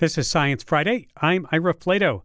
This 0.00 0.16
is 0.16 0.30
Science 0.30 0.62
Friday. 0.62 1.08
I'm 1.16 1.44
Ira 1.50 1.74
Flatow. 1.74 2.22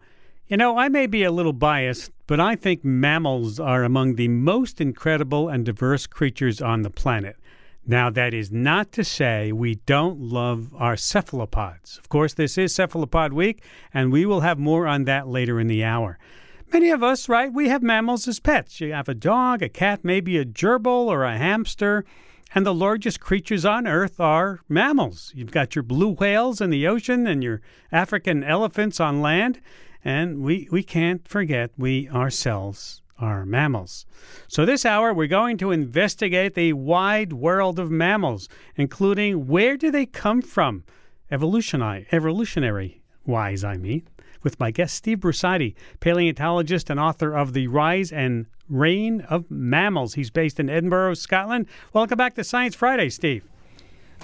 You 0.47 0.57
know, 0.57 0.77
I 0.77 0.89
may 0.89 1.07
be 1.07 1.23
a 1.23 1.31
little 1.31 1.53
biased, 1.53 2.11
but 2.27 2.39
I 2.39 2.55
think 2.55 2.85
mammals 2.85 3.59
are 3.59 3.83
among 3.83 4.13
the 4.13 4.27
most 4.27 4.79
incredible 4.79 5.49
and 5.49 5.65
diverse 5.65 6.05
creatures 6.05 6.61
on 6.61 6.83
the 6.83 6.91
planet. 6.91 7.35
Now, 7.83 8.11
that 8.11 8.31
is 8.31 8.51
not 8.51 8.91
to 8.91 9.03
say 9.03 9.51
we 9.51 9.73
don't 9.87 10.19
love 10.19 10.71
our 10.75 10.95
cephalopods. 10.95 11.97
Of 11.97 12.09
course, 12.09 12.35
this 12.35 12.59
is 12.59 12.75
Cephalopod 12.75 13.33
Week, 13.33 13.63
and 13.91 14.11
we 14.11 14.27
will 14.27 14.41
have 14.41 14.59
more 14.59 14.85
on 14.85 15.05
that 15.05 15.27
later 15.27 15.59
in 15.59 15.65
the 15.65 15.83
hour. 15.83 16.19
Many 16.71 16.91
of 16.91 17.01
us, 17.01 17.27
right, 17.27 17.51
we 17.51 17.69
have 17.69 17.81
mammals 17.81 18.27
as 18.27 18.39
pets. 18.39 18.81
You 18.81 18.93
have 18.93 19.09
a 19.09 19.15
dog, 19.15 19.63
a 19.63 19.69
cat, 19.69 20.01
maybe 20.03 20.37
a 20.37 20.45
gerbil 20.45 21.07
or 21.07 21.23
a 21.23 21.39
hamster. 21.39 22.05
And 22.55 22.65
the 22.65 22.73
largest 22.73 23.19
creatures 23.19 23.65
on 23.65 23.87
Earth 23.87 24.19
are 24.19 24.59
mammals. 24.69 25.31
You've 25.35 25.51
got 25.51 25.75
your 25.75 25.83
blue 25.83 26.11
whales 26.11 26.61
in 26.61 26.69
the 26.69 26.87
ocean 26.87 27.25
and 27.25 27.43
your 27.43 27.61
African 27.91 28.43
elephants 28.43 28.99
on 28.99 29.21
land. 29.21 29.59
And 30.05 30.41
we, 30.41 30.67
we 30.71 30.83
can't 30.83 31.27
forget 31.27 31.71
we 31.77 32.09
ourselves 32.09 33.01
are 33.17 33.45
mammals. 33.45 34.05
So, 34.47 34.65
this 34.65 34.85
hour, 34.85 35.13
we're 35.13 35.27
going 35.27 35.57
to 35.59 35.71
investigate 35.71 36.55
the 36.55 36.73
wide 36.73 37.33
world 37.33 37.79
of 37.79 37.89
mammals, 37.89 38.49
including 38.75 39.47
where 39.47 39.77
do 39.77 39.89
they 39.91 40.05
come 40.05 40.41
from, 40.41 40.83
evolutionary, 41.31 42.07
evolutionary 42.11 43.01
wise, 43.25 43.63
I 43.63 43.77
mean 43.77 44.03
with 44.43 44.59
my 44.59 44.71
guest 44.71 44.95
Steve 44.95 45.19
Brusatte, 45.19 45.73
paleontologist 45.99 46.89
and 46.89 46.99
author 46.99 47.33
of 47.33 47.53
The 47.53 47.67
Rise 47.67 48.11
and 48.11 48.45
Reign 48.69 49.21
of 49.21 49.49
Mammals. 49.49 50.13
He's 50.13 50.29
based 50.29 50.59
in 50.59 50.69
Edinburgh, 50.69 51.15
Scotland. 51.15 51.67
Welcome 51.93 52.17
back 52.17 52.35
to 52.35 52.43
Science 52.43 52.75
Friday, 52.75 53.09
Steve. 53.09 53.43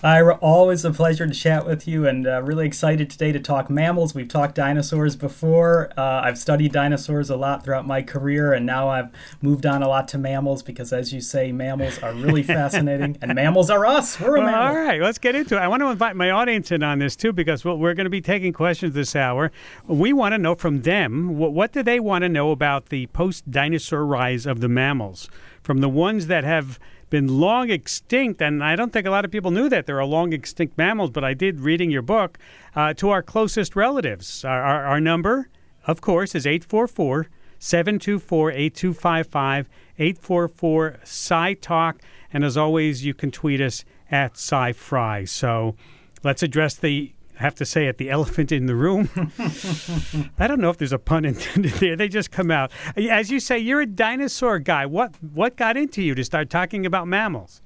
Ira, 0.01 0.35
always 0.35 0.85
a 0.85 0.91
pleasure 0.91 1.27
to 1.27 1.33
chat 1.33 1.65
with 1.65 1.85
you, 1.85 2.07
and 2.07 2.25
uh, 2.25 2.41
really 2.41 2.65
excited 2.65 3.09
today 3.09 3.33
to 3.33 3.39
talk 3.39 3.69
mammals. 3.69 4.15
We've 4.15 4.29
talked 4.29 4.55
dinosaurs 4.55 5.17
before. 5.17 5.91
Uh, 5.97 6.21
I've 6.23 6.37
studied 6.37 6.71
dinosaurs 6.71 7.29
a 7.29 7.35
lot 7.35 7.65
throughout 7.65 7.85
my 7.85 8.01
career, 8.01 8.53
and 8.53 8.65
now 8.65 8.87
I've 8.87 9.09
moved 9.41 9.65
on 9.65 9.83
a 9.83 9.89
lot 9.89 10.07
to 10.09 10.17
mammals 10.17 10.63
because, 10.63 10.93
as 10.93 11.11
you 11.11 11.19
say, 11.19 11.51
mammals 11.51 11.99
are 11.99 12.13
really 12.13 12.43
fascinating, 12.57 13.17
and 13.21 13.35
mammals 13.35 13.69
are 13.69 13.85
us. 13.85 14.17
We're 14.17 14.37
a 14.37 14.41
mammal. 14.41 14.61
All 14.61 14.75
right, 14.75 15.01
let's 15.01 15.17
get 15.17 15.35
into 15.35 15.57
it. 15.57 15.59
I 15.59 15.67
want 15.67 15.81
to 15.81 15.87
invite 15.87 16.15
my 16.15 16.29
audience 16.29 16.71
in 16.71 16.81
on 16.81 16.99
this 16.99 17.17
too 17.17 17.33
because 17.33 17.65
well, 17.65 17.77
we're 17.77 17.93
going 17.93 18.05
to 18.05 18.09
be 18.09 18.21
taking 18.21 18.53
questions 18.53 18.93
this 18.93 19.17
hour. 19.17 19.51
We 19.85 20.13
want 20.13 20.31
to 20.31 20.37
know 20.37 20.55
from 20.55 20.83
them 20.83 21.37
what, 21.37 21.51
what 21.51 21.73
do 21.73 21.83
they 21.83 21.99
want 21.99 22.21
to 22.21 22.29
know 22.29 22.51
about 22.51 22.85
the 22.85 23.07
post-dinosaur 23.07 24.05
rise 24.05 24.45
of 24.45 24.61
the 24.61 24.69
mammals, 24.69 25.29
from 25.61 25.79
the 25.79 25.89
ones 25.89 26.27
that 26.27 26.45
have 26.45 26.79
been 27.09 27.39
long 27.39 27.69
extinct, 27.69 28.41
and 28.41 28.63
I 28.63 28.75
don't 28.75 28.93
think 28.93 29.07
a 29.07 29.11
lot 29.11 29.25
of 29.25 29.31
people 29.31 29.51
knew 29.51 29.69
that 29.69 29.85
there 29.85 29.99
are 29.99 30.05
long 30.05 30.33
extinct 30.33 30.77
mammals, 30.77 31.09
but 31.09 31.23
I 31.23 31.33
did 31.33 31.61
reading 31.61 31.91
your 31.91 32.01
book, 32.01 32.37
uh, 32.75 32.93
to 32.95 33.09
our 33.09 33.21
closest 33.21 33.75
relatives. 33.75 34.45
Our, 34.45 34.61
our, 34.61 34.85
our 34.85 34.99
number, 34.99 35.49
of 35.85 36.01
course, 36.01 36.35
is 36.35 36.45
844 36.45 37.27
724 37.59 38.51
8255, 38.51 39.69
844 39.97 40.99
Sci 41.03 41.53
Talk. 41.55 42.01
And 42.31 42.43
as 42.43 42.55
always, 42.55 43.03
you 43.03 43.13
can 43.13 43.31
tweet 43.31 43.59
us 43.59 43.83
at 44.09 44.35
SciFri. 44.35 45.27
So 45.27 45.75
let's 46.23 46.41
address 46.41 46.75
the 46.75 47.13
have 47.39 47.55
to 47.55 47.65
say 47.65 47.87
it, 47.87 47.97
the 47.97 48.09
elephant 48.17 48.51
in 48.51 48.65
the 48.65 48.75
room. 48.75 49.09
I 50.39 50.47
don't 50.47 50.59
know 50.59 50.69
if 50.69 50.77
there's 50.77 50.93
a 50.93 50.99
pun 50.99 51.25
intended 51.25 51.73
there. 51.73 51.95
They 51.95 52.07
just 52.07 52.31
come 52.31 52.51
out. 52.51 52.71
As 52.95 53.31
you 53.31 53.39
say, 53.39 53.57
you're 53.57 53.81
a 53.81 53.85
dinosaur 53.85 54.59
guy. 54.59 54.85
What 54.85 55.15
what 55.21 55.55
got 55.55 55.77
into 55.77 56.01
you 56.01 56.15
to 56.15 56.23
start 56.23 56.49
talking 56.49 56.85
about 56.85 57.07
mammals? 57.07 57.61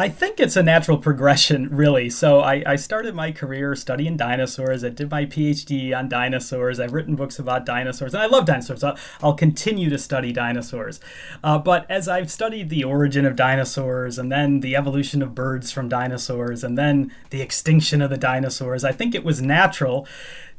I 0.00 0.08
think 0.08 0.40
it's 0.40 0.56
a 0.56 0.62
natural 0.62 0.96
progression, 0.96 1.68
really. 1.76 2.08
So 2.08 2.40
I, 2.40 2.62
I, 2.66 2.76
started 2.76 3.14
my 3.14 3.32
career 3.32 3.74
studying 3.74 4.16
dinosaurs. 4.16 4.82
I 4.82 4.88
did 4.88 5.10
my 5.10 5.26
PhD 5.26 5.94
on 5.94 6.08
dinosaurs. 6.08 6.80
I've 6.80 6.94
written 6.94 7.16
books 7.16 7.38
about 7.38 7.66
dinosaurs, 7.66 8.14
and 8.14 8.22
I 8.22 8.26
love 8.26 8.46
dinosaurs. 8.46 8.82
I'll, 8.82 8.96
I'll 9.22 9.34
continue 9.34 9.90
to 9.90 9.98
study 9.98 10.32
dinosaurs. 10.32 11.00
Uh, 11.44 11.58
but 11.58 11.84
as 11.90 12.08
I've 12.08 12.30
studied 12.30 12.70
the 12.70 12.82
origin 12.82 13.26
of 13.26 13.36
dinosaurs, 13.36 14.18
and 14.18 14.32
then 14.32 14.60
the 14.60 14.74
evolution 14.74 15.20
of 15.20 15.34
birds 15.34 15.70
from 15.70 15.90
dinosaurs, 15.90 16.64
and 16.64 16.78
then 16.78 17.12
the 17.28 17.42
extinction 17.42 18.00
of 18.00 18.08
the 18.08 18.16
dinosaurs, 18.16 18.84
I 18.84 18.92
think 18.92 19.14
it 19.14 19.22
was 19.22 19.42
natural 19.42 20.08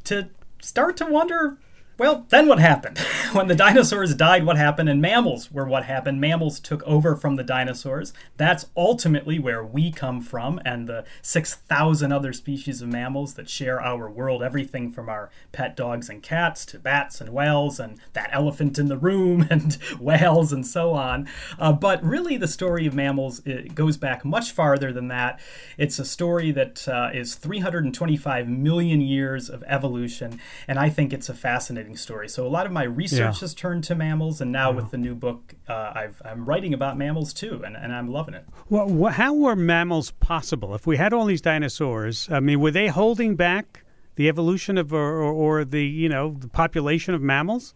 to 0.04 0.30
start 0.62 0.98
to 0.98 1.06
wonder 1.08 1.58
well, 1.98 2.26
then 2.30 2.48
what 2.48 2.60
happened? 2.60 2.98
when 3.34 3.48
the 3.48 3.56
dinosaurs 3.56 4.16
died, 4.16 4.46
what 4.46 4.58
happened? 4.58 4.90
And 4.90 5.02
mammals 5.02 5.52
were 5.52 5.66
what 5.66 5.86
happened. 5.86 6.20
Mammals 6.20 6.60
took 6.60 6.84
over 6.84 7.16
from 7.16 7.36
the 7.36 7.44
dinosaurs. 7.44 8.14
That's 8.38 8.68
ultimately 8.76 9.40
where 9.40 9.64
we 9.64 9.92
come 9.92 10.22
from, 10.22 10.60
and 10.66 10.88
the 10.88 11.06
6,000 11.22 12.12
other 12.12 12.34
species 12.34 12.82
of 12.82 12.90
mammals 12.90 13.36
that 13.36 13.50
share 13.50 13.82
our 13.82 14.10
world 14.10 14.44
everything 14.44 14.92
from 14.92 15.10
our 15.10 15.30
pet 15.52 15.76
dogs 15.76 16.10
and 16.10 16.24
cats 16.24 16.66
to 16.68 16.80
bats 16.80 17.22
and 17.22 17.32
whales 17.32 17.80
and 17.80 18.00
that 18.14 18.30
elephant 18.32 18.80
in 18.80 18.88
the 18.88 18.98
room 18.98 19.48
and 19.50 19.78
whales 20.00 20.52
and 20.52 20.66
so 20.66 20.94
on. 20.94 21.28
Uh, 21.60 21.72
but 21.72 22.04
really, 22.04 22.38
the 22.38 22.48
story 22.48 22.86
of 22.86 22.94
mammals 22.94 23.42
goes 23.74 23.98
back 23.98 24.26
much 24.26 24.52
farther 24.52 24.92
than 24.92 25.08
that. 25.08 25.40
It's 25.78 26.00
a 26.00 26.06
story 26.06 26.52
that 26.52 26.88
uh, 26.88 27.10
is 27.14 27.36
325 27.36 28.48
million 28.48 29.02
years 29.02 29.50
of 29.50 29.64
evolution, 29.68 30.40
and 30.68 30.80
I 30.80 30.90
think 30.90 31.14
it's 31.14 31.30
a 31.30 31.34
fascinating 31.34 31.81
story. 31.96 32.30
So 32.30 32.46
a 32.46 32.50
lot 32.50 32.66
of 32.66 32.72
my 32.72 32.84
research 32.84 33.36
yeah. 33.36 33.40
has 33.42 33.54
turned 33.54 33.84
to 33.86 33.96
mammals, 33.96 34.42
and 34.42 34.52
now 34.52 34.72
with 34.72 34.92
the 34.92 34.98
new 34.98 35.16
book, 35.16 35.56
uh, 35.68 35.74
i 35.74 36.10
am 36.26 36.46
writing 36.46 36.74
about 36.74 36.98
mammals 36.98 37.34
too, 37.34 37.62
and, 37.66 37.76
and 37.76 37.94
I'm 37.94 38.08
loving 38.08 38.34
it. 38.34 38.46
Well, 38.70 39.12
how 39.12 39.34
were 39.34 39.56
mammals 39.56 40.12
possible? 40.12 40.76
If 40.76 40.88
we 40.88 40.98
had 40.98 41.14
all 41.14 41.26
these 41.26 41.42
dinosaurs, 41.42 42.30
I 42.32 42.40
mean, 42.40 42.60
were 42.60 42.72
they 42.72 42.88
holding 42.88 43.36
back 43.36 43.84
the 44.16 44.28
evolution 44.30 44.78
of 44.78 44.94
or, 44.94 45.22
or 45.22 45.66
the 45.66 45.86
you 45.86 46.10
know 46.10 46.36
the 46.40 46.48
population 46.48 47.14
of 47.14 47.22
mammals? 47.22 47.74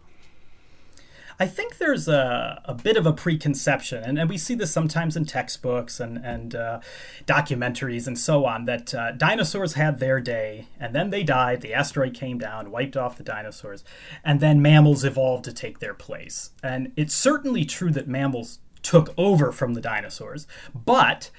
I 1.39 1.47
think 1.47 1.77
there's 1.77 2.07
a, 2.07 2.61
a 2.65 2.73
bit 2.73 2.95
of 2.95 3.05
a 3.05 3.11
preconception, 3.11 4.03
and, 4.03 4.17
and 4.17 4.29
we 4.29 4.37
see 4.37 4.55
this 4.55 4.71
sometimes 4.71 5.17
in 5.17 5.25
textbooks 5.25 5.99
and, 5.99 6.17
and 6.17 6.55
uh, 6.55 6.79
documentaries 7.25 8.07
and 8.07 8.17
so 8.17 8.45
on, 8.45 8.65
that 8.65 8.93
uh, 8.95 9.11
dinosaurs 9.11 9.73
had 9.73 9.99
their 9.99 10.21
day, 10.21 10.67
and 10.79 10.95
then 10.95 11.09
they 11.09 11.23
died. 11.23 11.61
The 11.61 11.73
asteroid 11.73 12.13
came 12.13 12.37
down, 12.37 12.71
wiped 12.71 12.95
off 12.95 13.17
the 13.17 13.23
dinosaurs, 13.23 13.83
and 14.23 14.39
then 14.39 14.61
mammals 14.61 15.03
evolved 15.03 15.43
to 15.45 15.53
take 15.53 15.79
their 15.79 15.93
place. 15.93 16.51
And 16.63 16.93
it's 16.95 17.15
certainly 17.15 17.65
true 17.65 17.91
that 17.91 18.07
mammals 18.07 18.59
took 18.81 19.13
over 19.17 19.51
from 19.51 19.73
the 19.73 19.81
dinosaurs, 19.81 20.47
but 20.73 21.31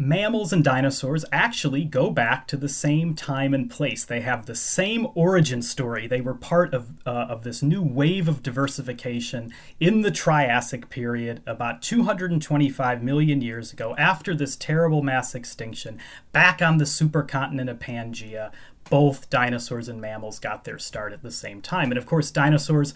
mammals 0.00 0.52
and 0.52 0.62
dinosaurs 0.62 1.24
actually 1.32 1.84
go 1.84 2.08
back 2.08 2.46
to 2.46 2.56
the 2.56 2.68
same 2.68 3.14
time 3.14 3.52
and 3.52 3.68
place. 3.68 4.04
They 4.04 4.20
have 4.20 4.46
the 4.46 4.54
same 4.54 5.08
origin 5.16 5.60
story. 5.60 6.06
They 6.06 6.20
were 6.20 6.34
part 6.34 6.72
of, 6.72 6.92
uh, 7.04 7.10
of 7.10 7.42
this 7.42 7.62
new 7.62 7.82
wave 7.82 8.28
of 8.28 8.40
diversification 8.40 9.52
in 9.80 10.02
the 10.02 10.12
Triassic 10.12 10.88
period 10.88 11.42
about 11.46 11.82
225 11.82 13.02
million 13.02 13.42
years 13.42 13.72
ago, 13.72 13.96
after 13.98 14.36
this 14.36 14.54
terrible 14.54 15.02
mass 15.02 15.34
extinction, 15.34 15.98
back 16.30 16.62
on 16.62 16.78
the 16.78 16.84
supercontinent 16.84 17.68
of 17.68 17.80
Pangaea. 17.80 18.52
Both 18.88 19.28
dinosaurs 19.28 19.88
and 19.88 20.00
mammals 20.00 20.38
got 20.38 20.64
their 20.64 20.78
start 20.78 21.12
at 21.12 21.22
the 21.22 21.30
same 21.30 21.60
time. 21.60 21.90
And 21.90 21.98
of 21.98 22.06
course, 22.06 22.30
dinosaurs 22.30 22.94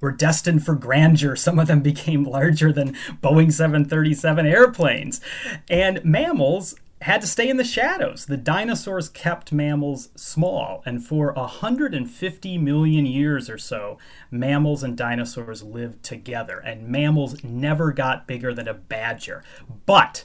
were 0.00 0.12
destined 0.12 0.64
for 0.64 0.74
grandeur. 0.74 1.36
Some 1.44 1.58
of 1.58 1.66
them 1.66 1.80
became 1.80 2.24
larger 2.24 2.72
than 2.72 2.94
Boeing 3.22 3.52
737 3.52 4.46
airplanes. 4.46 5.20
And 5.68 6.04
mammals 6.04 6.74
had 7.04 7.20
to 7.20 7.26
stay 7.26 7.50
in 7.50 7.58
the 7.58 7.64
shadows. 7.64 8.24
The 8.24 8.38
dinosaurs 8.38 9.10
kept 9.10 9.52
mammals 9.52 10.08
small, 10.16 10.82
and 10.86 11.04
for 11.04 11.34
150 11.34 12.58
million 12.58 13.04
years 13.04 13.50
or 13.50 13.58
so, 13.58 13.98
mammals 14.30 14.82
and 14.82 14.96
dinosaurs 14.96 15.62
lived 15.62 16.02
together, 16.02 16.58
and 16.60 16.88
mammals 16.88 17.44
never 17.44 17.92
got 17.92 18.26
bigger 18.26 18.54
than 18.54 18.68
a 18.68 18.72
badger. 18.72 19.44
But 19.84 20.24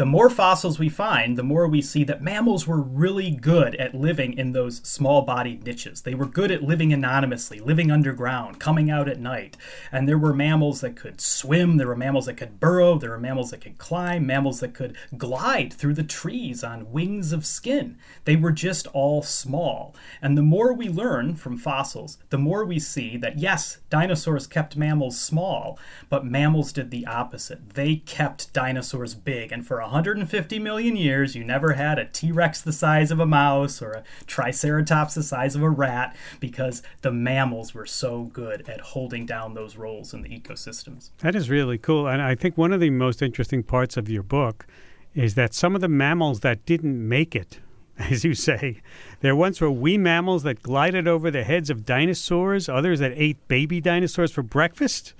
the 0.00 0.06
more 0.06 0.30
fossils 0.30 0.78
we 0.78 0.88
find, 0.88 1.36
the 1.36 1.42
more 1.42 1.68
we 1.68 1.82
see 1.82 2.04
that 2.04 2.22
mammals 2.22 2.66
were 2.66 2.80
really 2.80 3.30
good 3.30 3.74
at 3.74 3.94
living 3.94 4.32
in 4.32 4.52
those 4.52 4.78
small 4.78 5.20
bodied 5.20 5.62
niches. 5.66 6.00
They 6.00 6.14
were 6.14 6.24
good 6.24 6.50
at 6.50 6.62
living 6.62 6.90
anonymously, 6.90 7.60
living 7.60 7.90
underground, 7.90 8.58
coming 8.58 8.90
out 8.90 9.10
at 9.10 9.20
night. 9.20 9.58
And 9.92 10.08
there 10.08 10.16
were 10.16 10.32
mammals 10.32 10.80
that 10.80 10.96
could 10.96 11.20
swim, 11.20 11.76
there 11.76 11.86
were 11.86 11.94
mammals 11.94 12.24
that 12.24 12.38
could 12.38 12.58
burrow, 12.58 12.96
there 12.96 13.10
were 13.10 13.20
mammals 13.20 13.50
that 13.50 13.60
could 13.60 13.76
climb, 13.76 14.26
mammals 14.26 14.60
that 14.60 14.72
could 14.72 14.96
glide 15.18 15.70
through 15.70 15.92
the 15.92 16.02
trees 16.02 16.64
on 16.64 16.90
wings 16.90 17.30
of 17.34 17.44
skin. 17.44 17.98
They 18.24 18.36
were 18.36 18.52
just 18.52 18.86
all 18.94 19.22
small. 19.22 19.94
And 20.22 20.34
the 20.34 20.42
more 20.42 20.72
we 20.72 20.88
learn 20.88 21.36
from 21.36 21.58
fossils, 21.58 22.16
the 22.30 22.38
more 22.38 22.64
we 22.64 22.78
see 22.78 23.18
that 23.18 23.38
yes, 23.38 23.80
dinosaurs 23.90 24.46
kept 24.46 24.78
mammals 24.78 25.20
small, 25.20 25.78
but 26.08 26.24
mammals 26.24 26.72
did 26.72 26.90
the 26.90 27.04
opposite. 27.04 27.74
They 27.74 27.96
kept 27.96 28.54
dinosaurs 28.54 29.14
big. 29.14 29.52
And 29.52 29.66
for 29.66 29.82
150 29.90 30.58
million 30.60 30.96
years, 30.96 31.34
you 31.34 31.44
never 31.44 31.72
had 31.72 31.98
a 31.98 32.04
T 32.04 32.30
Rex 32.30 32.60
the 32.60 32.72
size 32.72 33.10
of 33.10 33.18
a 33.18 33.26
mouse 33.26 33.82
or 33.82 33.90
a 33.90 34.04
Triceratops 34.26 35.14
the 35.14 35.22
size 35.22 35.56
of 35.56 35.62
a 35.62 35.68
rat 35.68 36.14
because 36.38 36.82
the 37.02 37.10
mammals 37.10 37.74
were 37.74 37.86
so 37.86 38.24
good 38.24 38.68
at 38.68 38.80
holding 38.80 39.26
down 39.26 39.54
those 39.54 39.76
roles 39.76 40.14
in 40.14 40.22
the 40.22 40.28
ecosystems. 40.28 41.10
That 41.18 41.34
is 41.34 41.50
really 41.50 41.78
cool. 41.78 42.06
And 42.06 42.22
I 42.22 42.34
think 42.34 42.56
one 42.56 42.72
of 42.72 42.80
the 42.80 42.90
most 42.90 43.20
interesting 43.20 43.62
parts 43.62 43.96
of 43.96 44.08
your 44.08 44.22
book 44.22 44.66
is 45.14 45.34
that 45.34 45.54
some 45.54 45.74
of 45.74 45.80
the 45.80 45.88
mammals 45.88 46.40
that 46.40 46.64
didn't 46.64 47.08
make 47.08 47.34
it 47.34 47.58
as 48.10 48.24
you 48.24 48.34
say. 48.34 48.80
There 49.20 49.36
once 49.36 49.60
were 49.60 49.70
wee 49.70 49.98
mammals 49.98 50.42
that 50.44 50.62
glided 50.62 51.06
over 51.06 51.30
the 51.30 51.44
heads 51.44 51.70
of 51.70 51.84
dinosaurs, 51.84 52.68
others 52.68 53.00
that 53.00 53.12
ate 53.14 53.46
baby 53.48 53.80
dinosaurs 53.80 54.32
for 54.32 54.42
breakfast. 54.42 55.14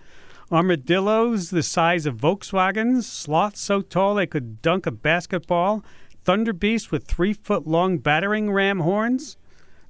Armadillos 0.52 1.50
the 1.50 1.62
size 1.62 2.06
of 2.06 2.16
Volkswagens, 2.16 3.04
sloths 3.04 3.60
so 3.60 3.82
tall 3.82 4.16
they 4.16 4.26
could 4.26 4.60
dunk 4.62 4.84
a 4.84 4.90
basketball, 4.90 5.84
thunder 6.24 6.52
beasts 6.52 6.90
with 6.90 7.06
three 7.06 7.32
foot 7.32 7.66
long 7.66 7.98
battering 7.98 8.50
ram 8.50 8.80
horns. 8.80 9.36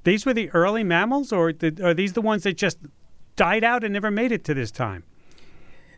These 0.05 0.27
were 0.27 0.35
the 0.35 0.51
early 0.51 0.85
mammals, 0.85 1.33
or 1.33 1.53
are 1.83 1.95
these 1.95 2.13
the 2.13 2.21
ones 2.21 2.43
that 2.43 2.57
just 2.57 2.79
died 3.37 3.65
out 3.65 3.85
and 3.85 3.93
never 3.93 4.11
made 4.11 4.33
it 4.33 4.45
to 4.45 4.55
this 4.55 4.71
time? 4.71 5.05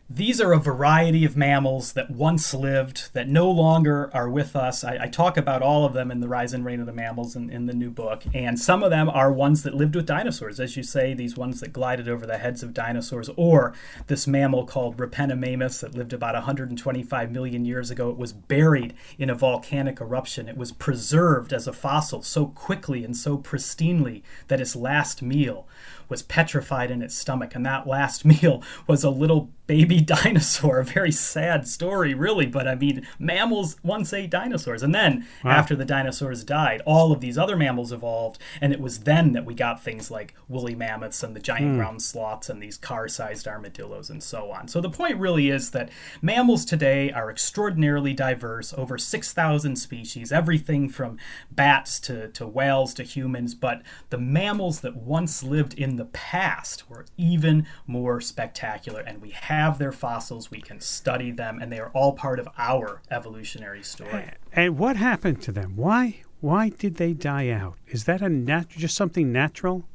These 0.09 0.41
are 0.41 0.51
a 0.51 0.59
variety 0.59 1.23
of 1.23 1.37
mammals 1.37 1.93
that 1.93 2.11
once 2.11 2.53
lived, 2.53 3.13
that 3.13 3.29
no 3.29 3.49
longer 3.49 4.11
are 4.13 4.29
with 4.29 4.53
us. 4.53 4.83
I, 4.83 4.97
I, 5.03 5.07
talk 5.07 5.37
about 5.37 5.61
all 5.61 5.85
of 5.85 5.93
them 5.93 6.11
in 6.11 6.19
The 6.19 6.27
Rise 6.27 6.53
and 6.53 6.65
Reign 6.65 6.81
of 6.81 6.85
the 6.85 6.91
Mammals 6.91 7.37
in, 7.37 7.49
in 7.49 7.67
the 7.67 7.73
new 7.73 7.89
book. 7.89 8.23
And 8.33 8.59
some 8.59 8.83
of 8.83 8.91
them 8.91 9.09
are 9.09 9.31
ones 9.31 9.63
that 9.63 9.73
lived 9.73 9.95
with 9.95 10.05
dinosaurs, 10.05 10.59
as 10.59 10.75
you 10.75 10.83
say, 10.83 11.13
these 11.13 11.37
ones 11.37 11.61
that 11.61 11.71
glided 11.71 12.09
over 12.09 12.25
the 12.25 12.37
heads 12.37 12.61
of 12.63 12.73
dinosaurs, 12.73 13.29
or 13.37 13.73
this 14.07 14.27
mammal 14.27 14.65
called 14.65 14.97
Repenomamus 14.97 15.79
that 15.79 15.95
lived 15.95 16.11
about 16.11 16.35
125 16.35 17.31
million 17.31 17.63
years 17.63 17.89
ago. 17.89 18.09
It 18.09 18.17
was 18.17 18.33
buried 18.33 18.93
in 19.17 19.29
a 19.29 19.35
volcanic 19.35 20.01
eruption. 20.01 20.49
It 20.49 20.57
was 20.57 20.73
preserved 20.73 21.53
as 21.53 21.65
a 21.65 21.73
fossil 21.73 22.21
so 22.21 22.47
quickly 22.47 23.05
and 23.05 23.15
so 23.15 23.37
pristinely 23.37 24.21
that 24.49 24.59
its 24.59 24.75
last 24.75 25.21
meal 25.21 25.65
was 26.09 26.21
petrified 26.21 26.91
in 26.91 27.01
its 27.01 27.15
stomach. 27.15 27.55
And 27.55 27.65
that 27.65 27.87
last 27.87 28.25
meal 28.25 28.61
was 28.85 29.03
a 29.03 29.09
little 29.09 29.49
baby 29.67 30.01
dinosaur. 30.01 30.79
A 30.79 30.85
very 30.85 31.11
sad 31.11 31.67
story, 31.67 32.13
really. 32.13 32.45
But 32.45 32.67
I 32.67 32.75
mean, 32.75 33.07
mammals 33.19 33.77
once 33.83 34.13
ate 34.13 34.29
dinosaurs. 34.29 34.83
And 34.83 34.93
then, 34.93 35.25
wow. 35.43 35.51
after 35.51 35.75
the 35.75 35.85
dinosaurs 35.85 36.43
died, 36.43 36.81
all 36.85 37.11
of 37.11 37.21
these 37.21 37.37
other 37.37 37.55
mammals 37.55 37.91
evolved. 37.91 38.39
And 38.61 38.73
it 38.73 38.79
was 38.79 39.01
then 39.01 39.33
that 39.33 39.45
we 39.45 39.53
got 39.53 39.83
things 39.83 40.11
like 40.11 40.33
woolly 40.47 40.75
mammoths 40.75 41.23
and 41.23 41.35
the 41.35 41.39
giant 41.39 41.73
mm. 41.73 41.77
ground 41.77 42.01
sloths 42.01 42.49
and 42.49 42.61
these 42.61 42.77
car 42.77 43.07
sized 43.07 43.47
armadillos 43.47 44.09
and 44.09 44.21
so 44.21 44.51
on. 44.51 44.67
So 44.67 44.81
the 44.81 44.89
point 44.89 45.17
really 45.17 45.49
is 45.49 45.71
that 45.71 45.89
mammals 46.21 46.65
today 46.65 47.11
are 47.11 47.29
extraordinarily 47.29 48.13
diverse, 48.13 48.73
over 48.73 48.97
6,000 48.97 49.75
species, 49.75 50.31
everything 50.31 50.89
from 50.89 51.17
bats 51.51 51.99
to, 52.01 52.27
to 52.29 52.45
whales 52.47 52.93
to 52.95 53.03
humans. 53.03 53.55
But 53.55 53.81
the 54.09 54.17
mammals 54.17 54.81
that 54.81 54.95
once 54.95 55.43
lived 55.43 55.73
in 55.73 55.95
the 55.95 56.05
past 56.05 56.89
were 56.89 57.05
even 57.17 57.65
more 57.87 58.19
spectacular. 58.19 59.01
And 59.01 59.21
we 59.21 59.29
have 59.29 59.52
have 59.53 59.77
their 59.79 59.91
fossils, 59.91 60.51
we 60.51 60.61
can 60.61 60.79
study 60.81 61.31
them, 61.31 61.59
and 61.61 61.71
they 61.71 61.79
are 61.79 61.89
all 61.93 62.13
part 62.13 62.39
of 62.39 62.47
our 62.57 63.01
evolutionary 63.09 63.83
story. 63.83 64.31
And 64.51 64.77
what 64.77 64.95
happened 64.97 65.41
to 65.43 65.51
them? 65.51 65.73
Why 65.75 66.21
why 66.41 66.69
did 66.69 66.95
they 66.95 67.13
die 67.13 67.49
out? 67.49 67.75
Is 67.87 68.03
that 68.03 68.21
a 68.21 68.27
nat- 68.27 68.69
just 68.69 68.95
something 68.95 69.31
natural? 69.31 69.85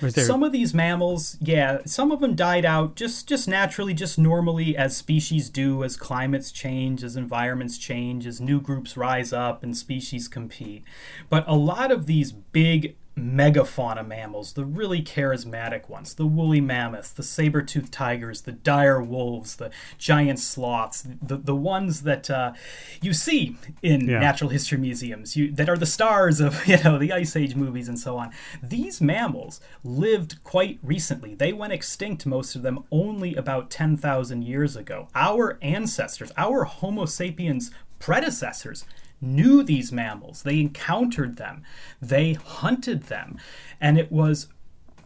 There... 0.00 0.24
Some 0.24 0.42
of 0.42 0.50
these 0.50 0.72
mammals, 0.72 1.36
yeah, 1.42 1.80
some 1.84 2.10
of 2.10 2.20
them 2.20 2.34
died 2.34 2.64
out 2.64 2.96
just 2.96 3.28
just 3.28 3.46
naturally, 3.46 3.92
just 3.92 4.18
normally 4.18 4.74
as 4.74 4.96
species 4.96 5.50
do, 5.50 5.84
as 5.84 5.96
climates 5.96 6.50
change, 6.50 7.04
as 7.04 7.16
environments 7.16 7.76
change, 7.76 8.26
as 8.26 8.40
new 8.40 8.62
groups 8.62 8.96
rise 8.96 9.30
up 9.32 9.62
and 9.62 9.76
species 9.76 10.26
compete. 10.26 10.84
But 11.28 11.44
a 11.46 11.54
lot 11.54 11.92
of 11.92 12.06
these 12.06 12.32
big 12.32 12.96
megafauna 13.20 14.06
mammals, 14.06 14.54
the 14.54 14.64
really 14.64 15.02
charismatic 15.02 15.88
ones, 15.88 16.14
the 16.14 16.26
woolly 16.26 16.60
mammoths, 16.60 17.10
the 17.10 17.22
saber-toothed 17.22 17.92
tigers, 17.92 18.42
the 18.42 18.52
dire 18.52 19.00
wolves, 19.00 19.56
the 19.56 19.70
giant 19.98 20.38
sloths, 20.38 21.06
the, 21.22 21.36
the 21.36 21.54
ones 21.54 22.02
that 22.02 22.30
uh, 22.30 22.52
you 23.00 23.12
see 23.12 23.56
in 23.82 24.08
yeah. 24.08 24.18
natural 24.18 24.50
history 24.50 24.78
museums, 24.78 25.36
you, 25.36 25.52
that 25.52 25.68
are 25.68 25.76
the 25.76 25.86
stars 25.86 26.40
of 26.40 26.66
you 26.66 26.82
know 26.82 26.98
the 26.98 27.12
Ice 27.12 27.36
Age 27.36 27.54
movies 27.54 27.88
and 27.88 27.98
so 27.98 28.16
on. 28.16 28.32
These 28.62 29.00
mammals 29.00 29.60
lived 29.84 30.42
quite 30.44 30.78
recently. 30.82 31.34
They 31.34 31.52
went 31.52 31.72
extinct, 31.72 32.26
most 32.26 32.56
of 32.56 32.62
them, 32.62 32.84
only 32.90 33.34
about 33.34 33.70
10,000 33.70 34.42
years 34.42 34.76
ago. 34.76 35.08
Our 35.14 35.58
ancestors, 35.62 36.32
our 36.36 36.64
Homo 36.64 37.04
sapiens 37.04 37.70
predecessors 37.98 38.84
knew 39.20 39.62
these 39.62 39.92
mammals, 39.92 40.42
they 40.42 40.60
encountered 40.60 41.36
them, 41.36 41.62
they 42.00 42.34
hunted 42.34 43.04
them, 43.04 43.38
and 43.80 43.98
it 43.98 44.10
was 44.10 44.48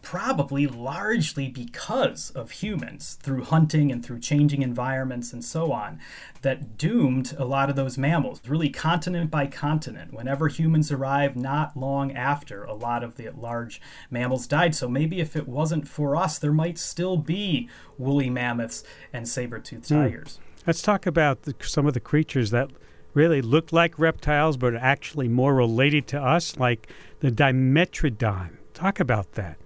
probably 0.05 0.67
largely 0.67 1.47
because 1.49 2.29
of 2.35 2.51
humans 2.51 3.17
through 3.23 3.43
hunting 3.43 3.91
and 3.91 4.05
through 4.05 4.19
changing 4.19 4.61
environments 4.61 5.33
and 5.33 5.43
so 5.43 5.71
on 5.71 5.99
that 6.43 6.77
doomed 6.77 7.35
a 7.39 7.43
lot 7.43 7.71
of 7.71 7.75
those 7.75 7.97
mammals 7.97 8.39
really 8.47 8.69
continent 8.69 9.31
by 9.31 9.47
continent. 9.47 10.13
Whenever 10.13 10.47
humans 10.47 10.91
arrived 10.91 11.35
not 11.35 11.75
long 11.75 12.11
after 12.11 12.63
a 12.65 12.75
lot 12.75 13.03
of 13.03 13.15
the 13.15 13.31
large 13.31 13.81
mammals 14.11 14.45
died. 14.45 14.75
So 14.75 14.87
maybe 14.87 15.19
if 15.19 15.35
it 15.35 15.47
wasn't 15.47 15.87
for 15.87 16.15
us 16.15 16.37
there 16.37 16.53
might 16.53 16.77
still 16.77 17.17
be 17.17 17.67
woolly 17.97 18.29
mammoths 18.29 18.83
and 19.11 19.27
saber-toothed 19.27 19.85
mm. 19.85 20.03
tigers. 20.03 20.39
Let's 20.67 20.83
talk 20.83 21.07
about 21.07 21.43
the, 21.43 21.55
some 21.61 21.87
of 21.87 21.95
the 21.95 21.99
creatures 21.99 22.51
that 22.51 22.69
really 23.15 23.41
look 23.41 23.73
like 23.73 23.97
reptiles 23.97 24.57
but 24.57 24.73
are 24.73 24.77
actually 24.77 25.27
more 25.27 25.55
related 25.55 26.05
to 26.07 26.21
us, 26.21 26.57
like 26.57 26.87
the 27.21 27.31
Dimetrodon. 27.31 28.57
Talk 28.73 28.99
about 28.99 29.31
that. 29.33 29.57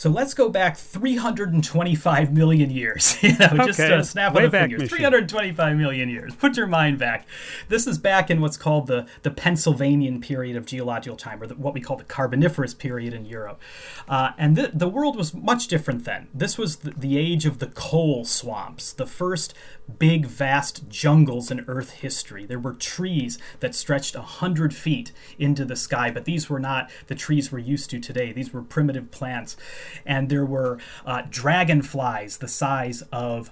So 0.00 0.08
let's 0.08 0.32
go 0.32 0.48
back 0.48 0.78
325 0.78 2.32
million 2.32 2.70
years. 2.70 3.18
you 3.22 3.36
know, 3.36 3.48
okay. 3.52 3.66
just 3.66 3.80
uh, 3.80 4.02
snap 4.02 4.32
Way 4.32 4.46
of 4.46 4.52
the 4.52 4.58
fingers. 4.58 4.80
Machine. 4.80 4.96
325 4.96 5.76
million 5.76 6.08
years. 6.08 6.34
Put 6.34 6.56
your 6.56 6.66
mind 6.66 6.98
back. 6.98 7.26
This 7.68 7.86
is 7.86 7.98
back 7.98 8.30
in 8.30 8.40
what's 8.40 8.56
called 8.56 8.86
the, 8.86 9.06
the 9.24 9.30
Pennsylvanian 9.30 10.22
period 10.22 10.56
of 10.56 10.64
geological 10.64 11.18
time, 11.18 11.42
or 11.42 11.46
the, 11.46 11.54
what 11.54 11.74
we 11.74 11.82
call 11.82 11.98
the 11.98 12.04
Carboniferous 12.04 12.72
period 12.72 13.12
in 13.12 13.26
Europe. 13.26 13.60
Uh, 14.08 14.30
and 14.38 14.56
the, 14.56 14.70
the 14.72 14.88
world 14.88 15.16
was 15.16 15.34
much 15.34 15.68
different 15.68 16.06
then. 16.06 16.28
This 16.32 16.56
was 16.56 16.76
the, 16.76 16.92
the 16.92 17.18
age 17.18 17.44
of 17.44 17.58
the 17.58 17.66
coal 17.66 18.24
swamps, 18.24 18.94
the 18.94 19.04
first 19.04 19.52
big, 19.98 20.26
vast 20.26 20.88
jungles 20.88 21.50
in 21.50 21.64
Earth 21.68 21.90
history. 21.90 22.46
There 22.46 22.58
were 22.58 22.72
trees 22.72 23.38
that 23.60 23.74
stretched 23.74 24.16
100 24.16 24.74
feet 24.74 25.12
into 25.38 25.64
the 25.64 25.76
sky, 25.76 26.10
but 26.10 26.24
these 26.24 26.48
were 26.48 26.60
not 26.60 26.90
the 27.08 27.14
trees 27.14 27.50
we're 27.50 27.58
used 27.58 27.90
to 27.90 28.00
today. 28.00 28.32
These 28.32 28.52
were 28.52 28.62
primitive 28.62 29.10
plants. 29.10 29.56
And 30.04 30.28
there 30.28 30.46
were 30.46 30.78
uh, 31.04 31.22
dragonflies 31.28 32.38
the 32.38 32.48
size 32.48 33.02
of 33.12 33.50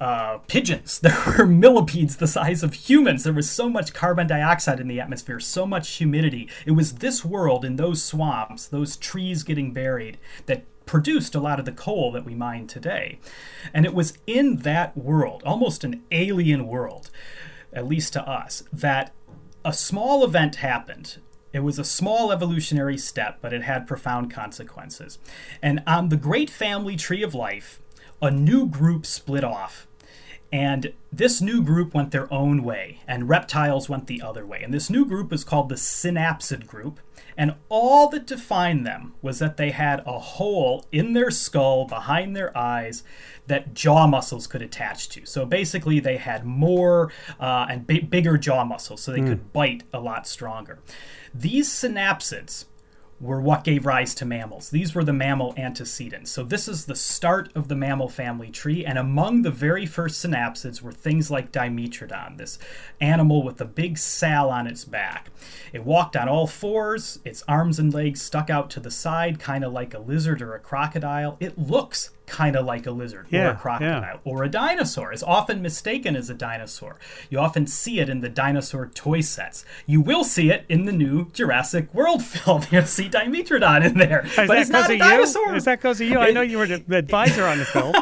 uh, 0.00 0.38
pigeons. 0.46 0.98
There 1.10 1.16
were 1.38 1.46
millipedes 1.46 2.16
the 2.16 2.26
size 2.26 2.62
of 2.62 2.72
humans. 2.72 3.24
There 3.24 3.32
was 3.32 3.50
so 3.50 3.68
much 3.68 3.92
carbon 3.92 4.26
dioxide 4.26 4.80
in 4.80 4.88
the 4.88 5.00
atmosphere, 5.00 5.40
so 5.40 5.66
much 5.66 5.96
humidity. 5.96 6.48
It 6.64 6.72
was 6.72 6.94
this 6.94 7.24
world 7.24 7.64
in 7.64 7.76
those 7.76 8.02
swamps, 8.02 8.66
those 8.66 8.96
trees 8.96 9.42
getting 9.42 9.72
buried, 9.72 10.18
that 10.46 10.64
produced 10.86 11.34
a 11.34 11.40
lot 11.40 11.58
of 11.60 11.66
the 11.66 11.72
coal 11.72 12.10
that 12.12 12.24
we 12.24 12.34
mine 12.34 12.66
today. 12.66 13.18
And 13.72 13.84
it 13.84 13.94
was 13.94 14.18
in 14.26 14.56
that 14.58 14.96
world, 14.96 15.42
almost 15.44 15.84
an 15.84 16.02
alien 16.10 16.66
world, 16.66 17.10
at 17.72 17.86
least 17.86 18.14
to 18.14 18.28
us, 18.28 18.64
that 18.72 19.12
a 19.64 19.72
small 19.72 20.24
event 20.24 20.56
happened. 20.56 21.18
It 21.52 21.60
was 21.60 21.78
a 21.78 21.84
small 21.84 22.30
evolutionary 22.30 22.96
step, 22.96 23.38
but 23.40 23.52
it 23.52 23.62
had 23.62 23.86
profound 23.86 24.32
consequences. 24.32 25.18
And 25.60 25.82
on 25.86 26.08
the 26.08 26.16
great 26.16 26.50
family 26.50 26.96
tree 26.96 27.22
of 27.22 27.34
life, 27.34 27.80
a 28.22 28.30
new 28.30 28.66
group 28.66 29.04
split 29.04 29.44
off. 29.44 29.86
And 30.52 30.92
this 31.12 31.40
new 31.40 31.62
group 31.62 31.94
went 31.94 32.10
their 32.10 32.32
own 32.32 32.64
way, 32.64 33.00
and 33.06 33.28
reptiles 33.28 33.88
went 33.88 34.08
the 34.08 34.20
other 34.20 34.44
way. 34.44 34.62
And 34.62 34.74
this 34.74 34.90
new 34.90 35.04
group 35.04 35.32
is 35.32 35.44
called 35.44 35.68
the 35.68 35.76
synapsid 35.76 36.66
group. 36.66 36.98
And 37.36 37.54
all 37.68 38.08
that 38.08 38.26
defined 38.26 38.84
them 38.84 39.14
was 39.22 39.38
that 39.38 39.56
they 39.56 39.70
had 39.70 40.02
a 40.04 40.18
hole 40.18 40.84
in 40.90 41.12
their 41.12 41.30
skull 41.30 41.86
behind 41.86 42.34
their 42.36 42.56
eyes 42.58 43.04
that 43.46 43.72
jaw 43.74 44.06
muscles 44.06 44.46
could 44.46 44.60
attach 44.60 45.08
to. 45.10 45.24
So 45.24 45.46
basically, 45.46 46.00
they 46.00 46.16
had 46.16 46.44
more 46.44 47.12
uh, 47.38 47.66
and 47.70 47.86
b- 47.86 48.00
bigger 48.00 48.36
jaw 48.36 48.64
muscles, 48.64 49.00
so 49.00 49.12
they 49.12 49.20
mm. 49.20 49.28
could 49.28 49.52
bite 49.52 49.84
a 49.92 50.00
lot 50.00 50.26
stronger. 50.26 50.80
These 51.32 51.68
synapsids 51.68 52.64
were 53.20 53.40
what 53.40 53.64
gave 53.64 53.84
rise 53.84 54.14
to 54.14 54.24
mammals. 54.24 54.70
These 54.70 54.94
were 54.94 55.04
the 55.04 55.12
mammal 55.12 55.52
antecedents. 55.56 56.30
So 56.30 56.42
this 56.42 56.66
is 56.66 56.86
the 56.86 56.94
start 56.94 57.50
of 57.54 57.68
the 57.68 57.76
mammal 57.76 58.08
family 58.08 58.50
tree, 58.50 58.84
and 58.84 58.98
among 58.98 59.42
the 59.42 59.50
very 59.50 59.84
first 59.84 60.24
synapsids 60.24 60.80
were 60.80 60.92
things 60.92 61.30
like 61.30 61.52
Dimetrodon, 61.52 62.38
this 62.38 62.58
animal 63.00 63.42
with 63.42 63.60
a 63.60 63.66
big 63.66 63.98
sal 63.98 64.48
on 64.48 64.66
its 64.66 64.86
back. 64.86 65.28
It 65.72 65.84
walked 65.84 66.16
on 66.16 66.28
all 66.28 66.46
fours, 66.46 67.18
its 67.24 67.44
arms 67.46 67.78
and 67.78 67.92
legs 67.92 68.22
stuck 68.22 68.48
out 68.48 68.70
to 68.70 68.80
the 68.80 68.90
side, 68.90 69.38
kind 69.38 69.64
of 69.64 69.72
like 69.72 69.92
a 69.92 69.98
lizard 69.98 70.40
or 70.40 70.54
a 70.54 70.60
crocodile. 70.60 71.36
It 71.40 71.58
looks 71.58 72.10
kind 72.30 72.54
of 72.54 72.64
like 72.64 72.86
a 72.86 72.92
lizard 72.92 73.26
yeah, 73.28 73.48
or 73.48 73.50
a 73.50 73.56
crocodile 73.56 74.00
yeah. 74.00 74.16
or 74.24 74.44
a 74.44 74.48
dinosaur. 74.48 75.12
It's 75.12 75.22
often 75.22 75.60
mistaken 75.60 76.14
as 76.14 76.30
a 76.30 76.34
dinosaur. 76.34 76.96
You 77.28 77.40
often 77.40 77.66
see 77.66 77.98
it 77.98 78.08
in 78.08 78.20
the 78.20 78.28
dinosaur 78.28 78.86
toy 78.86 79.20
sets. 79.20 79.64
You 79.84 80.00
will 80.00 80.22
see 80.22 80.50
it 80.50 80.64
in 80.68 80.84
the 80.84 80.92
new 80.92 81.30
Jurassic 81.32 81.92
World 81.92 82.24
film. 82.34 82.62
You'll 82.70 82.86
see 82.86 83.08
Dimetrodon 83.08 83.84
in 83.84 83.98
there. 83.98 84.24
Is 84.24 84.36
but 84.36 84.46
that 84.46 84.58
it's 84.58 84.70
not 84.70 84.90
a 84.90 84.94
you? 84.94 84.98
dinosaur. 85.00 85.56
Is 85.56 85.64
that 85.64 85.80
because 85.80 86.00
of 86.00 86.06
you? 86.06 86.18
I 86.18 86.30
know 86.30 86.40
you 86.40 86.58
were 86.58 86.66
the 86.66 86.82
advisor 86.96 87.44
on 87.44 87.58
the 87.58 87.64
film. 87.64 87.94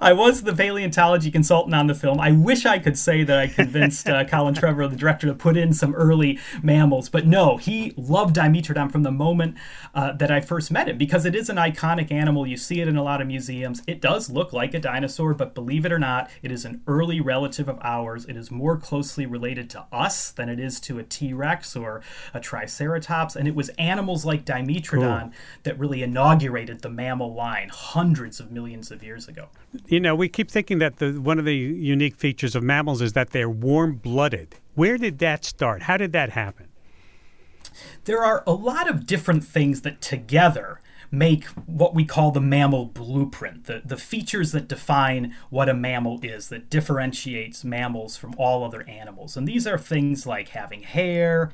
I 0.00 0.12
was 0.12 0.44
the 0.44 0.54
paleontology 0.54 1.32
consultant 1.32 1.74
on 1.74 1.88
the 1.88 1.94
film. 1.94 2.20
I 2.20 2.30
wish 2.30 2.64
I 2.64 2.78
could 2.78 2.96
say 2.96 3.24
that 3.24 3.38
I 3.38 3.48
convinced 3.48 4.08
uh, 4.08 4.24
Colin 4.28 4.54
Trevorrow, 4.54 4.88
the 4.88 4.96
director, 4.96 5.26
to 5.26 5.34
put 5.34 5.56
in 5.56 5.72
some 5.72 5.94
early 5.96 6.38
mammals, 6.62 7.08
but 7.08 7.26
no, 7.26 7.56
he 7.56 7.94
loved 7.96 8.36
Dimetrodon 8.36 8.92
from 8.92 9.02
the 9.02 9.10
moment 9.10 9.56
uh, 9.92 10.12
that 10.12 10.30
I 10.30 10.40
first 10.40 10.70
met 10.70 10.88
him 10.88 10.98
because 10.98 11.24
it 11.26 11.34
is 11.34 11.50
an 11.50 11.56
iconic 11.56 12.12
animal. 12.12 12.46
You 12.46 12.56
see 12.56 12.80
it 12.80 12.86
in 12.86 12.96
a 12.96 13.02
lot 13.02 13.20
of 13.20 13.26
museums. 13.26 13.55
It 13.62 14.00
does 14.00 14.30
look 14.30 14.52
like 14.52 14.74
a 14.74 14.78
dinosaur, 14.78 15.34
but 15.34 15.54
believe 15.54 15.84
it 15.84 15.92
or 15.92 15.98
not, 15.98 16.30
it 16.42 16.50
is 16.50 16.64
an 16.64 16.82
early 16.86 17.20
relative 17.20 17.68
of 17.68 17.78
ours. 17.82 18.24
It 18.26 18.36
is 18.36 18.50
more 18.50 18.76
closely 18.76 19.26
related 19.26 19.70
to 19.70 19.86
us 19.92 20.30
than 20.30 20.48
it 20.48 20.58
is 20.58 20.80
to 20.80 20.98
a 20.98 21.02
T 21.02 21.32
Rex 21.32 21.76
or 21.76 22.02
a 22.34 22.40
Triceratops, 22.40 23.36
and 23.36 23.46
it 23.48 23.54
was 23.54 23.68
animals 23.70 24.24
like 24.24 24.44
Dimetrodon 24.44 25.20
cool. 25.20 25.32
that 25.62 25.78
really 25.78 26.02
inaugurated 26.02 26.82
the 26.82 26.90
mammal 26.90 27.34
line 27.34 27.68
hundreds 27.72 28.40
of 28.40 28.50
millions 28.50 28.90
of 28.90 29.02
years 29.02 29.28
ago. 29.28 29.48
You 29.86 30.00
know, 30.00 30.14
we 30.14 30.28
keep 30.28 30.50
thinking 30.50 30.78
that 30.78 30.96
the 30.96 31.12
one 31.20 31.38
of 31.38 31.44
the 31.44 31.56
unique 31.56 32.16
features 32.16 32.54
of 32.54 32.62
mammals 32.62 33.02
is 33.02 33.12
that 33.14 33.30
they're 33.30 33.50
warm-blooded. 33.50 34.56
Where 34.74 34.98
did 34.98 35.18
that 35.20 35.44
start? 35.44 35.82
How 35.82 35.96
did 35.96 36.12
that 36.12 36.30
happen? 36.30 36.68
There 38.04 38.24
are 38.24 38.42
a 38.46 38.52
lot 38.52 38.88
of 38.88 39.06
different 39.06 39.44
things 39.44 39.82
that 39.82 40.00
together 40.00 40.80
make 41.10 41.44
what 41.66 41.94
we 41.94 42.04
call 42.04 42.30
the 42.30 42.40
mammal 42.40 42.86
blueprint, 42.86 43.64
the, 43.64 43.82
the 43.84 43.96
features 43.96 44.52
that 44.52 44.68
define 44.68 45.34
what 45.50 45.68
a 45.68 45.74
mammal 45.74 46.20
is, 46.22 46.48
that 46.48 46.70
differentiates 46.70 47.64
mammals 47.64 48.16
from 48.16 48.34
all 48.38 48.64
other 48.64 48.82
animals. 48.88 49.36
And 49.36 49.46
these 49.46 49.66
are 49.66 49.78
things 49.78 50.26
like 50.26 50.48
having 50.48 50.82
hair, 50.82 51.50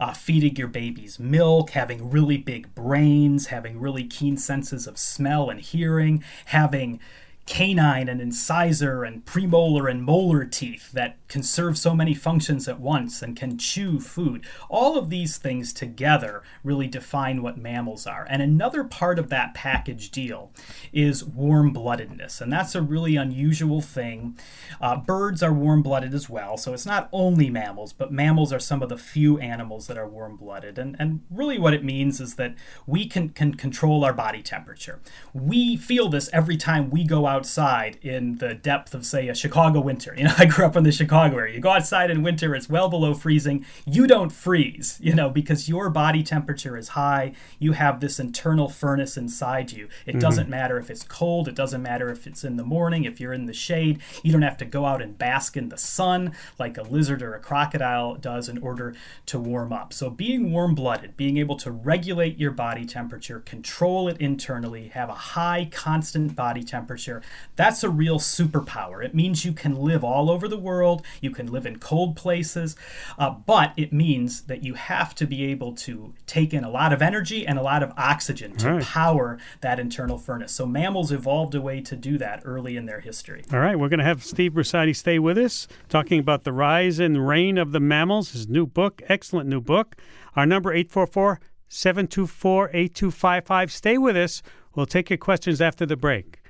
uh, 0.00 0.12
feeding 0.12 0.56
your 0.56 0.68
babies 0.68 1.18
milk, 1.18 1.70
having 1.70 2.10
really 2.10 2.36
big 2.36 2.74
brains, 2.74 3.46
having 3.46 3.80
really 3.80 4.04
keen 4.04 4.36
senses 4.36 4.86
of 4.86 4.98
smell 4.98 5.50
and 5.50 5.60
hearing, 5.60 6.22
having 6.46 7.00
canine 7.46 8.08
and 8.08 8.20
incisor 8.20 9.04
and 9.04 9.24
premolar 9.24 9.90
and 9.90 10.02
molar 10.02 10.44
teeth 10.44 10.90
that 10.92 11.16
can 11.28 11.42
serve 11.42 11.76
so 11.76 11.94
many 11.94 12.14
functions 12.14 12.66
at 12.68 12.80
once 12.80 13.20
and 13.20 13.36
can 13.36 13.58
chew 13.58 14.00
food. 14.00 14.46
All 14.70 14.96
of 14.96 15.10
these 15.10 15.36
things 15.36 15.72
together 15.72 16.42
really 16.62 16.86
define 16.86 17.42
what 17.42 17.58
mammals 17.58 18.06
are. 18.06 18.26
And 18.30 18.40
another 18.40 18.84
part 18.84 19.18
of 19.18 19.28
that 19.28 19.52
package 19.52 20.10
deal 20.10 20.52
is 20.92 21.24
warm 21.24 21.74
bloodedness, 21.74 22.40
and 22.40 22.52
that's 22.52 22.74
a 22.74 22.82
really 22.82 23.16
unusual 23.16 23.80
thing. 23.80 24.38
Uh, 24.80 24.96
birds 24.96 25.42
are 25.42 25.52
warm 25.52 25.82
blooded 25.82 26.14
as 26.14 26.30
well, 26.30 26.56
so 26.56 26.72
it's 26.72 26.86
not 26.86 27.08
only 27.12 27.50
mammals, 27.50 27.92
but 27.92 28.12
mammals 28.12 28.52
are 28.52 28.60
some 28.60 28.82
of 28.82 28.88
the 28.88 28.96
few 28.96 29.38
animals 29.38 29.86
that 29.86 29.98
are 29.98 30.08
warm 30.08 30.36
blooded. 30.36 30.78
And, 30.78 30.96
and 30.98 31.22
really, 31.30 31.58
what 31.58 31.74
it 31.74 31.84
means 31.84 32.20
is 32.20 32.36
that 32.36 32.54
we 32.86 33.06
can, 33.06 33.30
can 33.30 33.54
control 33.54 34.04
our 34.04 34.14
body 34.14 34.42
temperature. 34.42 35.00
We 35.32 35.76
feel 35.76 36.08
this 36.08 36.30
every 36.32 36.56
time 36.56 36.90
we 36.90 37.04
go 37.04 37.26
out 37.26 37.33
outside 37.34 37.98
in 38.00 38.38
the 38.38 38.54
depth 38.54 38.94
of, 38.94 39.04
say, 39.04 39.28
a 39.28 39.34
Chicago 39.34 39.80
winter. 39.80 40.14
You 40.16 40.24
know, 40.24 40.34
I 40.38 40.46
grew 40.46 40.64
up 40.64 40.76
in 40.76 40.84
the 40.84 40.92
Chicago 40.92 41.36
area. 41.38 41.54
You 41.54 41.60
go 41.60 41.70
outside 41.70 42.10
in 42.10 42.22
winter, 42.22 42.54
it's 42.54 42.68
well 42.68 42.88
below 42.88 43.12
freezing. 43.14 43.66
You 43.84 44.06
don't 44.06 44.30
freeze, 44.30 44.98
you 45.02 45.14
know, 45.14 45.28
because 45.28 45.68
your 45.68 45.90
body 45.90 46.22
temperature 46.22 46.76
is 46.76 46.90
high. 46.90 47.32
You 47.58 47.72
have 47.72 48.00
this 48.00 48.20
internal 48.20 48.68
furnace 48.68 49.16
inside 49.16 49.72
you. 49.72 49.88
It 50.06 50.12
mm-hmm. 50.12 50.20
doesn't 50.20 50.48
matter 50.48 50.78
if 50.78 50.90
it's 50.90 51.02
cold, 51.02 51.48
it 51.48 51.54
doesn't 51.54 51.82
matter 51.82 52.08
if 52.10 52.26
it's 52.26 52.44
in 52.44 52.56
the 52.56 52.64
morning, 52.64 53.04
if 53.04 53.20
you're 53.20 53.32
in 53.32 53.46
the 53.46 53.52
shade. 53.52 54.00
You 54.22 54.32
don't 54.32 54.42
have 54.42 54.56
to 54.58 54.64
go 54.64 54.86
out 54.86 55.02
and 55.02 55.18
bask 55.18 55.56
in 55.56 55.68
the 55.68 55.78
sun 55.78 56.32
like 56.58 56.78
a 56.78 56.82
lizard 56.82 57.22
or 57.22 57.34
a 57.34 57.40
crocodile 57.40 58.14
does 58.14 58.48
in 58.48 58.58
order 58.58 58.94
to 59.26 59.38
warm 59.38 59.72
up. 59.72 59.92
So, 59.92 60.08
being 60.08 60.52
warm 60.52 60.74
blooded, 60.74 61.16
being 61.16 61.38
able 61.38 61.56
to 61.56 61.70
regulate 61.70 62.38
your 62.38 62.52
body 62.52 62.84
temperature, 62.84 63.40
control 63.40 64.08
it 64.08 64.18
internally, 64.20 64.88
have 64.88 65.08
a 65.08 65.14
high 65.14 65.68
constant 65.70 66.36
body 66.36 66.62
temperature, 66.62 67.22
that's 67.56 67.84
a 67.84 67.88
real 67.88 68.18
superpower. 68.18 69.04
It 69.04 69.14
means 69.14 69.44
you 69.44 69.52
can 69.52 69.76
live 69.76 70.02
all 70.02 70.30
over 70.30 70.48
the 70.48 70.58
world, 70.58 71.04
you 71.20 71.30
can 71.30 71.46
live 71.50 71.66
in 71.66 71.78
cold 71.78 72.16
places, 72.16 72.76
uh, 73.18 73.30
but 73.30 73.72
it 73.76 73.92
means 73.92 74.42
that 74.42 74.64
you 74.64 74.74
have 74.74 75.14
to 75.16 75.26
be 75.26 75.44
able 75.44 75.72
to 75.74 76.14
take 76.26 76.52
in 76.52 76.64
a 76.64 76.70
lot 76.70 76.92
of 76.92 77.00
energy 77.00 77.46
and 77.46 77.58
a 77.58 77.62
lot 77.62 77.82
of 77.82 77.92
oxygen 77.96 78.56
to 78.56 78.74
right. 78.74 78.82
power 78.82 79.38
that 79.60 79.78
internal 79.78 80.18
furnace. 80.18 80.52
So 80.52 80.66
mammals 80.66 81.12
evolved 81.12 81.54
a 81.54 81.60
way 81.60 81.80
to 81.82 81.96
do 81.96 82.18
that 82.18 82.42
early 82.44 82.76
in 82.76 82.86
their 82.86 83.00
history. 83.00 83.44
All 83.52 83.60
right, 83.60 83.78
we're 83.78 83.88
going 83.88 83.98
to 83.98 84.04
have 84.04 84.24
Steve 84.24 84.52
Brusatte 84.52 84.94
stay 84.96 85.18
with 85.18 85.38
us, 85.38 85.68
talking 85.88 86.18
about 86.18 86.44
the 86.44 86.52
rise 86.52 86.98
and 86.98 87.26
reign 87.26 87.58
of 87.58 87.72
the 87.72 87.80
mammals, 87.80 88.32
his 88.32 88.48
new 88.48 88.66
book, 88.66 89.02
excellent 89.08 89.48
new 89.48 89.60
book. 89.60 89.96
Our 90.36 90.46
number 90.46 90.72
844 90.72 91.40
724 91.68 92.70
8255. 92.72 93.72
Stay 93.72 93.98
with 93.98 94.16
us. 94.16 94.42
We'll 94.74 94.86
take 94.86 95.10
your 95.10 95.18
questions 95.18 95.60
after 95.60 95.86
the 95.86 95.96
break. 95.96 96.40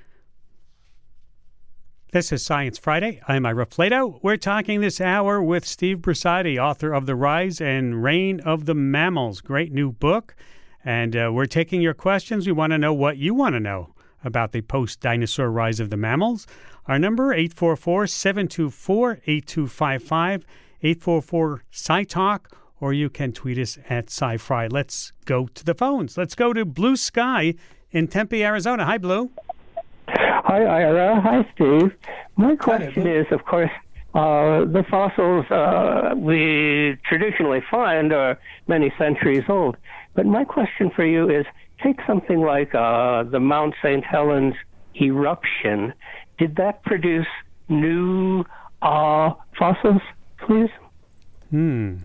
This 2.15 2.31
is 2.31 2.45
Science 2.45 2.77
Friday. 2.77 3.19
I'm 3.27 3.45
Ira 3.45 3.65
Flatow. 3.65 4.19
We're 4.21 4.37
talking 4.37 4.79
this 4.79 5.01
hour 5.01 5.43
with 5.43 5.65
Steve 5.65 5.97
Brusatte, 5.97 6.57
author 6.57 6.93
of 6.93 7.07
The 7.07 7.13
Rise 7.13 7.59
and 7.59 8.01
Reign 8.01 8.39
of 8.39 8.67
the 8.67 8.73
Mammals. 8.73 9.41
Great 9.41 9.73
new 9.73 9.91
book. 9.91 10.33
And 10.85 11.13
uh, 11.13 11.31
we're 11.33 11.45
taking 11.45 11.81
your 11.81 11.93
questions. 11.93 12.47
We 12.47 12.53
want 12.53 12.71
to 12.71 12.77
know 12.77 12.93
what 12.93 13.17
you 13.17 13.33
want 13.33 13.55
to 13.55 13.59
know 13.59 13.93
about 14.23 14.53
the 14.53 14.61
post 14.61 15.01
dinosaur 15.01 15.51
rise 15.51 15.81
of 15.81 15.89
the 15.89 15.97
mammals. 15.97 16.47
Our 16.87 16.97
number 16.97 17.33
844 17.33 18.07
724 18.07 19.19
8255 19.27 20.45
844 20.83 21.63
SciTalk, 21.69 22.45
or 22.79 22.93
you 22.93 23.09
can 23.09 23.33
tweet 23.33 23.57
us 23.57 23.77
at 23.89 24.07
SciFri. 24.07 24.71
Let's 24.71 25.11
go 25.25 25.47
to 25.47 25.65
the 25.65 25.75
phones. 25.75 26.17
Let's 26.17 26.35
go 26.35 26.53
to 26.53 26.63
Blue 26.63 26.95
Sky 26.95 27.55
in 27.91 28.07
Tempe, 28.07 28.41
Arizona. 28.41 28.85
Hi, 28.85 28.97
Blue. 28.97 29.31
Hi, 30.07 30.63
Ira. 30.63 31.21
Hi, 31.21 31.47
Steve. 31.55 31.91
My 32.35 32.55
question 32.55 33.07
is, 33.07 33.25
of 33.31 33.45
course, 33.45 33.71
uh, 34.13 34.65
the 34.65 34.85
fossils 34.89 35.45
uh, 35.51 36.13
we 36.15 36.97
traditionally 37.05 37.61
find 37.69 38.13
are 38.13 38.39
many 38.67 38.93
centuries 38.97 39.43
old. 39.49 39.77
But 40.13 40.25
my 40.25 40.45
question 40.45 40.91
for 40.95 41.05
you 41.05 41.29
is 41.29 41.45
take 41.83 41.99
something 42.07 42.39
like 42.39 42.73
uh, 42.73 43.23
the 43.23 43.39
Mount 43.39 43.75
St. 43.81 44.03
Helens 44.05 44.55
eruption. 44.99 45.93
Did 46.37 46.55
that 46.55 46.83
produce 46.83 47.27
new 47.67 48.45
uh, 48.81 49.31
fossils, 49.57 50.01
please? 50.45 50.69
Hmm. 51.49 51.97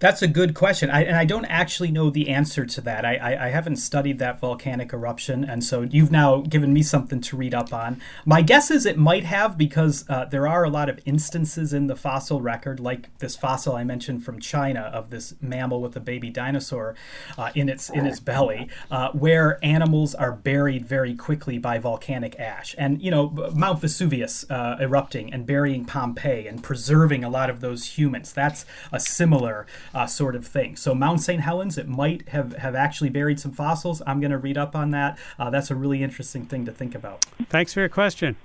That's 0.00 0.22
a 0.22 0.28
good 0.28 0.54
question. 0.54 0.88
I, 0.90 1.04
and 1.04 1.14
I 1.14 1.26
don't 1.26 1.44
actually 1.44 1.90
know 1.90 2.08
the 2.08 2.30
answer 2.30 2.64
to 2.64 2.80
that. 2.80 3.04
I, 3.04 3.16
I, 3.16 3.46
I, 3.46 3.48
haven't 3.50 3.76
studied 3.76 4.18
that 4.18 4.40
volcanic 4.40 4.94
eruption, 4.94 5.44
and 5.44 5.62
so 5.62 5.82
you've 5.82 6.10
now 6.10 6.38
given 6.38 6.72
me 6.72 6.82
something 6.82 7.20
to 7.20 7.36
read 7.36 7.52
up 7.52 7.74
on. 7.74 8.00
My 8.24 8.40
guess 8.40 8.70
is 8.70 8.86
it 8.86 8.96
might 8.96 9.24
have 9.24 9.58
because 9.58 10.06
uh, 10.08 10.24
there 10.24 10.48
are 10.48 10.64
a 10.64 10.70
lot 10.70 10.88
of 10.88 11.00
instances 11.04 11.74
in 11.74 11.86
the 11.86 11.96
fossil 11.96 12.40
record, 12.40 12.80
like 12.80 13.16
this 13.18 13.36
fossil 13.36 13.76
I 13.76 13.84
mentioned 13.84 14.24
from 14.24 14.40
China 14.40 14.80
of 14.80 15.10
this 15.10 15.34
mammal 15.42 15.82
with 15.82 15.94
a 15.96 16.00
baby 16.00 16.30
dinosaur 16.30 16.94
uh, 17.36 17.50
in 17.54 17.68
its 17.68 17.90
in 17.90 18.06
its 18.06 18.20
belly, 18.20 18.70
uh, 18.90 19.10
where 19.12 19.62
animals 19.62 20.14
are 20.14 20.32
buried 20.32 20.86
very 20.86 21.14
quickly 21.14 21.58
by 21.58 21.78
volcanic 21.78 22.40
ash. 22.40 22.74
And 22.78 23.02
you 23.02 23.10
know, 23.10 23.50
Mount 23.54 23.82
Vesuvius 23.82 24.50
uh, 24.50 24.78
erupting 24.80 25.30
and 25.30 25.44
burying 25.44 25.84
Pompeii 25.84 26.46
and 26.46 26.62
preserving 26.62 27.22
a 27.22 27.28
lot 27.28 27.50
of 27.50 27.60
those 27.60 27.98
humans. 27.98 28.32
That's 28.32 28.64
a 28.92 28.98
similar 28.98 29.66
uh, 29.94 30.06
sort 30.06 30.36
of 30.36 30.46
thing. 30.46 30.76
So 30.76 30.94
Mount 30.94 31.20
St. 31.20 31.40
Helens, 31.40 31.78
it 31.78 31.88
might 31.88 32.28
have, 32.28 32.54
have 32.54 32.74
actually 32.74 33.10
buried 33.10 33.40
some 33.40 33.52
fossils. 33.52 34.02
I'm 34.06 34.20
going 34.20 34.30
to 34.30 34.38
read 34.38 34.58
up 34.58 34.74
on 34.74 34.90
that. 34.92 35.18
Uh, 35.38 35.50
that's 35.50 35.70
a 35.70 35.74
really 35.74 36.02
interesting 36.02 36.46
thing 36.46 36.64
to 36.66 36.72
think 36.72 36.94
about. 36.94 37.24
Thanks 37.48 37.74
for 37.74 37.80
your 37.80 37.88
question. 37.88 38.36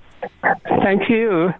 Thank 0.81 1.09
you. 1.09 1.53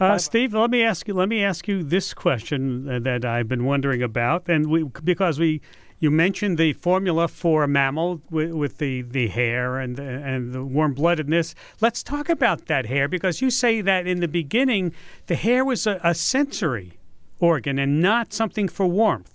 Uh, 0.00 0.18
Steve, 0.18 0.54
let 0.54 0.70
me 0.70 0.82
ask 0.82 1.08
you. 1.08 1.14
Let 1.14 1.28
me 1.28 1.42
ask 1.42 1.66
you 1.66 1.82
this 1.82 2.14
question 2.14 3.02
that 3.02 3.24
I've 3.24 3.48
been 3.48 3.64
wondering 3.64 4.02
about, 4.02 4.48
and 4.48 4.66
we 4.66 4.84
because 4.84 5.38
we 5.38 5.60
you 6.00 6.10
mentioned 6.10 6.58
the 6.58 6.72
formula 6.74 7.26
for 7.26 7.64
a 7.64 7.68
mammal 7.68 8.20
with, 8.30 8.52
with 8.52 8.78
the, 8.78 9.02
the 9.02 9.28
hair 9.28 9.78
and 9.78 9.96
the, 9.96 10.02
and 10.02 10.52
the 10.52 10.64
warm 10.64 10.94
bloodedness. 10.94 11.54
Let's 11.80 12.02
talk 12.02 12.28
about 12.28 12.66
that 12.66 12.86
hair 12.86 13.08
because 13.08 13.42
you 13.42 13.50
say 13.50 13.80
that 13.80 14.06
in 14.06 14.20
the 14.20 14.28
beginning 14.28 14.94
the 15.26 15.34
hair 15.34 15.64
was 15.64 15.86
a, 15.86 16.00
a 16.04 16.14
sensory 16.14 16.97
organ 17.40 17.78
and 17.78 18.00
not 18.00 18.32
something 18.32 18.68
for 18.68 18.86
warmth. 18.86 19.34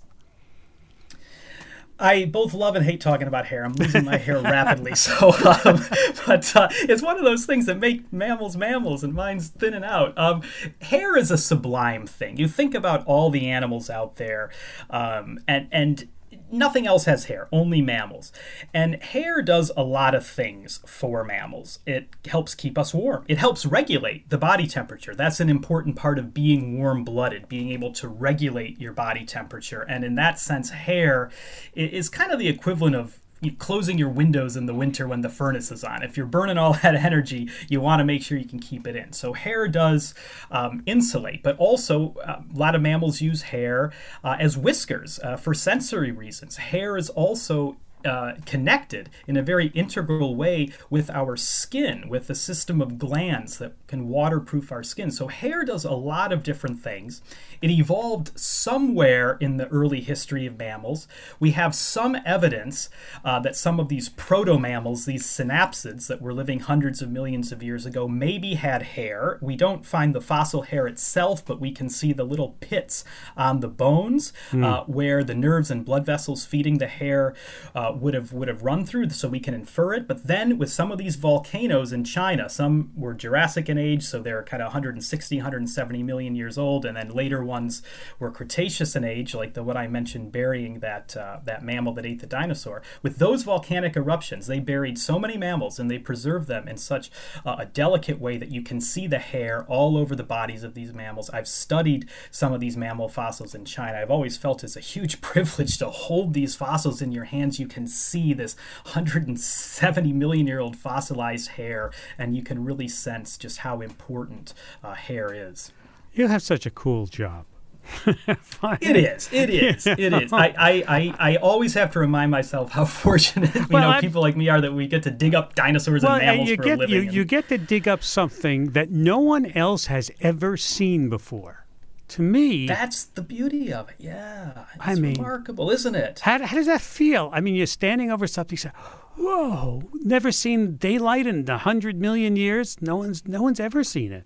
I 2.00 2.26
both 2.26 2.54
love 2.54 2.76
and 2.76 2.84
hate 2.84 3.00
talking 3.00 3.28
about 3.28 3.46
hair. 3.46 3.64
I'm 3.64 3.74
losing 3.74 4.04
my 4.04 4.18
hair 4.18 4.40
rapidly, 4.40 4.96
so 4.96 5.30
um, 5.30 5.86
but 6.28 6.56
uh, 6.56 6.68
it's 6.72 7.02
one 7.02 7.18
of 7.18 7.24
those 7.24 7.46
things 7.46 7.66
that 7.68 7.80
make 7.80 8.12
mammals 8.12 8.58
mammals, 8.58 9.04
and 9.04 9.14
mine's 9.14 9.48
thinning 9.48 9.84
out. 9.84 10.18
Um, 10.18 10.42
hair 10.82 11.16
is 11.16 11.32
a 11.32 11.38
sublime 11.38 12.08
thing. 12.08 12.38
You 12.38 12.48
think 12.48 12.74
about 12.74 13.06
all 13.06 13.30
the 13.30 13.50
animals 13.50 13.90
out 13.90 14.18
there, 14.18 14.52
um, 14.90 15.40
and 15.48 15.68
and 15.72 16.10
nothing 16.54 16.88
else 16.88 17.06
has 17.06 17.26
hair, 17.26 17.48
only 17.52 17.82
mammals. 17.82 18.32
And 18.74 19.02
hair 19.04 19.42
does 19.42 19.72
a 19.76 19.84
lot 19.84 20.16
of 20.16 20.26
things 20.26 20.80
for 20.86 21.24
mammals. 21.24 21.80
It 21.86 22.10
helps 22.26 22.56
keep 22.56 22.78
us 22.78 22.94
warm, 22.94 23.26
it 23.28 23.40
helps 23.40 23.66
regulate 23.66 24.30
the 24.30 24.38
body 24.38 24.68
temperature. 24.68 25.16
That's 25.16 25.40
an 25.40 25.50
important 25.50 25.96
part 25.96 26.20
of 26.20 26.34
being 26.34 26.78
warm 26.78 27.04
blooded, 27.04 27.50
being 27.50 27.72
able 27.72 27.92
to 27.94 28.08
regulate 28.08 28.80
your 28.80 28.94
body 28.94 29.26
temperature. 29.26 29.82
And 29.82 30.04
in 30.04 30.16
that 30.16 30.40
sense, 30.40 30.70
hair 30.70 31.32
is 31.74 32.10
kind 32.10 32.32
of 32.32 32.40
the 32.40 32.48
equivalent 32.48 32.96
of 32.96 33.20
closing 33.52 33.98
your 33.98 34.10
windows 34.10 34.56
in 34.56 34.66
the 34.66 34.74
winter 34.74 35.08
when 35.08 35.22
the 35.22 35.30
furnace 35.30 35.72
is 35.72 35.84
on. 35.84 36.04
If 36.04 36.18
you're 36.18 36.26
burning 36.26 36.58
all 36.58 36.74
that 36.84 36.96
energy, 36.96 37.50
you 37.70 37.82
want 37.82 38.00
to 38.00 38.06
make 38.06 38.24
sure 38.24 38.38
you 38.38 38.48
can 38.48 38.60
keep 38.60 38.88
it 38.88 38.96
in. 38.96 39.14
So 39.14 39.34
hair 39.34 39.68
does 39.68 40.14
um, 40.52 40.84
insulate, 40.86 41.44
but 41.44 41.58
also 41.58 42.16
uh, 42.26 42.42
a 42.54 42.58
lot 42.58 42.76
of 42.76 42.82
mammals 42.82 43.22
use 43.22 43.44
hair 43.44 43.92
uh, 44.24 44.38
as 44.40 44.58
whiskers 44.58 45.20
uh, 45.20 45.36
for 45.36 45.54
sensory 45.54 46.12
reasons. 46.12 46.58
Hair 46.58 46.98
is 46.98 47.10
also 47.10 47.78
uh, 48.06 48.34
connected 48.46 49.10
in 49.28 49.38
a 49.38 49.42
very 49.42 49.68
integral 49.68 50.36
way 50.36 50.70
with 50.90 51.10
our 51.10 51.36
skin, 51.38 52.10
with 52.10 52.28
the 52.28 52.36
system 52.36 52.82
of 52.82 52.98
glands 52.98 53.58
that 53.58 53.74
can 53.88 54.08
waterproof 54.08 54.72
our 54.72 54.84
skin. 54.84 55.12
So, 55.12 55.28
hair 55.28 55.64
does 55.64 55.86
a 55.86 55.94
lot 55.94 56.32
of 56.32 56.44
different 56.44 56.82
things. 56.82 57.22
It 57.62 57.72
evolved 57.72 58.38
somewhere 58.38 59.38
in 59.40 59.58
the 59.58 59.68
early 59.70 60.02
history 60.02 60.46
of 60.46 60.58
mammals. 60.58 61.08
We 61.40 61.52
have 61.52 61.74
some 61.74 62.18
evidence 62.26 62.90
uh, 63.24 63.40
that 63.40 63.56
some 63.56 63.80
of 63.80 63.88
these 63.88 64.10
proto 64.10 64.60
mammals, 64.60 65.06
these 65.06 65.26
synapsids 65.26 66.08
that 66.08 66.22
were 66.22 66.34
living 66.34 66.60
hundreds 66.60 67.02
of 67.02 67.10
millions 67.10 67.52
of 67.52 67.64
years 67.64 67.86
ago, 67.86 68.08
maybe 68.08 68.56
had 68.56 68.82
hair. 68.82 69.38
We 69.42 69.56
don't 69.56 69.86
find 69.86 70.14
the 70.14 70.22
fossil 70.22 70.64
hair 70.64 70.88
itself, 70.88 71.46
but 71.46 71.62
we 71.62 71.72
can 71.72 71.90
see 71.90 72.12
the 72.12 72.26
little 72.26 72.58
pits 72.60 73.06
on 73.38 73.62
the 73.62 73.70
bones 73.70 74.34
mm. 74.52 74.64
uh, 74.64 74.84
where 74.86 75.24
the 75.24 75.36
nerves 75.36 75.72
and 75.72 75.86
blood 75.86 76.06
vessels 76.06 76.46
feeding 76.46 76.80
the 76.80 76.88
hair 76.88 77.34
uh, 77.74 77.93
would 78.00 78.14
have 78.14 78.34
would 78.34 78.48
have 78.48 78.64
run 78.64 78.86
through, 78.86 79.10
so 79.10 79.28
we 79.28 79.40
can 79.40 79.54
infer 79.54 79.94
it. 79.94 80.08
But 80.08 80.28
then 80.28 80.58
with 80.58 80.72
some 80.72 80.92
of 80.92 80.98
these 80.98 81.16
volcanoes 81.16 81.94
in 81.94 82.04
China, 82.04 82.50
some 82.50 82.92
were 82.96 83.14
Jurassic 83.14 83.70
in 83.70 83.78
age, 83.78 84.04
so 84.04 84.22
they're 84.22 84.44
kind 84.44 84.62
of 84.62 84.68
160, 84.68 85.38
170 85.38 86.04
million 86.04 86.36
years 86.36 86.58
old, 86.58 86.86
and 86.86 86.98
then 86.98 87.10
later 87.10 87.44
ones 87.44 87.82
were 88.20 88.32
Cretaceous 88.32 88.96
in 88.96 89.04
age, 89.04 89.34
like 89.34 89.54
the 89.54 89.64
what 89.64 89.78
I 89.78 89.88
mentioned 89.88 90.32
burying 90.32 90.80
that 90.80 91.16
uh, 91.16 91.40
that 91.46 91.64
mammal 91.64 91.94
that 91.94 92.06
ate 92.06 92.20
the 92.20 92.28
dinosaur. 92.28 92.82
With 93.02 93.18
those 93.18 93.44
volcanic 93.44 93.96
eruptions, 93.96 94.48
they 94.48 94.60
buried 94.60 94.98
so 94.98 95.20
many 95.20 95.38
mammals 95.38 95.80
and 95.80 95.90
they 95.90 96.00
preserved 96.00 96.48
them 96.48 96.68
in 96.68 96.78
such 96.78 97.12
uh, 97.46 97.56
a 97.60 97.66
delicate 97.66 98.20
way 98.20 98.38
that 98.38 98.52
you 98.52 98.62
can 98.62 98.82
see 98.82 99.08
the 99.08 99.20
hair 99.20 99.64
all 99.68 99.98
over 99.98 100.16
the 100.16 100.24
bodies 100.24 100.64
of 100.64 100.74
these 100.74 100.94
mammals. 100.94 101.30
I've 101.30 101.48
studied 101.48 102.10
some 102.32 102.54
of 102.54 102.60
these 102.60 102.78
mammal 102.78 103.10
fossils 103.10 103.56
in 103.56 103.66
China. 103.66 104.00
I've 104.00 104.12
always 104.12 104.38
felt 104.38 104.64
it's 104.64 104.76
a 104.76 104.82
huge 104.82 105.22
privilege 105.22 105.78
to 105.78 105.90
hold 105.90 106.34
these 106.34 106.56
fossils 106.56 107.02
in 107.02 107.12
your 107.12 107.26
hands. 107.26 107.60
You 107.60 107.68
can 107.68 107.83
see 107.88 108.34
this 108.34 108.56
170 108.84 110.14
million 110.14 110.48
year 110.48 110.60
old 110.60 110.76
fossilized 110.76 111.52
hair, 111.52 111.92
and 112.18 112.36
you 112.36 112.44
can 112.44 112.64
really 112.64 112.88
sense 112.88 113.38
just 113.38 113.60
how 113.60 113.82
important 113.82 114.54
uh, 114.84 114.94
hair 114.94 115.34
is. 115.34 115.72
You 116.14 116.28
have 116.28 116.42
such 116.44 116.66
a 116.66 116.70
cool 116.70 117.08
job. 117.08 117.46
it 118.06 118.96
is. 118.96 119.30
It 119.32 119.50
is. 119.50 119.86
It 119.86 120.14
is. 120.14 120.32
I, 120.32 120.48
I, 120.58 120.84
I, 120.88 121.16
I, 121.20 121.36
always 121.38 121.74
have 121.74 121.92
to 121.92 122.00
remind 122.00 122.32
myself 122.32 122.72
how 122.72 122.86
fortunate 123.04 123.54
you 123.54 123.66
well, 123.70 123.92
know 123.92 124.00
people 124.00 124.22
like 124.22 124.38
me 124.38 124.50
are 124.50 124.62
that 124.62 124.74
we 124.74 124.88
get 124.88 125.04
to 125.04 125.12
dig 125.12 125.36
up 125.36 125.56
dinosaurs 125.56 126.04
well, 126.04 126.14
and 126.14 126.26
mammals 126.26 126.50
you 126.50 126.56
for 126.56 126.64
get, 126.64 126.78
a 126.78 126.82
living. 126.82 126.96
You, 126.96 127.12
you 127.12 127.26
get 127.26 127.50
to 127.50 127.58
dig 127.58 127.88
up 127.88 128.04
something 128.04 128.72
that 128.72 128.90
no 128.90 129.20
one 129.20 129.46
else 129.48 129.88
has 129.88 130.10
ever 130.22 130.56
seen 130.56 131.10
before. 131.10 131.63
To 132.10 132.22
me, 132.22 132.68
that's 132.68 133.06
the 133.06 133.22
beauty 133.22 133.74
of 133.74 133.90
it. 133.90 133.96
Yeah, 133.98 134.66
it's 134.76 134.86
I 134.86 134.96
mean, 134.96 135.16
remarkable, 135.16 135.72
isn't 135.72 135.96
it? 135.96 136.20
How, 136.20 136.44
how 136.46 136.56
does 136.56 136.68
that 136.68 136.82
feel? 136.82 137.30
I 137.34 137.40
mean, 137.40 137.56
you're 137.56 137.66
standing 137.66 138.12
over 138.12 138.28
something. 138.28 138.58
so, 138.58 138.70
"Whoa! 139.18 139.84
Never 139.94 140.32
seen 140.32 140.76
daylight 140.76 141.26
in 141.26 141.50
a 141.50 141.58
hundred 141.58 142.00
million 142.00 142.36
years. 142.36 142.82
No 142.82 142.98
one's 142.98 143.28
no 143.28 143.42
one's 143.42 143.60
ever 143.60 143.84
seen 143.84 144.12
it." 144.12 144.26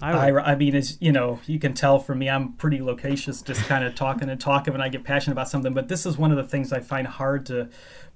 I, 0.00 0.28
I, 0.28 0.52
I, 0.52 0.54
mean, 0.54 0.76
as 0.76 0.96
you 1.00 1.10
know, 1.10 1.40
you 1.46 1.58
can 1.58 1.74
tell 1.74 1.98
from 1.98 2.20
me, 2.20 2.30
I'm 2.30 2.52
pretty 2.52 2.80
loquacious, 2.80 3.42
just 3.42 3.62
kind 3.64 3.84
of 3.84 3.96
talking 3.96 4.28
and 4.28 4.40
talking 4.40 4.74
and 4.74 4.82
I 4.82 4.88
get 4.88 5.02
passionate 5.02 5.32
about 5.32 5.48
something. 5.48 5.72
But 5.72 5.88
this 5.88 6.06
is 6.06 6.16
one 6.16 6.30
of 6.30 6.36
the 6.36 6.44
things 6.44 6.72
I 6.72 6.80
find 6.80 7.06
hard 7.06 7.46
to 7.46 7.68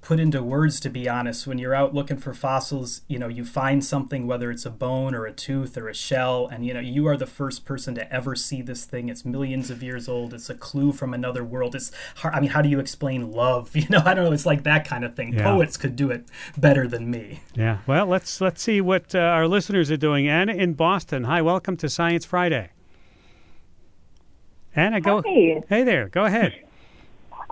put 0.03 0.19
into 0.19 0.43
words 0.43 0.79
to 0.81 0.89
be 0.89 1.07
honest. 1.07 1.47
When 1.47 1.57
you're 1.57 1.73
out 1.73 1.93
looking 1.95 2.17
for 2.17 2.33
fossils 2.33 3.01
you 3.07 3.17
know 3.17 3.29
you 3.29 3.45
find 3.45 3.83
something 3.83 4.27
whether 4.27 4.51
it's 4.51 4.65
a 4.65 4.69
bone 4.69 5.15
or 5.15 5.25
a 5.25 5.31
tooth 5.31 5.77
or 5.77 5.87
a 5.87 5.93
shell 5.93 6.47
and 6.51 6.65
you 6.65 6.73
know 6.73 6.81
you 6.81 7.07
are 7.07 7.15
the 7.17 7.25
first 7.25 7.65
person 7.65 7.95
to 7.95 8.13
ever 8.13 8.35
see 8.35 8.61
this 8.61 8.85
thing. 8.85 9.09
It's 9.09 9.23
millions 9.25 9.71
of 9.71 9.81
years 9.81 10.07
old. 10.09 10.33
It's 10.33 10.49
a 10.49 10.55
clue 10.55 10.91
from 10.91 11.13
another 11.13 11.43
world. 11.43 11.73
It's 11.73 11.91
hard, 12.17 12.35
i 12.35 12.39
mean 12.41 12.49
how 12.51 12.61
do 12.61 12.69
you 12.69 12.79
explain 12.79 13.31
love? 13.31 13.71
You 13.83 13.89
know 13.89 14.01
i 14.05 14.13
don't 14.13 14.25
know. 14.25 14.31
It's 14.33 14.45
like 14.45 14.63
that 14.63 14.85
kind 14.87 15.03
of 15.03 15.15
thing. 15.15 15.33
Yeah. 15.33 15.43
poets 15.43 15.77
could 15.77 15.95
do 15.95 16.11
it 16.11 16.25
better 16.57 16.87
than 16.87 17.09
me. 17.09 17.41
Yeah. 17.55 17.79
Well 17.87 18.05
let's 18.05 18.41
let's 18.41 18.61
see 18.61 18.81
what 18.81 19.15
uh, 19.15 19.19
our 19.19 19.47
listeners 19.47 19.89
are 19.89 19.97
doing. 19.97 20.27
Anna 20.27 20.53
in 20.53 20.73
boston. 20.73 21.23
Hi 21.23 21.41
welcome 21.41 21.77
to 21.77 21.89
science 21.89 22.25
friday. 22.25 22.71
Anna 24.75 24.99
go 24.99 25.21
Hi. 25.25 25.61
hey 25.69 25.83
there. 25.83 26.09
Go 26.09 26.25
ahead 26.25 26.62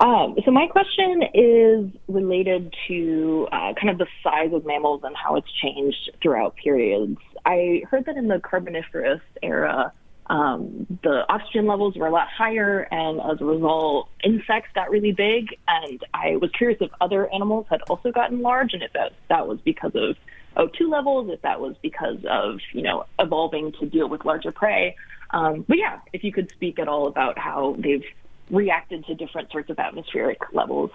um, 0.02 0.36
so 0.44 0.50
my 0.50 0.66
question 0.66 1.22
is 1.36 1.92
related 2.08 2.74
to 2.88 3.48
uh, 3.52 3.74
kind 3.80 3.90
of 3.90 4.00
the 4.00 4.08
size 4.24 4.52
of 4.52 4.66
mammals 4.66 5.02
and 5.04 5.16
how 5.16 5.36
it's 5.36 5.52
changed 5.62 6.10
throughout 6.24 6.56
periods. 6.56 7.20
I 7.46 7.84
heard 7.88 8.06
that 8.06 8.18
in 8.18 8.28
the 8.28 8.40
Carboniferous 8.40 9.22
era, 9.44 9.94
um, 10.26 10.88
the 11.04 11.24
oxygen 11.30 11.68
levels 11.68 11.96
were 11.96 12.08
a 12.08 12.12
lot 12.12 12.28
higher, 12.30 12.88
and 12.90 13.22
as 13.22 13.42
a 13.42 13.46
result, 13.46 14.10
insects 14.24 14.70
got 14.74 14.90
really 14.90 15.12
big. 15.12 15.56
And 15.68 16.04
I 16.16 16.38
was 16.38 16.50
curious 16.58 16.80
if 16.82 16.90
other 17.00 17.32
animals 17.32 17.68
had 17.70 17.84
also 17.84 18.12
gotten 18.12 18.42
large, 18.42 18.74
and 18.74 18.82
if 18.82 18.94
that 18.94 19.14
that 19.30 19.48
was 19.48 19.60
because 19.62 19.92
of 19.94 20.16
O2 20.58 20.90
levels, 20.90 21.30
if 21.30 21.44
that 21.44 21.60
was 21.60 21.76
because 21.84 22.18
of 22.28 22.60
you 22.74 22.82
know 22.82 23.06
evolving 23.20 23.72
to 23.74 23.86
deal 23.86 24.10
with 24.10 24.26
larger 24.26 24.52
prey. 24.52 24.96
Um, 25.30 25.64
but 25.68 25.78
yeah, 25.78 26.00
if 26.12 26.24
you 26.24 26.32
could 26.32 26.50
speak 26.52 26.80
at 26.80 26.88
all 26.88 27.08
about 27.08 27.38
how 27.38 27.76
they've 27.78 28.04
reacted 28.52 29.06
to 29.06 29.16
different 29.16 29.52
sorts 29.52 29.70
of 29.70 29.80
atmospheric 29.80 30.40
levels. 30.54 30.92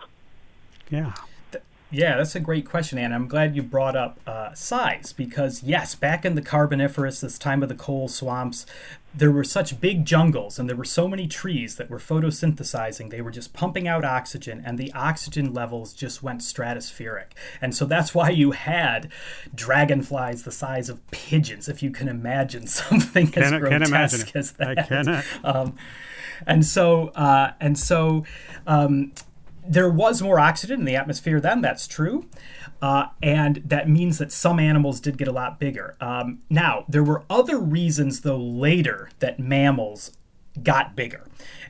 Yeah. 0.91 1.13
Yeah, 1.91 2.17
that's 2.17 2.35
a 2.35 2.41
great 2.41 2.69
question, 2.69 2.99
Anne. 2.99 3.13
I'm 3.13 3.29
glad 3.29 3.55
you 3.55 3.63
brought 3.63 3.95
up 3.95 4.19
uh, 4.27 4.53
size 4.55 5.13
because, 5.13 5.63
yes, 5.63 5.95
back 5.95 6.25
in 6.25 6.35
the 6.35 6.43
Carboniferous, 6.43 7.21
this 7.21 7.39
time 7.39 7.63
of 7.63 7.69
the 7.69 7.77
coal 7.77 8.09
swamps, 8.09 8.67
there 9.15 9.31
were 9.31 9.45
such 9.45 9.81
big 9.81 10.05
jungles 10.05 10.59
and 10.59 10.69
there 10.69 10.77
were 10.77 10.85
so 10.85 11.07
many 11.07 11.29
trees 11.29 11.77
that 11.77 11.89
were 11.89 11.99
photosynthesizing. 11.99 13.11
They 13.11 13.21
were 13.21 13.31
just 13.31 13.53
pumping 13.53 13.87
out 13.87 14.05
oxygen, 14.05 14.63
and 14.67 14.79
the 14.79 14.93
oxygen 14.95 15.55
levels 15.55 15.93
just 15.93 16.25
went 16.25 16.41
stratospheric. 16.41 17.33
And 17.61 17.75
so 17.75 17.87
that's 17.87 18.15
why 18.15 18.31
you 18.31 18.51
had 18.51 19.11
dragonflies 19.55 20.43
the 20.43 20.53
size 20.53 20.89
of 20.89 21.09
pigeons, 21.13 21.69
if 21.69 21.85
you 21.85 21.93
can 21.93 22.09
imagine 22.09 22.67
something 22.67 23.29
can, 23.29 23.55
as 23.55 23.61
grotesque 23.61 24.35
as 24.35 24.53
that. 24.53 24.79
I 24.79 24.83
cannot. 24.83 25.25
Um, 25.45 25.77
and 26.47 26.67
so 26.67 27.09
uh, 27.09 27.53
and 27.61 27.79
so 27.79 28.25
um, 28.67 29.13
there 29.69 29.91
was 29.91 30.23
more 30.23 30.39
oxygen 30.39 30.81
in 30.81 30.87
the 30.87 30.97
atmosphere 30.97 31.41
then. 31.41 31.61
That's 31.61 31.87
true. 31.87 32.27
Uh, 32.83 33.07
and 33.23 33.63
that 33.65 33.89
means 33.89 34.19
that 34.19 34.33
some 34.33 34.59
animals 34.59 35.01
did 35.01 35.17
get 35.17 35.29
a 35.29 35.33
lot 35.33 35.59
bigger. 35.59 35.97
Um, 36.01 36.41
now, 36.51 36.85
there 36.89 37.05
were 37.05 37.25
other 37.31 37.59
reasons, 37.59 38.21
though, 38.21 38.39
later 38.39 39.11
that 39.21 39.39
mammals 39.39 40.13
got 40.63 40.97
bigger. 40.97 41.25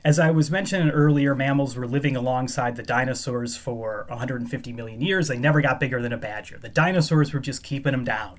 As 0.05 0.19
I 0.19 0.31
was 0.31 0.51
mentioning 0.51 0.91
earlier, 0.91 1.35
mammals 1.35 1.77
were 1.77 1.87
living 1.87 2.17
alongside 2.17 2.77
the 2.77 2.83
dinosaurs 2.83 3.57
for 3.57 4.07
150 4.09 4.73
million 4.73 5.01
years. 5.01 5.29
They 5.29 5.39
never 5.39 5.61
got 5.61 5.81
bigger 5.81 6.01
than 6.01 6.13
a 6.13 6.17
badger. 6.17 6.59
The 6.59 6.69
dinosaurs 6.69 7.33
were 7.33 7.41
just 7.41 7.63
keeping 7.63 7.93
them 7.93 8.05
down. 8.05 8.39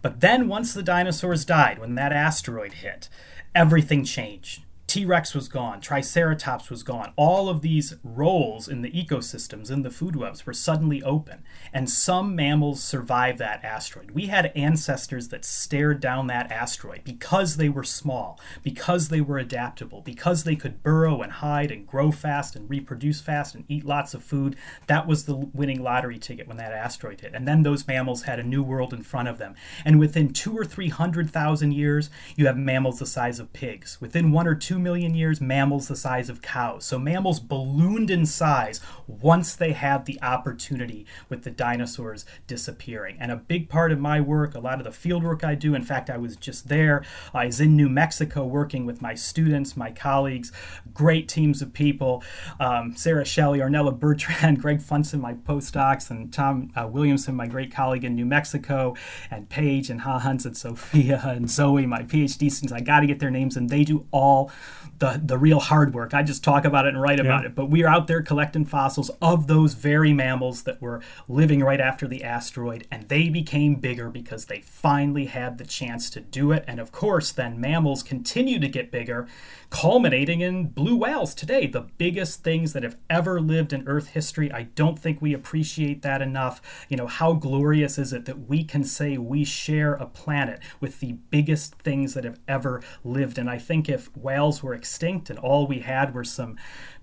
But 0.00 0.20
then, 0.20 0.46
once 0.46 0.72
the 0.72 0.82
dinosaurs 0.82 1.44
died, 1.44 1.78
when 1.80 1.96
that 1.96 2.12
asteroid 2.12 2.74
hit, 2.74 3.08
everything 3.54 4.04
changed. 4.04 4.62
T 4.88 5.04
Rex 5.04 5.34
was 5.34 5.48
gone, 5.48 5.82
Triceratops 5.82 6.70
was 6.70 6.82
gone. 6.82 7.12
All 7.14 7.50
of 7.50 7.60
these 7.60 7.96
roles 8.02 8.68
in 8.68 8.80
the 8.80 8.90
ecosystems, 8.90 9.70
in 9.70 9.82
the 9.82 9.90
food 9.90 10.16
webs, 10.16 10.46
were 10.46 10.54
suddenly 10.54 11.02
open. 11.02 11.44
And 11.74 11.90
some 11.90 12.34
mammals 12.34 12.82
survived 12.82 13.38
that 13.38 13.62
asteroid. 13.62 14.12
We 14.12 14.28
had 14.28 14.50
ancestors 14.56 15.28
that 15.28 15.44
stared 15.44 16.00
down 16.00 16.26
that 16.28 16.50
asteroid 16.50 17.04
because 17.04 17.58
they 17.58 17.68
were 17.68 17.84
small, 17.84 18.40
because 18.62 19.08
they 19.08 19.20
were 19.20 19.36
adaptable, 19.36 20.00
because 20.00 20.44
they 20.44 20.56
could 20.56 20.82
burrow 20.82 21.20
and 21.20 21.32
hide 21.32 21.70
and 21.70 21.86
grow 21.86 22.10
fast 22.10 22.56
and 22.56 22.70
reproduce 22.70 23.20
fast 23.20 23.54
and 23.54 23.66
eat 23.68 23.84
lots 23.84 24.14
of 24.14 24.24
food. 24.24 24.56
That 24.86 25.06
was 25.06 25.26
the 25.26 25.36
winning 25.36 25.82
lottery 25.82 26.18
ticket 26.18 26.48
when 26.48 26.56
that 26.56 26.72
asteroid 26.72 27.20
hit. 27.20 27.34
And 27.34 27.46
then 27.46 27.62
those 27.62 27.86
mammals 27.86 28.22
had 28.22 28.40
a 28.40 28.42
new 28.42 28.62
world 28.62 28.94
in 28.94 29.02
front 29.02 29.28
of 29.28 29.36
them. 29.36 29.54
And 29.84 30.00
within 30.00 30.32
two 30.32 30.56
or 30.56 30.64
three 30.64 30.88
hundred 30.88 31.30
thousand 31.30 31.72
years, 31.72 32.08
you 32.36 32.46
have 32.46 32.56
mammals 32.56 33.00
the 33.00 33.06
size 33.06 33.38
of 33.38 33.52
pigs. 33.52 34.00
Within 34.00 34.32
one 34.32 34.46
or 34.46 34.54
two 34.54 34.77
2 34.78 34.82
million 34.82 35.12
years, 35.12 35.40
mammals 35.40 35.88
the 35.88 35.96
size 35.96 36.30
of 36.30 36.40
cows. 36.40 36.84
So 36.84 37.00
mammals 37.00 37.40
ballooned 37.40 38.10
in 38.10 38.24
size 38.24 38.80
once 39.08 39.56
they 39.56 39.72
had 39.72 40.06
the 40.06 40.22
opportunity 40.22 41.04
with 41.28 41.42
the 41.42 41.50
dinosaurs 41.50 42.24
disappearing. 42.46 43.16
And 43.18 43.32
a 43.32 43.36
big 43.36 43.68
part 43.68 43.90
of 43.90 43.98
my 43.98 44.20
work, 44.20 44.54
a 44.54 44.60
lot 44.60 44.78
of 44.78 44.84
the 44.84 44.92
field 44.92 45.24
work 45.24 45.42
I 45.42 45.56
do, 45.56 45.74
in 45.74 45.82
fact, 45.82 46.10
I 46.10 46.16
was 46.16 46.36
just 46.36 46.68
there, 46.68 47.04
I 47.34 47.46
was 47.46 47.60
in 47.60 47.76
New 47.76 47.88
Mexico 47.88 48.46
working 48.46 48.86
with 48.86 49.02
my 49.02 49.14
students, 49.14 49.76
my 49.76 49.90
colleagues, 49.90 50.52
great 50.94 51.28
teams 51.28 51.60
of 51.60 51.72
people 51.72 52.22
um, 52.60 52.94
Sarah 52.94 53.24
Shelley, 53.24 53.58
Ornella 53.58 53.98
Bertrand, 53.98 54.60
Greg 54.62 54.80
Funston, 54.80 55.20
my 55.20 55.34
postdocs, 55.34 56.08
and 56.08 56.32
Tom 56.32 56.70
uh, 56.76 56.86
Williamson, 56.86 57.34
my 57.34 57.48
great 57.48 57.72
colleague 57.72 58.04
in 58.04 58.14
New 58.14 58.26
Mexico, 58.26 58.94
and 59.28 59.48
Paige 59.48 59.90
and 59.90 60.02
Hans 60.02 60.46
and 60.46 60.56
Sophia 60.56 61.20
and 61.24 61.50
Zoe, 61.50 61.84
my 61.86 62.02
PhD 62.02 62.50
students. 62.50 62.72
I 62.72 62.80
got 62.80 63.00
to 63.00 63.06
get 63.06 63.18
their 63.18 63.30
names, 63.30 63.56
and 63.56 63.68
they 63.68 63.82
do 63.82 64.06
all 64.12 64.52
the, 64.98 65.20
the 65.24 65.38
real 65.38 65.60
hard 65.60 65.94
work. 65.94 66.14
I 66.14 66.22
just 66.22 66.42
talk 66.42 66.64
about 66.64 66.86
it 66.86 66.94
and 66.94 67.00
write 67.00 67.20
about 67.20 67.42
yeah. 67.42 67.48
it. 67.48 67.54
But 67.54 67.66
we 67.66 67.84
are 67.84 67.88
out 67.88 68.06
there 68.06 68.22
collecting 68.22 68.64
fossils 68.64 69.10
of 69.22 69.46
those 69.46 69.74
very 69.74 70.12
mammals 70.12 70.64
that 70.64 70.82
were 70.82 71.00
living 71.28 71.60
right 71.60 71.80
after 71.80 72.08
the 72.08 72.24
asteroid, 72.24 72.86
and 72.90 73.08
they 73.08 73.28
became 73.28 73.76
bigger 73.76 74.10
because 74.10 74.46
they 74.46 74.60
finally 74.60 75.26
had 75.26 75.58
the 75.58 75.64
chance 75.64 76.10
to 76.10 76.20
do 76.20 76.52
it. 76.52 76.64
And 76.66 76.80
of 76.80 76.92
course, 76.92 77.30
then 77.32 77.60
mammals 77.60 78.02
continue 78.02 78.58
to 78.58 78.68
get 78.68 78.90
bigger, 78.90 79.28
culminating 79.70 80.40
in 80.40 80.68
blue 80.68 80.96
whales 80.96 81.34
today, 81.34 81.66
the 81.66 81.86
biggest 81.98 82.42
things 82.42 82.72
that 82.72 82.82
have 82.82 82.96
ever 83.08 83.40
lived 83.40 83.72
in 83.72 83.86
Earth 83.86 84.08
history. 84.08 84.50
I 84.52 84.62
don't 84.62 84.98
think 84.98 85.20
we 85.20 85.32
appreciate 85.32 86.02
that 86.02 86.22
enough. 86.22 86.60
You 86.88 86.96
know, 86.96 87.06
how 87.06 87.34
glorious 87.34 87.98
is 87.98 88.12
it 88.12 88.24
that 88.24 88.48
we 88.48 88.64
can 88.64 88.82
say 88.82 89.16
we 89.16 89.44
share 89.44 89.94
a 89.94 90.06
planet 90.06 90.60
with 90.80 91.00
the 91.00 91.12
biggest 91.12 91.74
things 91.76 92.14
that 92.14 92.24
have 92.24 92.40
ever 92.48 92.82
lived? 93.04 93.38
And 93.38 93.48
I 93.48 93.58
think 93.58 93.88
if 93.88 94.14
whales 94.16 94.57
were 94.62 94.74
extinct 94.74 95.30
and 95.30 95.38
all 95.38 95.66
we 95.66 95.80
had 95.80 96.14
were 96.14 96.24
some 96.24 96.56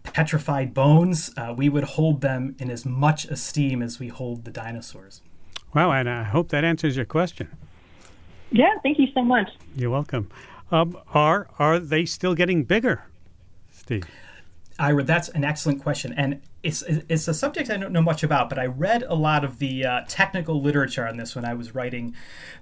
petrified 0.03 0.73
bones, 0.73 1.31
uh, 1.37 1.53
we 1.55 1.69
would 1.69 1.83
hold 1.83 2.21
them 2.21 2.55
in 2.59 2.69
as 2.69 2.85
much 2.85 3.25
esteem 3.25 3.81
as 3.81 3.99
we 3.99 4.07
hold 4.07 4.45
the 4.45 4.51
dinosaurs. 4.51 5.21
Wow, 5.73 5.91
and 5.91 6.09
I 6.09 6.23
hope 6.23 6.49
that 6.49 6.63
answers 6.63 6.95
your 6.95 7.05
question. 7.05 7.49
Yeah, 8.51 8.73
thank 8.83 8.97
you 8.99 9.07
so 9.13 9.23
much. 9.23 9.49
You're 9.75 9.89
welcome. 9.89 10.29
Um, 10.71 10.97
are 11.13 11.47
are 11.59 11.79
they 11.79 12.05
still 12.05 12.33
getting 12.33 12.63
bigger, 12.63 13.03
Steve? 13.71 14.05
Ira, 14.79 15.03
that's 15.03 15.29
an 15.29 15.43
excellent 15.43 15.81
question, 15.81 16.13
and 16.13 16.41
it's 16.65 16.81
it's 16.81 17.27
a 17.27 17.33
subject 17.33 17.69
I 17.69 17.77
don't 17.77 17.93
know 17.93 18.01
much 18.01 18.23
about, 18.23 18.49
but 18.49 18.57
I 18.57 18.65
read 18.65 19.03
a 19.03 19.13
lot 19.13 19.45
of 19.45 19.59
the 19.59 19.85
uh, 19.85 20.01
technical 20.07 20.59
literature 20.59 21.07
on 21.07 21.17
this 21.17 21.35
when 21.35 21.45
I 21.45 21.53
was 21.53 21.75
writing 21.75 22.15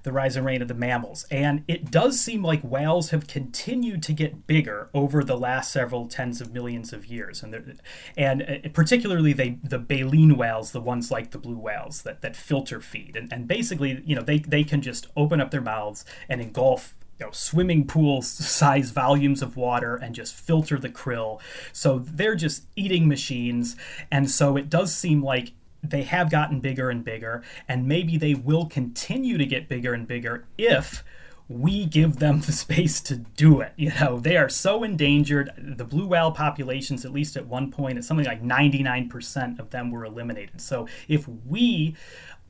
the 0.03 0.11
Rise 0.11 0.35
and 0.35 0.45
Reign 0.45 0.61
of 0.61 0.67
the 0.67 0.73
Mammals, 0.73 1.25
and 1.31 1.63
it 1.69 1.89
does 1.89 2.19
seem 2.19 2.43
like 2.43 2.61
whales 2.61 3.11
have 3.11 3.27
continued 3.27 4.03
to 4.03 4.13
get 4.13 4.45
bigger 4.45 4.89
over 4.93 5.23
the 5.23 5.37
last 5.37 5.71
several 5.71 6.07
tens 6.07 6.41
of 6.41 6.51
millions 6.51 6.91
of 6.91 7.05
years, 7.05 7.41
and 7.41 7.79
and 8.17 8.41
uh, 8.41 8.69
particularly 8.73 9.31
they 9.31 9.57
the 9.63 9.79
baleen 9.79 10.35
whales, 10.35 10.73
the 10.73 10.81
ones 10.81 11.09
like 11.09 11.31
the 11.31 11.37
blue 11.37 11.57
whales 11.57 12.01
that 12.01 12.21
that 12.21 12.35
filter 12.35 12.81
feed, 12.81 13.15
and, 13.15 13.31
and 13.31 13.47
basically 13.47 14.03
you 14.05 14.15
know 14.15 14.21
they 14.21 14.39
they 14.39 14.65
can 14.65 14.81
just 14.81 15.07
open 15.15 15.39
up 15.39 15.51
their 15.51 15.61
mouths 15.61 16.03
and 16.27 16.41
engulf 16.41 16.93
know, 17.23 17.31
swimming 17.31 17.87
pool 17.87 18.21
size 18.21 18.91
volumes 18.91 19.41
of 19.41 19.57
water 19.57 19.95
and 19.95 20.13
just 20.13 20.33
filter 20.33 20.77
the 20.77 20.89
krill. 20.89 21.39
So 21.71 21.99
they're 21.99 22.35
just 22.35 22.67
eating 22.75 23.07
machines. 23.07 23.75
And 24.11 24.29
so 24.29 24.57
it 24.57 24.69
does 24.69 24.95
seem 24.95 25.23
like 25.23 25.53
they 25.81 26.03
have 26.03 26.31
gotten 26.31 26.61
bigger 26.61 26.89
and 26.89 27.03
bigger, 27.03 27.43
and 27.67 27.87
maybe 27.87 28.17
they 28.17 28.33
will 28.33 28.67
continue 28.67 29.37
to 29.37 29.45
get 29.45 29.67
bigger 29.67 29.93
and 29.93 30.07
bigger 30.07 30.45
if 30.57 31.03
we 31.49 31.85
give 31.85 32.19
them 32.19 32.39
the 32.39 32.53
space 32.53 33.01
to 33.01 33.17
do 33.17 33.59
it. 33.59 33.73
You 33.75 33.91
know, 33.99 34.17
they 34.17 34.37
are 34.37 34.47
so 34.47 34.83
endangered. 34.83 35.51
The 35.57 35.83
blue 35.83 36.07
whale 36.07 36.31
populations, 36.31 37.03
at 37.03 37.11
least 37.11 37.35
at 37.35 37.47
one 37.47 37.69
point, 37.69 37.97
it's 37.97 38.07
something 38.07 38.25
like 38.25 38.41
99% 38.41 39.59
of 39.59 39.69
them 39.71 39.91
were 39.91 40.05
eliminated. 40.05 40.61
So 40.61 40.87
if 41.09 41.27
we 41.27 41.95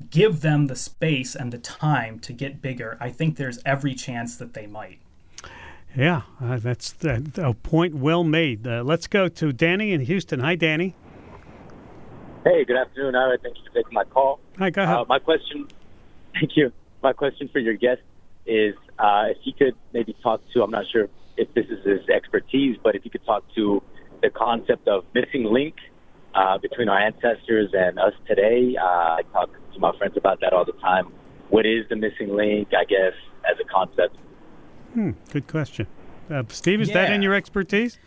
give 0.09 0.41
them 0.41 0.67
the 0.67 0.75
space 0.75 1.35
and 1.35 1.51
the 1.51 1.57
time 1.57 2.19
to 2.19 2.33
get 2.33 2.61
bigger, 2.61 2.97
I 2.99 3.09
think 3.09 3.37
there's 3.37 3.59
every 3.65 3.95
chance 3.95 4.35
that 4.37 4.53
they 4.53 4.67
might. 4.67 4.99
Yeah, 5.95 6.23
uh, 6.41 6.57
that's 6.57 6.95
a 7.03 7.53
point 7.53 7.95
well 7.95 8.23
made. 8.23 8.65
Uh, 8.65 8.83
let's 8.83 9.07
go 9.07 9.27
to 9.27 9.53
Danny 9.53 9.91
in 9.91 10.01
Houston. 10.01 10.39
Hi, 10.39 10.55
Danny. 10.55 10.95
Hey, 12.43 12.65
good 12.65 12.77
afternoon, 12.77 13.15
Ira. 13.15 13.37
Thank 13.37 13.57
you 13.57 13.63
for 13.67 13.73
taking 13.73 13.93
my 13.93 14.03
call. 14.03 14.39
Hi, 14.57 14.69
go 14.69 14.83
ahead. 14.83 14.95
Uh, 14.95 15.05
my 15.07 15.19
question, 15.19 15.67
thank 16.33 16.57
you. 16.57 16.71
My 17.01 17.13
question 17.13 17.47
for 17.47 17.59
your 17.59 17.75
guest 17.75 18.01
is 18.45 18.75
uh, 18.97 19.25
if 19.29 19.37
you 19.43 19.53
could 19.53 19.75
maybe 19.93 20.15
talk 20.23 20.41
to, 20.53 20.63
I'm 20.63 20.71
not 20.71 20.85
sure 20.91 21.07
if 21.37 21.53
this 21.53 21.65
is 21.67 21.85
his 21.85 22.09
expertise, 22.09 22.77
but 22.83 22.95
if 22.95 23.05
you 23.05 23.11
could 23.11 23.25
talk 23.25 23.43
to 23.55 23.81
the 24.21 24.29
concept 24.29 24.87
of 24.87 25.05
missing 25.13 25.43
link 25.43 25.75
uh, 26.33 26.57
between 26.57 26.89
our 26.89 26.99
ancestors 26.99 27.69
and 27.73 27.99
us 27.99 28.13
today. 28.27 28.75
Uh, 28.79 28.85
I 28.85 29.21
talk 29.31 29.49
to 29.73 29.79
my 29.79 29.95
friends 29.97 30.17
about 30.17 30.39
that 30.41 30.53
all 30.53 30.65
the 30.65 30.73
time. 30.73 31.11
What 31.49 31.65
is 31.65 31.85
the 31.89 31.95
missing 31.95 32.35
link, 32.35 32.69
I 32.77 32.85
guess, 32.85 33.13
as 33.49 33.57
a 33.59 33.67
concept? 33.71 34.17
Hmm, 34.93 35.11
good 35.31 35.47
question. 35.47 35.87
Uh, 36.29 36.43
Steve, 36.49 36.81
is 36.81 36.89
yeah. 36.89 36.93
that 37.05 37.13
in 37.13 37.21
your 37.21 37.33
expertise? 37.33 37.99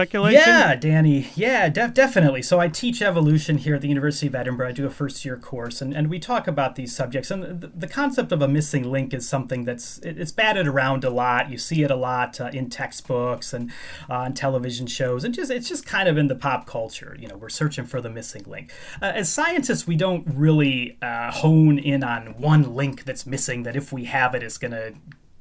Speculation? 0.00 0.40
Yeah, 0.40 0.74
Danny. 0.76 1.30
Yeah, 1.34 1.68
def- 1.68 1.94
definitely. 1.94 2.42
So 2.42 2.58
I 2.58 2.68
teach 2.68 3.02
evolution 3.02 3.58
here 3.58 3.74
at 3.74 3.80
the 3.80 3.88
University 3.88 4.26
of 4.26 4.34
Edinburgh. 4.34 4.68
I 4.68 4.72
do 4.72 4.86
a 4.86 4.90
first 4.90 5.24
year 5.24 5.36
course, 5.36 5.80
and, 5.80 5.94
and 5.94 6.08
we 6.08 6.18
talk 6.18 6.46
about 6.46 6.76
these 6.76 6.94
subjects. 6.94 7.30
And 7.30 7.60
the, 7.60 7.68
the 7.68 7.86
concept 7.86 8.32
of 8.32 8.42
a 8.42 8.48
missing 8.48 8.90
link 8.90 9.14
is 9.14 9.28
something 9.28 9.64
that's 9.64 9.98
it's 9.98 10.32
batted 10.32 10.66
around 10.66 11.04
a 11.04 11.10
lot. 11.10 11.50
You 11.50 11.58
see 11.58 11.82
it 11.82 11.90
a 11.90 11.96
lot 11.96 12.40
uh, 12.40 12.50
in 12.52 12.70
textbooks 12.70 13.52
and 13.52 13.70
uh, 14.08 14.14
on 14.14 14.34
television 14.34 14.86
shows, 14.86 15.24
and 15.24 15.34
just 15.34 15.50
it's 15.50 15.68
just 15.68 15.86
kind 15.86 16.08
of 16.08 16.18
in 16.18 16.28
the 16.28 16.36
pop 16.36 16.66
culture. 16.66 17.16
You 17.18 17.28
know, 17.28 17.36
we're 17.36 17.48
searching 17.48 17.84
for 17.84 18.00
the 18.00 18.10
missing 18.10 18.44
link. 18.46 18.72
Uh, 19.00 19.12
as 19.14 19.32
scientists, 19.32 19.86
we 19.86 19.96
don't 19.96 20.26
really 20.26 20.98
uh, 21.02 21.30
hone 21.30 21.78
in 21.78 22.02
on 22.02 22.38
one 22.38 22.74
link 22.74 23.04
that's 23.04 23.26
missing. 23.26 23.62
That 23.62 23.76
if 23.76 23.92
we 23.92 24.04
have 24.04 24.34
it, 24.34 24.40
it, 24.42 24.46
is 24.46 24.58
going 24.58 24.72
to 24.72 24.94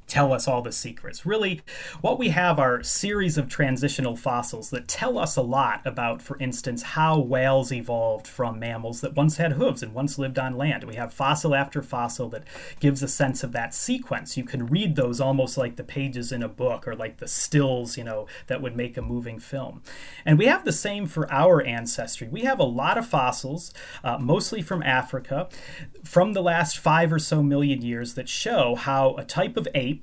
tell 0.09 0.33
us 0.33 0.47
all 0.47 0.61
the 0.61 0.71
secrets. 0.71 1.25
Really, 1.25 1.61
what 2.01 2.19
we 2.19 2.29
have 2.29 2.59
are 2.59 2.83
series 2.83 3.37
of 3.37 3.47
transitional 3.47 4.15
fossils 4.15 4.69
that 4.71 4.87
tell 4.87 5.17
us 5.17 5.35
a 5.35 5.41
lot 5.41 5.81
about, 5.85 6.21
for 6.21 6.37
instance, 6.39 6.81
how 6.81 7.19
whales 7.19 7.71
evolved 7.71 8.27
from 8.27 8.59
mammals 8.59 9.01
that 9.01 9.15
once 9.15 9.37
had 9.37 9.53
hooves 9.53 9.83
and 9.83 9.93
once 9.93 10.17
lived 10.17 10.39
on 10.39 10.57
land. 10.57 10.83
We 10.83 10.95
have 10.95 11.13
fossil 11.13 11.55
after 11.55 11.81
fossil 11.81 12.29
that 12.29 12.43
gives 12.79 13.03
a 13.03 13.07
sense 13.07 13.43
of 13.43 13.51
that 13.53 13.73
sequence. 13.73 14.35
You 14.35 14.43
can 14.43 14.67
read 14.67 14.95
those 14.95 15.21
almost 15.21 15.57
like 15.57 15.75
the 15.75 15.83
pages 15.83 16.31
in 16.31 16.43
a 16.43 16.49
book 16.49 16.87
or 16.87 16.95
like 16.95 17.17
the 17.17 17.27
stills, 17.27 17.97
you 17.97 18.03
know, 18.03 18.27
that 18.47 18.61
would 18.61 18.75
make 18.75 18.97
a 18.97 19.01
moving 19.01 19.39
film. 19.39 19.81
And 20.25 20.37
we 20.37 20.45
have 20.45 20.65
the 20.65 20.71
same 20.71 21.05
for 21.05 21.31
our 21.31 21.61
ancestry. 21.61 22.27
We 22.27 22.41
have 22.41 22.59
a 22.59 22.63
lot 22.63 22.97
of 22.97 23.07
fossils, 23.07 23.73
uh, 24.03 24.17
mostly 24.17 24.61
from 24.61 24.83
Africa, 24.83 25.47
from 26.03 26.33
the 26.33 26.41
last 26.41 26.77
five 26.79 27.13
or 27.13 27.19
so 27.19 27.43
million 27.43 27.81
years 27.81 28.15
that 28.15 28.27
show 28.27 28.75
how 28.75 29.15
a 29.15 29.23
type 29.23 29.57
of 29.57 29.67
ape 29.75 29.98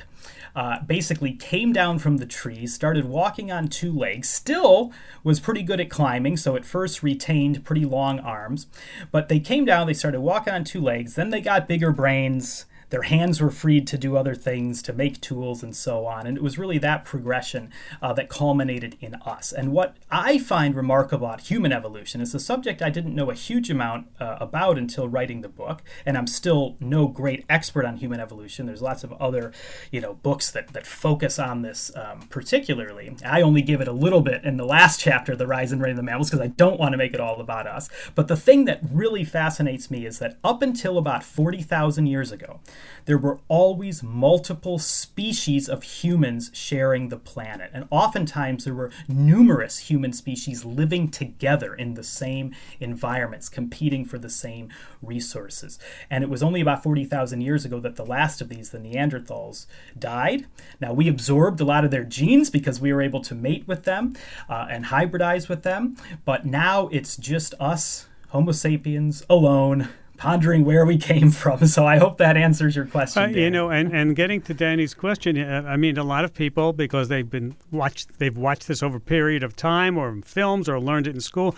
uh, 0.54 0.80
basically 0.80 1.32
came 1.32 1.72
down 1.72 1.98
from 1.98 2.16
the 2.16 2.26
trees, 2.26 2.74
started 2.74 3.04
walking 3.04 3.52
on 3.52 3.68
two 3.68 3.92
legs, 3.92 4.28
still 4.28 4.92
was 5.22 5.38
pretty 5.38 5.62
good 5.62 5.80
at 5.80 5.90
climbing, 5.90 6.37
so 6.37 6.56
at 6.56 6.64
first 6.64 7.02
retained 7.02 7.64
pretty 7.64 7.85
long 7.85 8.18
arms. 8.20 8.66
But 9.12 9.28
they 9.28 9.38
came 9.38 9.66
down, 9.66 9.87
they 9.87 9.92
started 9.94 10.20
walking 10.20 10.54
on 10.54 10.64
two 10.64 10.80
legs, 10.80 11.14
then 11.14 11.30
they 11.30 11.42
got 11.42 11.68
bigger 11.68 11.92
brains 11.92 12.64
their 12.90 13.03
hands 13.03 13.40
were 13.40 13.51
freed 13.51 13.87
to 13.88 13.99
do 13.99 14.16
other 14.16 14.35
things, 14.35 14.83
to 14.83 14.92
make 14.92 15.20
tools, 15.20 15.62
and 15.62 15.75
so 15.75 16.07
on. 16.07 16.27
And 16.27 16.37
it 16.37 16.42
was 16.42 16.59
really 16.59 16.79
that 16.79 17.05
progression 17.05 17.70
uh, 18.01 18.12
that 18.14 18.29
culminated 18.29 18.96
in 19.01 19.14
us. 19.16 19.53
And 19.53 19.72
what 19.72 19.96
I 20.11 20.38
find 20.38 20.75
remarkable 20.75 21.27
about 21.27 21.40
human 21.42 21.72
evolution 21.72 22.20
is 22.20 22.35
a 22.35 22.40
subject 22.40 22.83
I 22.83 22.90
didn't 22.90 23.14
know 23.14 23.31
a 23.31 23.35
huge 23.35 23.70
amount 23.70 24.07
uh, 24.20 24.37
about 24.40 24.79
until 24.79 25.09
writing 25.09 25.40
the 25.40 25.49
book, 25.49 25.83
and 26.05 26.16
I'm 26.16 26.27
still 26.27 26.77
no 26.79 27.09
great 27.09 27.44
expert 27.49 27.85
on 27.85 27.96
human 27.96 28.20
evolution. 28.20 28.66
There's 28.66 28.83
lots 28.83 29.03
of 29.03 29.12
other, 29.14 29.53
you 29.90 30.01
know, 30.01 30.14
books 30.14 30.51
that 30.53 30.68
that 30.68 30.87
focus 30.87 31.38
on 31.38 31.62
this 31.62 31.90
um, 31.96 32.20
particularly. 32.29 33.16
I 33.25 33.42
only 33.42 33.62
give 33.62 33.81
it 33.81 33.88
a 33.88 33.92
little 33.92 34.20
bit 34.20 34.44
in 34.44 34.57
the 34.57 34.64
last 34.64 35.01
chapter, 35.07 35.35
The 35.35 35.46
Rise 35.46 35.72
and 35.72 35.83
Reign 35.83 35.92
of 35.92 35.96
the 35.96 36.03
Mammals, 36.03 36.31
because 36.31 36.44
I 36.44 36.49
don't 36.49 36.79
want 36.79 36.92
to 36.92 36.99
make 36.99 37.14
it 37.14 37.20
all 37.20 37.40
about 37.40 37.66
us. 37.66 37.88
But 38.14 38.29
the 38.29 38.37
thing 38.37 38.64
that 38.66 38.81
really 38.90 39.25
fascinates 39.25 39.90
me 39.90 40.07
is 40.07 40.18
that 40.20 40.37
up 40.44 40.62
until 40.62 40.99
about 40.99 41.25
40,000 41.25 42.07
years 42.07 42.33
ago, 42.33 42.61
there 43.07 43.19
were 43.19 43.39
always 43.49 44.03
multiple 44.03 44.79
species 44.79 45.69
of 45.69 45.83
humans 45.83 46.51
sharing 46.53 47.09
the 47.09 47.17
planet. 47.17 47.71
And 47.73 47.87
oftentimes 47.91 48.65
there 48.65 48.75
were 48.75 48.91
numerous 49.09 49.79
human 49.79 50.12
species 50.12 50.65
living 50.65 51.09
together 51.09 51.75
in 51.75 51.95
the 51.95 52.03
same 52.03 52.55
environments, 52.81 53.49
competing 53.49 54.05
for 54.05 54.19
the 54.19 54.29
same 54.29 54.69
resources. 55.03 55.79
And 56.11 56.25
it 56.25 56.31
was 56.31 56.43
only 56.43 56.61
about 56.61 56.83
40,000 56.83 57.41
years 57.41 57.65
ago 57.65 57.81
that 57.81 57.97
the 57.97 58.05
last 58.05 58.41
of 58.41 58.49
these, 58.49 58.71
the 58.71 58.79
Neanderthals, 58.79 59.67
died. 59.99 60.47
Now, 60.81 60.93
we 60.93 61.09
absorbed 61.09 61.61
a 61.61 61.65
lot 61.65 61.85
of 61.85 61.91
their 61.91 62.05
genes 62.05 62.51
because 62.51 62.81
we 62.81 62.93
were 62.93 63.03
able 63.03 63.21
to 63.23 63.35
mate 63.35 63.67
with 63.67 63.85
them 63.85 64.15
uh, 64.49 64.67
and 64.71 64.87
hybridize 64.87 65.49
with 65.49 65.62
them. 65.62 65.97
But 66.25 66.45
now 66.45 66.89
it's 66.89 67.17
just 67.17 67.55
us, 67.61 68.07
Homo 68.29 68.53
sapiens, 68.53 69.25
alone 69.31 69.89
pondering 70.16 70.64
where 70.64 70.85
we 70.87 70.98
came 70.98 71.31
from. 71.31 71.57
So 71.66 71.85
I 71.87 71.98
hope 71.98 72.18
that 72.18 72.37
answers 72.37 72.76
your 72.76 72.87
question. 72.87 73.22
Uh, 73.22 73.26
you 73.26 73.50
know, 73.50 73.70
and, 73.70 73.92
and 73.92 74.16
getting 74.16 74.40
to 74.42 74.55
Danny's 74.55 74.94
question, 74.94 75.37
uh, 75.37 75.64
I 75.66 75.76
mean, 75.76 75.98
a 75.98 76.05
lot 76.05 76.24
of 76.24 76.33
people 76.33 76.72
because 76.72 77.09
they've 77.09 77.29
been 77.29 77.57
watched, 77.70 78.18
they've 78.18 78.37
watched 78.37 78.68
this 78.68 78.83
over 78.83 78.96
a 78.96 79.00
period 79.00 79.42
of 79.42 79.57
time, 79.57 79.98
or 79.98 80.09
in 80.09 80.22
films, 80.22 80.68
or 80.68 80.81
learned 80.81 81.07
it 81.07 81.14
in 81.14 81.20
school. 81.20 81.55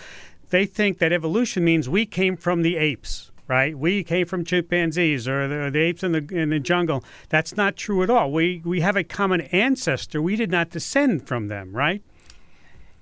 They 0.50 0.66
think 0.66 0.98
that 0.98 1.12
evolution 1.12 1.64
means 1.64 1.88
we 1.88 2.06
came 2.06 2.36
from 2.36 2.62
the 2.62 2.76
apes 2.76 3.30
right? 3.48 3.76
We 3.76 4.04
came 4.04 4.26
from 4.26 4.44
chimpanzees 4.44 5.26
or 5.26 5.48
the, 5.48 5.70
the, 5.70 5.78
apes 5.80 6.04
in 6.04 6.12
the 6.12 6.26
in 6.30 6.50
the 6.50 6.60
jungle. 6.60 7.02
That's 7.30 7.56
not 7.56 7.76
true 7.76 8.02
at 8.02 8.10
all. 8.10 8.30
We 8.30 8.62
we 8.64 8.80
have 8.80 8.94
a 8.94 9.02
common 9.02 9.40
ancestor. 9.40 10.22
We 10.22 10.36
did 10.36 10.50
not 10.50 10.70
descend 10.70 11.26
from 11.26 11.48
them, 11.48 11.72
right? 11.72 12.02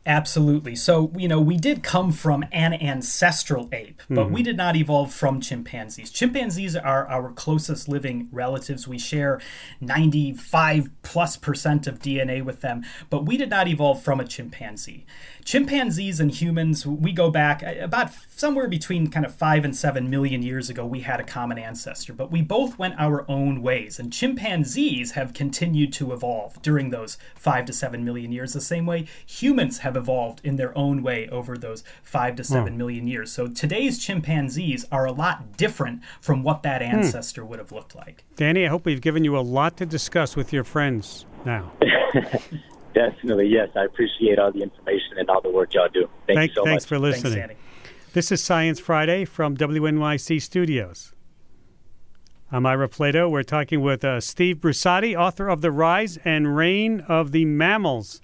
Absolutely. 0.07 0.77
So, 0.77 1.11
you 1.17 1.27
know, 1.27 1.41
we 1.41 1.57
did 1.57 1.83
come 1.83 2.13
from 2.13 2.45
an 2.53 2.75
ancestral 2.75 3.69
ape, 3.73 4.01
but 4.09 4.27
mm-hmm. 4.27 4.35
we 4.35 4.43
did 4.45 4.57
not 4.57 4.77
evolve 4.77 5.13
from 5.13 5.41
chimpanzees. 5.41 6.13
Chimpanzees 6.13 6.77
are 6.77 7.09
our 7.09 7.33
closest 7.33 7.89
living 7.89 8.29
relatives. 8.31 8.87
We 8.87 8.99
share 8.99 9.41
95 9.81 10.91
plus 11.03 11.37
percent 11.37 11.89
of 11.89 11.99
DNA 11.99 12.45
with 12.45 12.61
them, 12.61 12.85
but 13.11 13.27
we 13.27 13.37
did 13.37 13.51
not 13.51 13.67
evolve 13.67 14.01
from 14.01 14.21
a 14.21 14.25
chimpanzee 14.25 15.05
chimpanzees 15.47 16.19
and 16.19 16.33
humans, 16.33 16.85
we 16.85 17.13
go 17.13 17.31
back 17.31 17.63
uh, 17.63 17.75
about 17.81 18.11
somewhere 18.37 18.69
between 18.69 19.07
kind 19.07 19.25
of 19.25 19.35
five 19.35 19.65
and 19.65 19.75
seven 19.75 20.11
million 20.11 20.43
years 20.43 20.69
ago, 20.69 20.85
we 20.85 21.01
had 21.01 21.21
a 21.21 21.25
common 21.25 21.57
ancestor, 21.57 22.13
but 22.13 22.31
we 22.31 22.43
both 22.43 22.79
went 22.79 22.95
our 22.99 23.25
own 23.31 23.63
ways. 23.63 23.99
And 23.99 24.13
chimpanzees 24.13 25.13
have 25.13 25.33
continued 25.33 25.93
to 25.95 26.13
evolve 26.13 26.61
during 26.61 26.91
those 26.91 27.17
five 27.37 27.65
to 27.67 27.73
seven 27.73 28.05
million 28.05 28.33
years, 28.33 28.53
the 28.53 28.61
same 28.61 28.85
way 28.85 29.07
humans 29.25 29.79
have 29.79 29.97
evolved 29.97 30.41
in 30.45 30.57
their 30.57 30.77
own 30.77 31.03
way 31.03 31.29
over 31.29 31.57
those 31.57 31.85
five 32.03 32.35
to 32.37 32.45
seven 32.45 32.73
hmm. 32.73 32.79
million 32.79 33.07
years. 33.07 33.31
So 33.31 33.47
today's 33.47 34.05
chimpanzees 34.05 34.85
are 34.91 35.07
a 35.07 35.13
lot 35.13 35.57
different 35.57 36.03
from 36.21 36.43
what 36.43 36.65
that 36.65 36.83
hmm. 36.83 36.97
ancestor 36.97 37.43
hmm. 37.43 37.49
would 37.51 37.59
have 37.61 37.71
looked 37.71 37.95
like. 37.95 38.25
Danny, 38.35 38.67
I 38.67 38.69
hope 38.69 38.85
we've 38.85 39.01
given 39.01 39.23
you 39.23 39.39
a 39.39 39.41
lot 39.41 39.77
to 39.77 39.87
discuss 39.87 40.35
with 40.35 40.53
your 40.53 40.65
friends 40.65 41.25
now. 41.45 41.73
Definitely, 42.97 43.49
yes. 43.49 43.69
I 43.77 43.85
appreciate 43.85 44.39
all 44.39 44.51
the 44.51 44.63
information 44.63 45.19
and 45.19 45.29
all 45.29 45.43
the 45.43 45.51
work 45.51 45.75
y'all 45.75 45.87
do. 45.93 46.09
Thank, 46.27 46.39
Thank 46.39 46.51
you 46.53 46.55
so 46.55 46.65
thanks 46.65 46.85
much. 46.85 46.89
for 46.89 46.99
listening. 46.99 47.49
Thanks, 47.49 47.61
this 48.15 48.33
is 48.33 48.43
Science 48.43 48.81
Friday 48.81 49.27
from 49.27 49.55
WNYC 49.55 50.41
Studios. 50.41 51.13
I'm 52.51 52.65
Ira 52.65 52.89
Flatow. 52.89 53.31
We're 53.31 53.43
talking 53.43 53.83
with 53.83 54.03
uh, 54.03 54.23
Steve 54.23 54.57
Brusatte, 54.57 55.15
author 55.15 55.47
of 55.49 55.61
The 55.61 55.71
Rise 55.71 56.17
and 56.25 56.57
Reign 56.57 57.03
of 57.03 57.33
the 57.33 57.45
Mammals. 57.45 58.23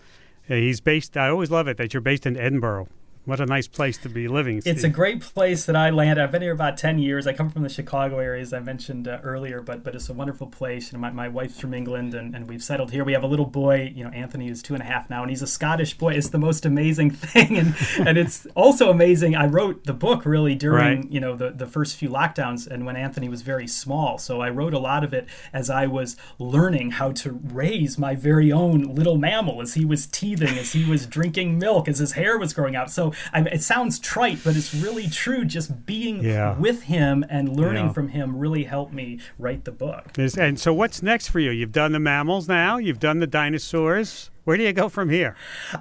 Uh, 0.49 0.55
he's 0.55 0.81
based, 0.81 1.19
I 1.19 1.29
always 1.29 1.51
love 1.51 1.69
it 1.69 1.77
that 1.77 1.93
you're 1.93 2.01
based 2.01 2.25
in 2.25 2.39
Edinburgh. 2.39 2.89
What 3.25 3.39
a 3.39 3.47
nice 3.47 3.69
place 3.69 3.99
to 3.99 4.09
be 4.09 4.27
living. 4.27 4.61
Steve. 4.61 4.75
It's 4.75 4.83
a 4.83 4.89
great 4.89 5.21
place 5.21 5.65
that 5.67 5.77
I 5.77 5.91
land. 5.91 6.21
I've 6.21 6.33
been 6.33 6.43
here 6.43 6.53
about 6.53 6.77
10 6.77 6.99
years. 6.99 7.29
I 7.29 7.33
come 7.33 7.51
from 7.51 7.63
the 7.63 7.69
Chicago 7.69 8.19
area, 8.19 8.43
as 8.43 8.53
I 8.53 8.59
mentioned 8.59 9.07
uh, 9.07 9.21
earlier, 9.23 9.61
but 9.61 9.85
but 9.85 9.95
it's 9.95 10.09
a 10.09 10.13
wonderful 10.13 10.49
place. 10.49 10.91
You 10.91 10.99
know, 10.99 11.03
my, 11.03 11.11
my 11.13 11.29
wife's 11.29 11.61
from 11.61 11.73
England, 11.73 12.15
and, 12.15 12.35
and 12.35 12.49
we've 12.49 12.63
settled 12.63 12.91
here. 12.91 13.05
We 13.05 13.13
have 13.13 13.23
a 13.23 13.29
little 13.29 13.47
boy, 13.47 13.93
you 13.95 14.03
know, 14.03 14.11
Anthony 14.11 14.49
is 14.49 14.61
two 14.61 14.75
and 14.75 14.83
a 14.83 14.87
half 14.87 15.09
now, 15.09 15.23
and 15.23 15.31
he's 15.31 15.43
a 15.43 15.47
Scottish 15.47 15.95
boy. 15.95 16.15
It's 16.15 16.31
the 16.31 16.39
most 16.39 16.67
amazing 16.67 17.11
thing. 17.13 17.59
And, 17.59 17.77
and 18.01 18.19
it's 18.19 18.45
also 18.57 18.91
amazing. 18.91 19.37
I 19.37 19.47
wrote 19.47 19.85
the 19.85 19.95
book 19.95 20.27
really 20.27 20.57
during, 20.57 21.03
right. 21.03 21.13
you 21.13 21.21
know, 21.21 21.37
the, 21.37 21.51
the 21.51 21.67
first 21.69 21.97
few 21.97 22.09
lockdowns 22.09 22.67
and 22.67 22.85
when 22.85 22.97
Anthony 22.97 23.29
was 23.29 23.43
very 23.43 23.69
small. 23.69 24.19
So 24.19 24.41
I 24.41 24.51
wrote 24.51 24.75
a 24.75 24.81
lot 24.81 25.05
of 25.05 25.15
it 25.15 25.29
as 25.53 25.71
I 25.71 25.87
was 25.87 26.17
learning 26.41 26.93
how 26.93 27.13
to 27.13 27.31
raise 27.31 27.99
my 27.99 28.17
very 28.17 28.51
own 28.51 28.83
little 28.95 29.17
mammal 29.17 29.61
as 29.61 29.75
he 29.75 29.85
was 29.85 30.09
teething, 30.09 30.59
as 30.59 30.73
he 30.73 30.85
was 30.85 31.07
drinking 31.07 31.59
milk, 31.59 31.89
as 31.89 31.99
his 31.99 32.13
hair 32.13 32.37
was 32.37 32.53
growing 32.53 32.75
out. 32.75 32.91
So 32.91 33.12
I, 33.33 33.41
it 33.41 33.63
sounds 33.63 33.99
trite, 33.99 34.41
but 34.45 34.57
it's 34.57 34.75
really 34.75 35.09
true. 35.09 35.45
Just 35.45 35.87
being 35.87 36.23
yeah. 36.23 36.59
with 36.59 36.85
him 36.85 37.25
and 37.29 37.57
learning 37.57 37.87
yeah. 37.87 37.93
from 37.93 38.09
him 38.09 38.39
really 38.39 38.65
helped 38.65 38.93
me 38.93 39.21
write 39.39 39.65
the 39.65 39.73
book. 39.73 40.17
And 40.19 40.59
so, 40.59 40.75
what's 40.75 41.03
next 41.03 41.29
for 41.29 41.41
you? 41.41 41.51
You've 41.51 41.73
done 41.73 41.93
the 41.93 42.01
mammals 42.01 42.49
now. 42.49 42.79
You've 42.79 43.01
done 43.01 43.21
the 43.21 43.27
dinosaurs. 43.27 44.31
Where 44.45 44.57
do 44.57 44.65
you 44.65 44.73
go 44.73 44.89
from 44.89 45.09
here? 45.09 45.37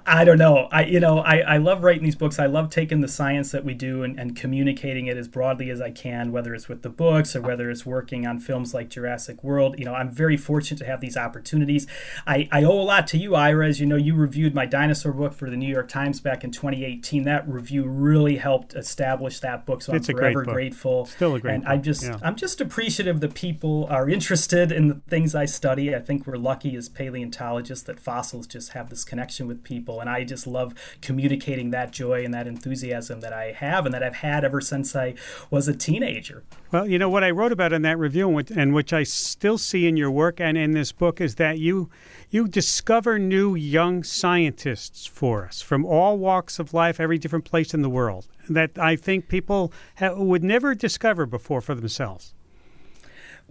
I 0.06 0.24
don't 0.24 0.38
know. 0.38 0.68
I 0.72 0.86
you 0.86 1.00
know 1.00 1.20
I, 1.20 1.38
I 1.40 1.58
love 1.58 1.84
writing 1.84 2.04
these 2.04 2.16
books. 2.16 2.38
I 2.40 2.46
love 2.46 2.70
taking 2.70 3.02
the 3.02 3.08
science 3.08 3.52
that 3.52 3.66
we 3.66 3.74
do 3.74 4.04
and, 4.04 4.20
and 4.20 4.36
communicating 4.36 5.08
it 5.08 5.18
as 5.18 5.28
broadly 5.28 5.70
as 5.70 5.82
I 5.82 5.92
can, 5.92 6.32
whether 6.32 6.54
it's 6.54 6.70
with 6.70 6.84
the 6.84 6.90
books 6.90 7.36
or 7.36 7.42
whether 7.42 7.70
it's 7.72 7.86
working 7.86 8.28
on 8.28 8.40
films 8.40 8.74
like 8.74 8.90
Jurassic 8.90 9.44
World. 9.44 9.80
You 9.80 9.86
know, 9.86 9.96
I'm 9.96 10.10
very 10.10 10.38
fortunate 10.38 10.78
to 10.80 10.86
have 10.86 11.02
these 11.02 11.18
opportunities. 11.18 11.88
I, 12.28 12.48
I 12.52 12.64
owe 12.64 12.80
a 12.80 12.84
lot 12.84 13.08
to 13.08 13.18
you, 13.18 13.36
Ira. 13.36 13.68
As 13.68 13.80
you 13.80 13.86
know, 13.86 13.96
you 13.96 14.16
reviewed 14.16 14.54
my 14.54 14.66
dinosaur 14.66 15.12
book 15.12 15.34
for 15.34 15.50
the 15.50 15.58
New 15.58 15.70
York 15.70 15.88
Times 15.88 16.20
back 16.20 16.44
in 16.44 16.52
2018. 16.52 17.24
That 17.24 17.48
review 17.48 17.86
really 17.88 18.38
helped 18.38 18.76
establish 18.76 19.40
that 19.40 19.66
book. 19.66 19.82
So 19.82 19.94
it's 19.94 20.10
I'm 20.10 20.16
forever 20.16 20.46
grateful. 20.46 21.06
Still 21.06 21.36
a 21.36 21.40
great 21.40 21.56
and 21.56 21.64
book. 21.64 21.72
I'm 21.72 21.82
just 21.82 22.04
yeah. 22.04 22.18
I'm 22.22 22.36
just 22.36 22.62
appreciative 22.62 23.22
that 23.22 23.34
people 23.34 23.88
are 23.90 24.10
interested 24.10 24.72
in 24.72 24.88
the 24.88 25.02
things 25.10 25.34
I 25.34 25.46
study. 25.46 25.96
I 25.96 26.00
think 26.00 26.28
we're 26.28 26.38
lucky 26.38 26.76
as 26.76 26.90
paleontologists 26.90 27.86
that 27.86 28.00
fossils 28.00 28.48
just 28.52 28.74
have 28.74 28.90
this 28.90 29.04
connection 29.04 29.48
with 29.48 29.64
people. 29.64 30.00
And 30.00 30.10
I 30.10 30.24
just 30.24 30.46
love 30.46 30.74
communicating 31.02 31.72
that 31.72 31.92
joy 31.92 32.24
and 32.24 32.34
that 32.34 32.48
enthusiasm 32.48 33.22
that 33.22 33.34
I 33.34 33.52
have 33.52 33.86
and 33.86 33.94
that 33.94 34.04
I've 34.04 34.16
had 34.16 34.44
ever 34.44 34.62
since 34.62 34.96
I 34.96 35.16
was 35.50 35.68
a 35.68 35.74
teenager. 35.74 36.44
Well, 36.72 36.88
you 36.88 37.00
know, 37.00 37.10
what 37.10 37.24
I 37.24 37.32
wrote 37.32 37.52
about 37.52 37.74
in 37.74 37.82
that 37.82 37.98
review 37.98 38.38
and 38.38 38.74
which, 38.74 38.92
I 38.94 39.04
still 39.04 39.58
see 39.58 39.88
in 39.88 39.96
your 39.96 40.12
work 40.12 40.42
and 40.42 40.58
in 40.58 40.72
this 40.72 40.92
book 40.92 41.22
is 41.22 41.36
that 41.36 41.60
you 41.60 41.90
you 42.30 42.48
discover 42.48 43.20
new 43.20 43.56
young 43.56 44.04
scientists 44.04 45.06
for 45.06 45.46
us 45.46 45.62
from 45.62 45.86
all 45.86 46.18
walks 46.18 46.60
of 46.60 46.74
life, 46.74 47.00
every 47.00 47.18
different 47.18 47.46
place 47.46 47.74
in 47.74 47.82
the 47.82 47.90
world 47.90 48.28
that 48.50 48.78
I 48.78 48.96
think 48.96 49.28
people 49.28 49.74
ha- 49.98 50.14
would 50.14 50.44
never 50.44 50.74
discover 50.76 51.26
before 51.26 51.62
for 51.62 51.76
themselves 51.76 52.34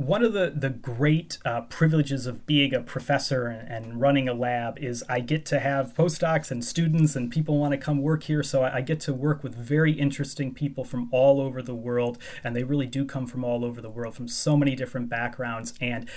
one 0.01 0.25
of 0.25 0.33
the, 0.33 0.51
the 0.57 0.71
great 0.71 1.37
uh, 1.45 1.61
privileges 1.61 2.27
of 2.27 2.47
being 2.47 2.75
a 2.75 2.81
professor 2.81 3.49
and, 3.49 4.01
running 4.01 4.31
a 4.31 4.33
lab 4.33 4.79
is 4.79 5.05
I 5.11 5.21
get 5.21 5.45
to 5.47 5.61
have 5.61 5.95
postdocs 5.95 6.51
and 6.51 6.65
students 6.65 7.15
and 7.17 7.31
people 7.31 7.59
want 7.59 7.73
to 7.73 7.77
come 7.77 8.01
work 8.01 8.23
here. 8.23 8.43
So 8.43 8.63
I, 8.63 8.77
I, 8.77 8.81
get 8.81 8.99
to 9.01 9.13
work 9.13 9.43
with 9.43 9.55
very 9.55 9.93
interesting 9.93 10.55
people 10.55 10.85
from 10.85 11.11
all 11.13 11.39
over 11.39 11.61
the 11.61 11.75
world. 11.75 12.17
And 12.43 12.57
they 12.57 12.63
really 12.63 12.87
do 12.87 13.05
come 13.05 13.27
from 13.27 13.45
all 13.45 13.63
over 13.63 13.83
the 13.83 13.91
world, 13.91 14.15
from 14.15 14.27
so 14.27 14.57
many 14.57 14.75
different 14.75 15.11
backgrounds. 15.11 15.75
And 15.83 16.09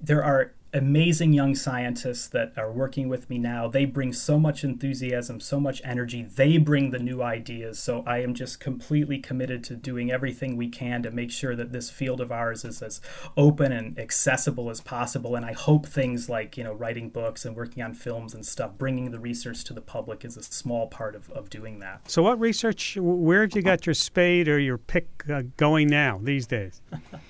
there 0.00 0.24
are 0.24 0.54
amazing 0.72 1.32
young 1.32 1.54
scientists 1.54 2.28
that 2.28 2.52
are 2.56 2.70
working 2.70 3.08
with 3.08 3.28
me 3.30 3.38
now. 3.38 3.68
They 3.68 3.84
bring 3.84 4.12
so 4.12 4.38
much 4.38 4.64
enthusiasm, 4.64 5.40
so 5.40 5.58
much 5.58 5.80
energy. 5.84 6.22
They 6.22 6.58
bring 6.58 6.90
the 6.90 6.98
new 6.98 7.22
ideas. 7.22 7.78
So 7.78 8.02
I 8.06 8.18
am 8.18 8.34
just 8.34 8.60
completely 8.60 9.18
committed 9.18 9.64
to 9.64 9.76
doing 9.76 10.10
everything 10.10 10.56
we 10.56 10.68
can 10.68 11.02
to 11.02 11.10
make 11.10 11.30
sure 11.30 11.56
that 11.56 11.72
this 11.72 11.90
field 11.90 12.20
of 12.20 12.30
ours 12.30 12.64
is 12.64 12.82
as 12.82 13.00
open 13.36 13.72
and 13.72 13.98
accessible 13.98 14.68
as 14.68 14.80
possible. 14.80 15.36
And 15.36 15.44
I 15.44 15.52
hope 15.52 15.86
things 15.86 16.28
like, 16.28 16.56
you 16.56 16.64
know, 16.64 16.72
writing 16.72 17.08
books 17.08 17.44
and 17.44 17.56
working 17.56 17.82
on 17.82 17.94
films 17.94 18.34
and 18.34 18.44
stuff, 18.44 18.72
bringing 18.76 19.10
the 19.10 19.20
research 19.20 19.64
to 19.64 19.74
the 19.74 19.80
public 19.80 20.24
is 20.24 20.36
a 20.36 20.42
small 20.42 20.86
part 20.86 21.14
of, 21.14 21.30
of 21.30 21.48
doing 21.48 21.78
that. 21.78 22.10
So 22.10 22.22
what 22.22 22.38
research, 22.38 22.96
where 23.00 23.40
have 23.42 23.56
you 23.56 23.62
got 23.62 23.86
your 23.86 23.94
spade 23.94 24.48
or 24.48 24.58
your 24.58 24.78
pick 24.78 25.08
uh, 25.30 25.42
going 25.56 25.88
now 25.88 26.20
these 26.22 26.46
days? 26.46 26.82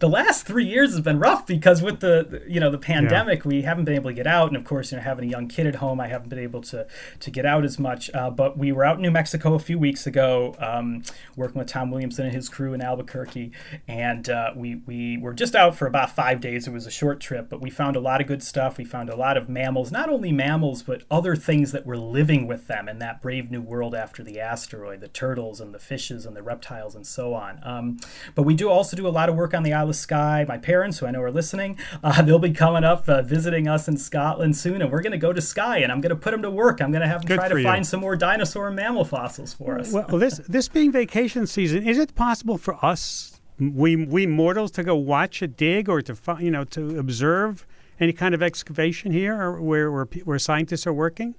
the 0.00 0.08
last 0.08 0.46
three 0.46 0.64
years 0.64 0.92
has 0.92 1.00
been 1.00 1.18
rough 1.18 1.44
because 1.46 1.82
with 1.82 1.98
the 2.00 2.42
you 2.46 2.60
know 2.60 2.70
the 2.70 2.78
pandemic, 2.78 3.40
yeah. 3.40 3.48
we 3.48 3.62
haven't 3.62 3.84
been 3.84 3.94
able 3.94 4.10
to 4.10 4.14
get 4.14 4.28
out, 4.28 4.48
and 4.48 4.56
of 4.56 4.64
course, 4.64 4.92
you 4.92 4.98
know, 4.98 5.02
having 5.02 5.24
a 5.24 5.28
young 5.28 5.48
kid 5.48 5.66
at 5.66 5.76
home, 5.76 6.00
I 6.00 6.06
haven't 6.06 6.28
been 6.28 6.38
able 6.38 6.60
to 6.62 6.86
to 7.18 7.30
get 7.30 7.44
out 7.44 7.64
as 7.64 7.78
much. 7.78 8.08
Uh, 8.14 8.30
but 8.30 8.56
we 8.56 8.70
were 8.70 8.84
out 8.84 8.96
in 8.96 9.02
New 9.02 9.10
Mexico 9.10 9.54
a 9.54 9.58
few 9.58 9.78
weeks 9.78 10.06
ago, 10.06 10.54
um, 10.60 11.02
working 11.34 11.58
with 11.58 11.68
Tom 11.68 11.90
Williamson 11.90 12.26
and 12.26 12.34
his 12.34 12.48
crew 12.48 12.74
in 12.74 12.80
Albuquerque, 12.80 13.50
and 13.88 14.28
uh, 14.28 14.52
we 14.54 14.76
we 14.86 15.18
were 15.18 15.34
just 15.34 15.56
out 15.56 15.74
for 15.74 15.86
about 15.86 16.10
five 16.10 16.40
days. 16.40 16.68
It 16.68 16.72
was 16.72 16.86
a 16.86 16.92
short 16.92 17.18
trip, 17.20 17.48
but 17.48 17.60
we 17.60 17.68
found 17.68 17.96
a 17.96 18.00
lot 18.00 18.20
of 18.20 18.28
good 18.28 18.42
stuff. 18.42 18.78
We 18.78 18.84
found 18.84 19.10
a 19.10 19.16
lot 19.16 19.36
of 19.36 19.48
mammals, 19.48 19.90
not 19.90 20.08
only 20.08 20.30
mammals, 20.30 20.84
but 20.84 21.02
other 21.10 21.34
things 21.34 21.72
that 21.72 21.84
were 21.84 21.96
living 21.96 22.46
with 22.46 22.68
them 22.68 22.88
in 22.88 23.00
that 23.00 23.20
brave 23.20 23.50
new 23.50 23.60
world 23.60 23.96
after 23.96 24.22
the 24.22 24.38
asteroid, 24.38 25.00
the 25.00 25.08
turtles 25.08 25.60
and 25.60 25.74
the 25.74 25.80
fishes 25.80 26.24
and 26.24 26.36
the 26.36 26.42
reptiles 26.42 26.94
and 26.94 27.04
so 27.04 27.34
on. 27.34 27.58
Um, 27.64 27.98
but 28.36 28.42
we 28.42 28.54
do 28.54 28.70
also 28.70 28.96
do 28.96 29.06
a 29.06 29.10
lot 29.10 29.28
of 29.28 29.34
work 29.34 29.54
on 29.54 29.64
the 29.64 29.72
Isle 29.72 29.87
of 29.88 29.96
Skye. 29.96 30.44
My 30.46 30.58
parents, 30.58 30.98
who 30.98 31.06
I 31.06 31.10
know 31.10 31.22
are 31.22 31.30
listening, 31.30 31.78
uh, 32.02 32.22
they'll 32.26 32.38
be 32.38 32.50
coming 32.52 32.84
up 32.84 33.08
uh, 33.08 33.22
visiting 33.22 33.68
us 33.68 33.88
in 33.88 33.96
Scotland 33.96 34.56
soon, 34.56 34.82
and 34.82 34.90
we're 34.90 35.02
going 35.02 35.12
to 35.12 35.18
go 35.18 35.32
to 35.32 35.40
Skye, 35.40 35.78
and 35.78 35.90
I'm 35.90 36.00
going 36.00 36.10
to 36.10 36.16
put 36.16 36.30
them 36.32 36.42
to 36.42 36.50
work. 36.50 36.80
I'm 36.80 36.90
going 36.90 37.02
to 37.02 37.08
have 37.08 37.22
them 37.22 37.28
Good 37.28 37.36
try 37.36 37.48
to 37.48 37.58
you. 37.58 37.64
find 37.64 37.86
some 37.86 38.00
more 38.00 38.16
dinosaur 38.16 38.68
and 38.68 38.76
mammal 38.76 39.04
fossils 39.04 39.54
for 39.54 39.78
us. 39.78 39.92
Well, 39.92 40.06
this 40.06 40.38
this 40.48 40.68
being 40.68 40.92
vacation 40.92 41.46
season, 41.46 41.86
is 41.86 41.98
it 41.98 42.14
possible 42.14 42.58
for 42.58 42.82
us, 42.84 43.40
we 43.58 43.96
we 43.96 44.26
mortals, 44.26 44.70
to 44.72 44.82
go 44.82 44.94
watch 44.94 45.42
a 45.42 45.46
dig 45.46 45.88
or 45.88 46.02
to 46.02 46.16
you 46.40 46.50
know 46.50 46.64
to 46.64 46.98
observe 46.98 47.66
any 48.00 48.12
kind 48.12 48.34
of 48.34 48.42
excavation 48.42 49.12
here, 49.12 49.40
or 49.40 49.60
where 49.60 49.90
where, 49.90 50.04
where 50.24 50.38
scientists 50.38 50.86
are 50.86 50.92
working? 50.92 51.34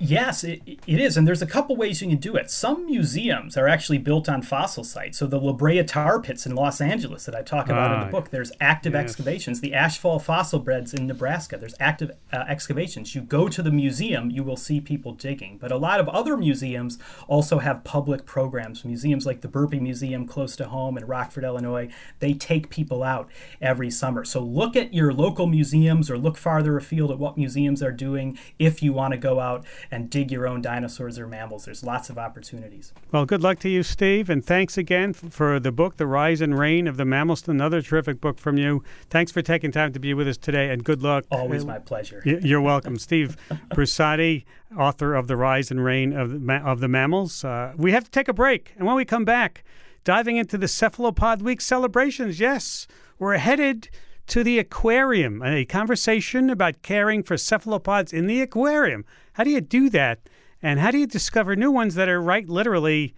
Yes, 0.00 0.44
it, 0.44 0.62
it 0.64 1.00
is. 1.00 1.16
And 1.16 1.26
there's 1.26 1.42
a 1.42 1.46
couple 1.46 1.74
ways 1.74 2.00
you 2.00 2.08
can 2.08 2.18
do 2.18 2.36
it. 2.36 2.50
Some 2.50 2.86
museums 2.86 3.56
are 3.56 3.66
actually 3.66 3.98
built 3.98 4.28
on 4.28 4.42
fossil 4.42 4.84
sites. 4.84 5.18
So 5.18 5.26
the 5.26 5.40
La 5.40 5.52
Brea 5.52 5.82
tar 5.82 6.20
pits 6.20 6.46
in 6.46 6.54
Los 6.54 6.80
Angeles 6.80 7.24
that 7.24 7.34
I 7.34 7.42
talk 7.42 7.68
about 7.68 7.94
in 7.94 8.06
the 8.06 8.12
book, 8.12 8.30
there's 8.30 8.52
active 8.60 8.92
yes. 8.92 9.02
excavations. 9.02 9.60
The 9.60 9.72
Ashfall 9.72 10.22
fossil 10.22 10.60
beds 10.60 10.94
in 10.94 11.06
Nebraska, 11.08 11.58
there's 11.58 11.74
active 11.80 12.12
uh, 12.32 12.44
excavations. 12.48 13.14
You 13.14 13.22
go 13.22 13.48
to 13.48 13.60
the 13.60 13.72
museum, 13.72 14.30
you 14.30 14.44
will 14.44 14.56
see 14.56 14.80
people 14.80 15.12
digging. 15.12 15.58
But 15.58 15.72
a 15.72 15.76
lot 15.76 15.98
of 15.98 16.08
other 16.08 16.36
museums 16.36 16.98
also 17.26 17.58
have 17.58 17.82
public 17.82 18.24
programs. 18.24 18.84
Museums 18.84 19.26
like 19.26 19.40
the 19.40 19.48
Burpee 19.48 19.80
Museum 19.80 20.26
close 20.26 20.54
to 20.56 20.68
home 20.68 20.96
in 20.96 21.06
Rockford, 21.06 21.44
Illinois, 21.44 21.88
they 22.20 22.34
take 22.34 22.70
people 22.70 23.02
out 23.02 23.28
every 23.60 23.90
summer. 23.90 24.24
So 24.24 24.40
look 24.40 24.76
at 24.76 24.94
your 24.94 25.12
local 25.12 25.48
museums 25.48 26.08
or 26.08 26.18
look 26.18 26.36
farther 26.36 26.76
afield 26.76 27.10
at 27.10 27.18
what 27.18 27.36
museums 27.36 27.82
are 27.82 27.90
doing 27.90 28.38
if 28.60 28.80
you 28.80 28.92
want 28.92 29.12
to 29.12 29.18
go 29.18 29.40
out 29.40 29.66
and 29.90 30.10
dig 30.10 30.30
your 30.30 30.46
own 30.46 30.60
dinosaurs 30.60 31.18
or 31.18 31.26
mammals. 31.26 31.64
There's 31.64 31.82
lots 31.82 32.10
of 32.10 32.18
opportunities. 32.18 32.92
Well, 33.10 33.24
good 33.24 33.42
luck 33.42 33.58
to 33.60 33.68
you, 33.68 33.82
Steve, 33.82 34.28
and 34.28 34.44
thanks 34.44 34.76
again 34.76 35.12
for 35.12 35.58
the 35.58 35.72
book, 35.72 35.96
The 35.96 36.06
Rise 36.06 36.40
and 36.40 36.58
Reign 36.58 36.86
of 36.86 36.96
the 36.96 37.04
Mammals. 37.04 37.46
Another 37.48 37.80
terrific 37.80 38.20
book 38.20 38.38
from 38.38 38.58
you. 38.58 38.82
Thanks 39.10 39.32
for 39.32 39.42
taking 39.42 39.72
time 39.72 39.92
to 39.92 39.98
be 39.98 40.14
with 40.14 40.28
us 40.28 40.36
today, 40.36 40.70
and 40.70 40.84
good 40.84 41.02
luck. 41.02 41.24
Always 41.30 41.64
my 41.64 41.78
pleasure. 41.78 42.22
You're 42.24 42.60
welcome, 42.60 42.98
Steve 42.98 43.36
Brusatte, 43.70 44.44
author 44.76 45.14
of 45.14 45.26
The 45.26 45.36
Rise 45.36 45.70
and 45.70 45.84
Reign 45.84 46.12
of 46.12 46.44
the, 46.44 46.54
of 46.56 46.80
the 46.80 46.88
Mammals. 46.88 47.44
Uh, 47.44 47.72
we 47.76 47.92
have 47.92 48.04
to 48.04 48.10
take 48.10 48.28
a 48.28 48.34
break, 48.34 48.74
and 48.76 48.86
when 48.86 48.96
we 48.96 49.04
come 49.04 49.24
back, 49.24 49.64
diving 50.04 50.36
into 50.36 50.58
the 50.58 50.68
Cephalopod 50.68 51.42
Week 51.42 51.60
celebrations. 51.60 52.40
Yes, 52.40 52.86
we're 53.18 53.36
headed 53.36 53.88
to 54.28 54.44
the 54.44 54.58
aquarium, 54.58 55.42
a 55.42 55.64
conversation 55.64 56.50
about 56.50 56.82
caring 56.82 57.22
for 57.22 57.36
cephalopods 57.36 58.12
in 58.12 58.26
the 58.26 58.42
aquarium. 58.42 59.04
How 59.38 59.44
do 59.44 59.50
you 59.50 59.60
do 59.60 59.88
that? 59.90 60.18
And 60.60 60.80
how 60.80 60.90
do 60.90 60.98
you 60.98 61.06
discover 61.06 61.54
new 61.54 61.70
ones 61.70 61.94
that 61.94 62.08
are 62.08 62.20
right 62.20 62.48
literally 62.48 63.14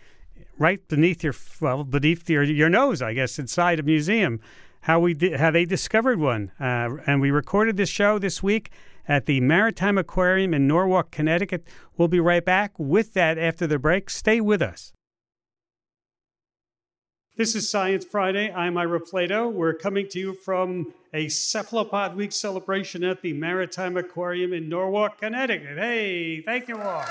right 0.59 0.87
beneath 0.87 1.25
your 1.25 1.35
well 1.63 1.83
beneath 1.83 2.29
your 2.29 2.43
your 2.43 2.69
nose, 2.69 3.01
I 3.01 3.15
guess, 3.15 3.39
inside 3.39 3.81
a 3.81 3.83
museum? 3.83 4.39
How 4.83 5.01
we 5.01 5.15
di- 5.15 5.39
how 5.39 5.51
they 5.51 5.65
discovered 5.65 6.21
one, 6.21 6.53
uh, 6.61 6.91
and 7.07 7.23
we 7.23 7.31
recorded 7.31 7.79
this 7.79 7.89
show 7.89 8.19
this 8.19 8.43
week 8.43 8.71
at 9.09 9.25
the 9.25 9.41
Maritime 9.41 9.97
Aquarium 9.97 10.53
in 10.53 10.69
Norwalk, 10.69 11.11
Connecticut. 11.11 11.67
We'll 11.97 12.09
be 12.09 12.21
right 12.21 12.45
back 12.45 12.79
with 12.79 13.15
that 13.15 13.39
after 13.39 13.67
the 13.67 13.79
break. 13.79 14.11
Stay 14.11 14.43
with 14.43 14.61
us. 14.61 14.93
This 17.41 17.55
is 17.55 17.71
Science 17.71 18.05
Friday. 18.05 18.53
I'm 18.53 18.77
Ira 18.77 19.01
Flatow. 19.01 19.51
We're 19.51 19.73
coming 19.73 20.07
to 20.09 20.19
you 20.19 20.35
from 20.35 20.93
a 21.15 21.27
Cephalopod 21.29 22.15
Week 22.15 22.33
celebration 22.33 23.03
at 23.03 23.23
the 23.23 23.33
Maritime 23.33 23.97
Aquarium 23.97 24.53
in 24.53 24.69
Norwalk, 24.69 25.19
Connecticut. 25.23 25.79
Hey, 25.79 26.43
thank 26.43 26.69
you 26.69 26.77
all. 26.77 27.03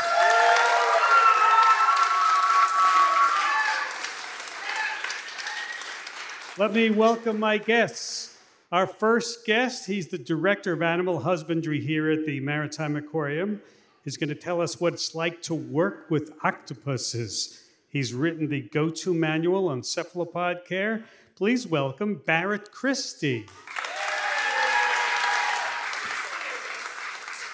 Let 6.60 6.76
me 6.76 6.92
welcome 6.92 7.40
my 7.40 7.58
guests. 7.58 8.38
Our 8.72 8.86
first 8.86 9.48
guest, 9.48 9.88
he's 9.88 10.10
the 10.10 10.20
director 10.20 10.74
of 10.74 10.84
animal 10.84 11.22
husbandry 11.22 11.82
here 11.82 12.08
at 12.12 12.28
the 12.28 12.40
Maritime 12.40 12.96
Aquarium. 12.96 13.64
He's 14.04 14.16
going 14.16 14.30
to 14.30 14.36
tell 14.36 14.62
us 14.62 14.80
what 14.80 14.94
it's 14.94 15.16
like 15.16 15.42
to 15.42 15.56
work 15.56 16.12
with 16.12 16.34
octopuses. 16.44 17.64
He's 17.90 18.14
written 18.14 18.50
the 18.50 18.62
go 18.62 18.90
to 18.90 19.14
manual 19.14 19.68
on 19.68 19.82
cephalopod 19.82 20.66
care. 20.66 21.04
Please 21.36 21.66
welcome 21.66 22.22
Barrett 22.26 22.72
Christie. 22.72 23.48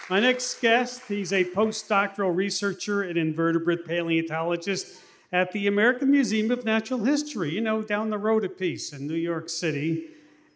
My 0.09 0.19
next 0.19 0.61
guest, 0.61 1.03
he's 1.07 1.33
a 1.33 1.45
postdoctoral 1.45 2.35
researcher 2.35 3.01
and 3.01 3.17
invertebrate 3.17 3.87
paleontologist 3.87 4.99
at 5.31 5.51
the 5.51 5.67
American 5.67 6.11
Museum 6.11 6.51
of 6.51 6.63
Natural 6.63 7.03
History, 7.03 7.51
you 7.51 7.61
know, 7.61 7.81
down 7.81 8.09
the 8.09 8.17
road 8.17 8.43
a 8.43 8.49
piece 8.49 8.93
in 8.93 9.07
New 9.07 9.15
York 9.15 9.49
City. 9.49 10.09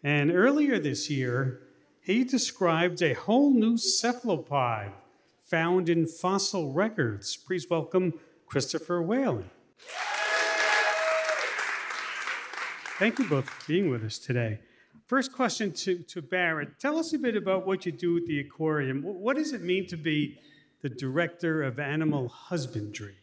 And 0.03 0.29
earlier 0.29 0.77
this 0.77 1.09
year, 1.09 1.61
he 2.01 2.23
described 2.23 3.01
a 3.01 3.13
whole 3.13 3.51
new 3.51 3.77
cephalopod 3.77 4.91
found 5.39 5.89
in 5.89 6.05
fossil 6.05 6.71
records. 6.71 7.35
Please 7.35 7.69
welcome 7.69 8.19
Christopher 8.45 9.01
Whalen. 9.01 9.49
Thank 12.99 13.17
you 13.17 13.29
both 13.29 13.49
for 13.49 13.67
being 13.67 13.89
with 13.89 14.03
us 14.03 14.19
today. 14.19 14.59
First 15.07 15.31
question 15.31 15.71
to, 15.71 15.99
to 15.99 16.21
Barrett. 16.21 16.77
Tell 16.79 16.99
us 16.99 17.13
a 17.13 17.17
bit 17.17 17.37
about 17.37 17.65
what 17.65 17.85
you 17.85 17.91
do 17.93 18.17
at 18.17 18.25
the 18.25 18.41
aquarium. 18.41 19.01
What 19.03 19.37
does 19.37 19.53
it 19.53 19.61
mean 19.61 19.87
to 19.87 19.95
be 19.95 20.37
the 20.81 20.89
director 20.89 21.63
of 21.63 21.79
animal 21.79 22.27
husbandry? 22.27 23.15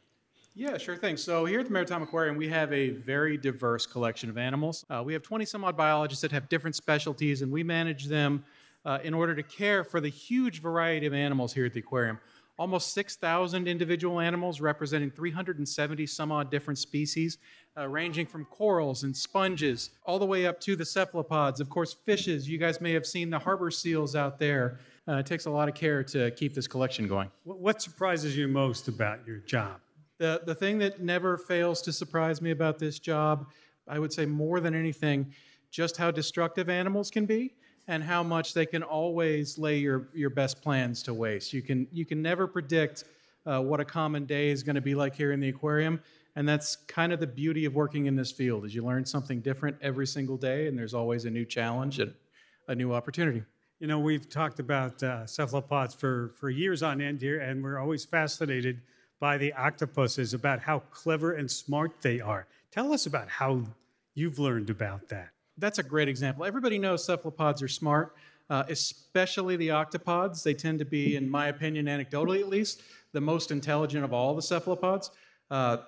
Yeah, 0.55 0.79
sure 0.79 0.97
thing. 0.97 1.19
So 1.19 1.45
here 1.45 1.61
at 1.61 1.67
the 1.67 1.73
Maritime 1.73 2.03
Aquarium, 2.03 2.37
we 2.37 2.49
have 2.49 2.73
a 2.73 2.89
very 2.89 3.37
diverse 3.37 3.85
collection 3.85 4.31
of 4.31 4.39
animals. 4.39 4.87
Uh, 4.89 5.03
we 5.05 5.13
have 5.13 5.23
20 5.23 5.45
some 5.45 5.63
odd 5.63 5.77
biologists 5.77 6.23
that 6.23 6.33
have 6.33 6.49
different 6.49 6.75
specialties, 6.75 7.43
and 7.43 7.53
we 7.53 7.63
manage 7.63 8.07
them 8.07 8.43
uh, 8.87 8.99
in 9.05 9.13
order 9.13 9.35
to 9.35 9.43
care 9.43 9.85
for 9.85 10.01
the 10.01 10.09
huge 10.09 10.63
variety 10.63 11.05
of 11.05 11.13
animals 11.13 11.53
here 11.53 11.67
at 11.67 11.75
the 11.75 11.81
aquarium 11.81 12.19
almost 12.59 12.93
6,000 12.95 13.69
individual 13.69 14.21
animals 14.21 14.61
representing 14.61 15.11
370 15.11 16.07
some 16.07 16.33
odd 16.33 16.51
different 16.51 16.79
species, 16.79 17.39
uh, 17.77 17.87
ranging 17.87 18.27
from 18.27 18.45
corals 18.47 19.03
and 19.03 19.15
sponges 19.15 19.91
all 20.05 20.19
the 20.19 20.27
way 20.27 20.47
up 20.47 20.59
to 20.61 20.77
the 20.77 20.85
cephalopods. 20.85 21.61
Of 21.61 21.69
course, 21.69 21.93
fishes. 21.93 22.49
You 22.49 22.59
guys 22.59 22.81
may 22.81 22.93
have 22.93 23.07
seen 23.07 23.29
the 23.31 23.39
harbor 23.39 23.71
seals 23.71 24.17
out 24.17 24.39
there. 24.39 24.79
Uh, 25.07 25.17
it 25.17 25.27
takes 25.27 25.47
a 25.47 25.51
lot 25.51 25.69
of 25.69 25.75
care 25.75 26.03
to 26.05 26.31
keep 26.33 26.55
this 26.55 26.67
collection 26.67 27.07
going. 27.07 27.31
What 27.45 27.83
surprises 27.83 28.37
you 28.37 28.49
most 28.49 28.89
about 28.89 29.27
your 29.27 29.39
job? 29.39 29.81
The, 30.19 30.43
the 30.47 30.55
thing 30.55 30.79
that 30.79 31.03
never 31.03 31.37
fails 31.37 31.83
to 31.83 31.93
surprise 31.93 32.41
me 32.41 32.51
about 32.51 32.79
this 32.79 32.99
job, 32.99 33.47
I 33.87 33.99
would 33.99 34.13
say 34.13 34.25
more 34.25 34.61
than 34.61 34.75
anything, 34.75 35.33
just 35.71 35.99
how 35.99 36.11
destructive 36.11 36.71
animals 36.71 37.11
can 37.11 37.27
be 37.27 37.55
and 37.89 38.03
how 38.03 38.23
much 38.23 38.55
they 38.55 38.67
can 38.67 38.83
always 38.83 39.59
lay 39.59 39.79
your, 39.79 40.09
your 40.13 40.31
best 40.31 40.61
plans 40.61 41.03
to 41.05 41.15
waste. 41.15 41.53
You 41.53 41.63
can, 41.63 41.87
you 41.93 42.05
can 42.05 42.21
never 42.21 42.47
predict 42.47 43.05
uh, 43.47 43.61
what 43.61 43.81
a 43.81 43.85
common 43.85 44.25
day 44.27 44.49
is 44.49 44.63
going 44.63 44.75
to 44.75 44.81
be 44.81 44.95
like 44.95 45.15
here 45.15 45.33
in 45.33 45.41
the 45.41 45.49
aquarium. 45.49 46.01
And 46.35 46.49
that's 46.49 46.77
kind 46.77 47.13
of 47.13 47.21
the 47.21 47.27
beauty 47.27 47.65
of 47.65 47.75
working 47.75 48.07
in 48.07 48.17
this 48.17 48.33
field 48.33 48.67
is 48.67 48.75
you 48.75 48.85
learn 48.85 49.07
something 49.07 49.41
different 49.41 49.77
every 49.81 50.07
single 50.07 50.37
day, 50.37 50.67
and 50.67 50.79
there's 50.79 50.95
always 50.95 51.25
a 51.25 51.31
new 51.31 51.45
challenge 51.45 51.99
and 51.99 52.13
a 52.69 52.75
new 52.75 52.93
opportunity. 52.93 53.43
You 53.79 53.87
know, 53.87 53.99
we've 53.99 54.29
talked 54.29 54.59
about 54.59 55.03
uh, 55.03 55.27
cephalopods 55.27 55.95
for, 55.95 56.35
for 56.37 56.51
years 56.51 56.83
on 56.83 57.01
end 57.01 57.21
here, 57.21 57.41
and 57.41 57.63
we're 57.63 57.79
always 57.79 58.05
fascinated 58.05 58.83
by 59.19 59.39
the 59.39 59.53
octopuses, 59.55 60.35
about 60.35 60.61
how 60.61 60.81
clever 60.91 61.33
and 61.33 61.51
smart 61.51 62.03
they 62.03 62.21
are. 62.21 62.47
Tell 62.71 62.93
us 62.93 63.07
about 63.07 63.29
how 63.29 63.63
you've 64.15 64.39
learned 64.39 64.69
about 64.69 65.09
that 65.09 65.31
that's 65.59 65.79
a 65.79 65.83
great 65.83 66.09
example. 66.09 66.45
Everybody 66.45 66.79
knows 66.79 67.05
cephalopods 67.05 67.63
are 67.63 67.69
smart, 67.69 68.15
uh, 68.51 68.65
especially 68.69 69.57
the 69.57 69.69
octopods. 69.69 70.43
They 70.43 70.55
tend 70.55 70.79
to 70.81 70.85
be, 70.85 71.17
in 71.17 71.29
my 71.29 71.49
opinion, 71.49 71.87
anecdotally 71.87 72.41
at 72.41 72.49
least, 72.49 72.83
the 73.13 73.21
most 73.21 73.51
intelligent 73.51 74.05
of 74.05 74.13
all 74.13 74.35
the 74.35 74.43
cephalopods. 74.43 75.11
Uh, 75.51 75.79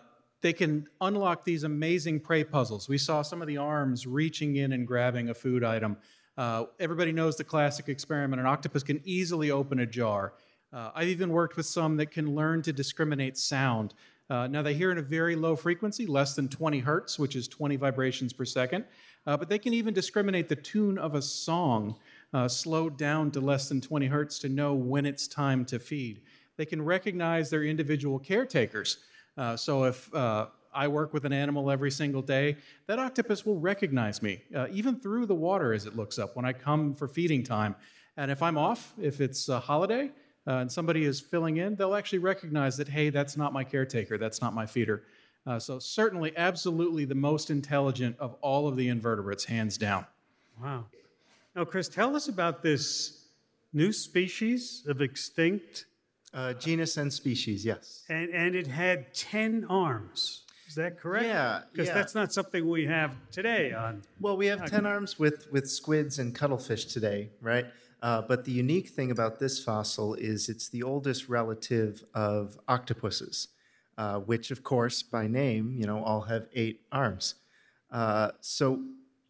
they 0.41 0.53
can 0.53 0.89
unlock 1.01 1.45
these 1.45 1.65
amazing 1.65 2.21
prey 2.21 2.45
puzzles. 2.45 2.89
We 2.89 2.99
saw 2.99 3.23
some 3.23 3.43
of 3.43 3.49
the 3.49 3.57
arms 3.57 4.07
reaching 4.07 4.57
in 4.57 4.73
and 4.73 4.87
grabbing 4.87 5.31
a 5.31 5.35
food 5.35 5.65
item. 5.65 5.97
Uh, 6.37 6.67
everybody 6.79 7.11
knows 7.11 7.37
the 7.37 7.45
classic 7.45 7.89
experiment 7.89 8.41
an 8.41 8.47
octopus 8.47 8.85
can 8.85 9.01
easily 9.05 9.51
open 9.51 9.81
a 9.81 9.87
jar. 9.87 10.35
Uh, 10.73 10.91
I've 10.95 11.09
even 11.09 11.31
worked 11.31 11.57
with 11.57 11.67
some 11.67 11.97
that 11.97 12.11
can 12.13 12.35
learn 12.35 12.63
to 12.63 12.73
discriminate 12.73 13.37
sound. 13.37 13.95
Uh, 14.31 14.47
now, 14.47 14.63
they 14.63 14.75
hear 14.75 14.93
in 14.93 14.99
a 14.99 15.03
very 15.03 15.37
low 15.37 15.57
frequency, 15.57 16.07
less 16.07 16.35
than 16.35 16.49
20 16.49 16.81
hertz, 16.81 17.19
which 17.19 17.35
is 17.35 17.49
20 17.49 17.77
vibrations 17.77 18.33
per 18.33 18.45
second 18.45 18.85
uh, 19.29 19.37
but 19.37 19.51
they 19.51 19.59
can 19.59 19.75
even 19.75 19.93
discriminate 19.93 20.49
the 20.49 20.57
tune 20.57 20.97
of 20.97 21.15
a 21.15 21.21
song 21.21 21.95
uh, 22.33 22.49
slowed 22.49 22.97
down 22.97 23.31
to 23.31 23.41
less 23.41 23.69
than 23.69 23.79
20 23.79 24.07
hertz 24.07 24.39
to 24.39 24.49
know 24.49 24.73
when 24.73 25.05
it's 25.05 25.29
time 25.29 25.67
to 25.67 25.79
feed. 25.79 26.23
They 26.57 26.65
can 26.65 26.83
recognize 26.83 27.51
their 27.51 27.63
individual 27.63 28.19
caretakers. 28.19 28.99
Uh, 29.37 29.55
so 29.55 29.85
if 29.85 30.13
uh, 30.15 30.47
I 30.73 30.89
work 30.89 31.13
with 31.13 31.27
an 31.27 31.33
animal 31.35 31.71
every 31.71 31.91
single 31.91 32.23
day, 32.23 32.57
that 32.87 32.99
octopus 32.99 33.45
will 33.45 33.61
recognize 33.61 34.23
me, 34.23 34.41
uh, 34.55 34.69
even 34.73 34.99
through 34.99 35.27
the 35.27 35.35
water 35.35 35.75
as 35.75 35.85
it 35.85 35.95
looks 35.95 36.19
up 36.19 36.35
when 36.35 36.47
I 36.47 36.55
come 36.55 36.95
for 36.95 37.07
feeding 37.07 37.43
time. 37.43 37.77
And 38.17 38.31
if 38.31 38.43
I'm 38.43 38.57
off, 38.57 38.95
if 38.99 39.21
it's 39.21 39.51
a 39.51 39.61
holiday, 39.61 40.11
uh, 40.49 40.61
and 40.61 40.73
somebody 40.73 41.05
is 41.05 41.21
filling 41.21 41.59
in, 41.59 41.75
they'll 41.75 41.95
actually 41.95 42.21
recognize 42.21 42.77
that, 42.79 42.89
hey, 42.89 43.11
that's 43.11 43.37
not 43.37 43.53
my 43.53 43.63
caretaker, 43.63 44.17
that's 44.17 44.41
not 44.41 44.55
my 44.55 44.65
feeder. 44.65 45.03
Uh, 45.47 45.59
so, 45.59 45.79
certainly, 45.79 46.33
absolutely 46.37 47.05
the 47.05 47.15
most 47.15 47.51
intelligent 47.51 48.17
of 48.19 48.35
all 48.41 48.67
of 48.67 48.77
the 48.77 48.89
invertebrates, 48.89 49.45
hands 49.45 49.77
down. 49.77 50.07
Wow. 50.61 50.87
Now, 51.55 51.65
Chris, 51.65 51.89
tell 51.89 52.17
us 52.17 52.29
about 52.29 52.63
this 52.63 53.27
new 53.75 53.93
species 53.93 54.85
of 54.89 55.03
extinct. 55.03 55.85
Uh, 56.33 56.53
genus 56.55 56.99
and 56.99 57.11
species, 57.13 57.65
yes. 57.65 58.05
And, 58.09 58.29
and 58.31 58.55
it 58.55 58.67
had 58.67 59.15
10 59.15 59.67
arms. 59.71 60.43
Is 60.67 60.75
that 60.75 61.01
correct? 61.01 61.25
Yeah. 61.25 61.63
Because 61.73 61.89
yeah. 61.89 61.95
that's 61.95 62.15
not 62.15 62.33
something 62.33 62.69
we 62.69 62.85
have 62.85 63.17
today 63.33 63.73
on. 63.73 64.03
Well, 64.21 64.37
we 64.37 64.47
have 64.47 64.69
10 64.69 64.85
arms 64.85 65.19
with, 65.19 65.51
with 65.51 65.71
squids 65.71 66.19
and 66.19 66.35
cuttlefish 66.35 66.85
today, 66.87 67.31
right? 67.41 67.67
Uh, 68.01 68.23
but 68.23 68.45
the 68.45 68.53
unique 68.53 68.89
thing 68.89 69.11
about 69.11 69.39
this 69.39 69.63
fossil 69.63 70.15
is 70.15 70.49
it's 70.49 70.69
the 70.69 70.83
oldest 70.83 71.29
relative 71.29 72.05
of 72.15 72.59
octopuses, 72.69 73.49
uh, 73.97 74.19
which, 74.21 74.51
of 74.51 74.63
course, 74.63 75.03
by 75.03 75.27
name, 75.27 75.75
you 75.77 75.87
know, 75.87 76.03
all 76.05 76.23
have 76.23 76.47
eight 76.55 76.83
arms. 76.93 77.35
Uh, 77.91 78.31
so 78.41 78.85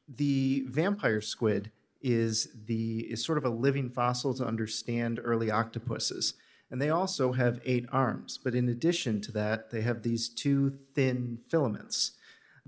the 0.09 0.65
vampire 0.69 1.21
squid 1.21 1.71
is 2.01 2.49
the 2.67 3.01
is 3.11 3.25
sort 3.25 3.39
of 3.39 3.45
a 3.45 3.51
living 3.51 3.91
fossil 3.91 4.35
to 4.35 4.47
understand 4.47 5.21
early 5.23 5.51
octopuses. 5.51 6.35
And 6.71 6.83
they 6.83 6.91
also 6.91 7.33
have 7.33 7.61
eight 7.65 7.87
arms, 7.91 8.39
but 8.43 8.55
in 8.55 8.69
addition 8.69 9.23
to 9.23 9.33
that, 9.33 9.71
they 9.71 9.81
have 9.81 10.03
these 10.03 10.29
two 10.29 10.79
thin 10.95 11.39
filaments. 11.49 12.13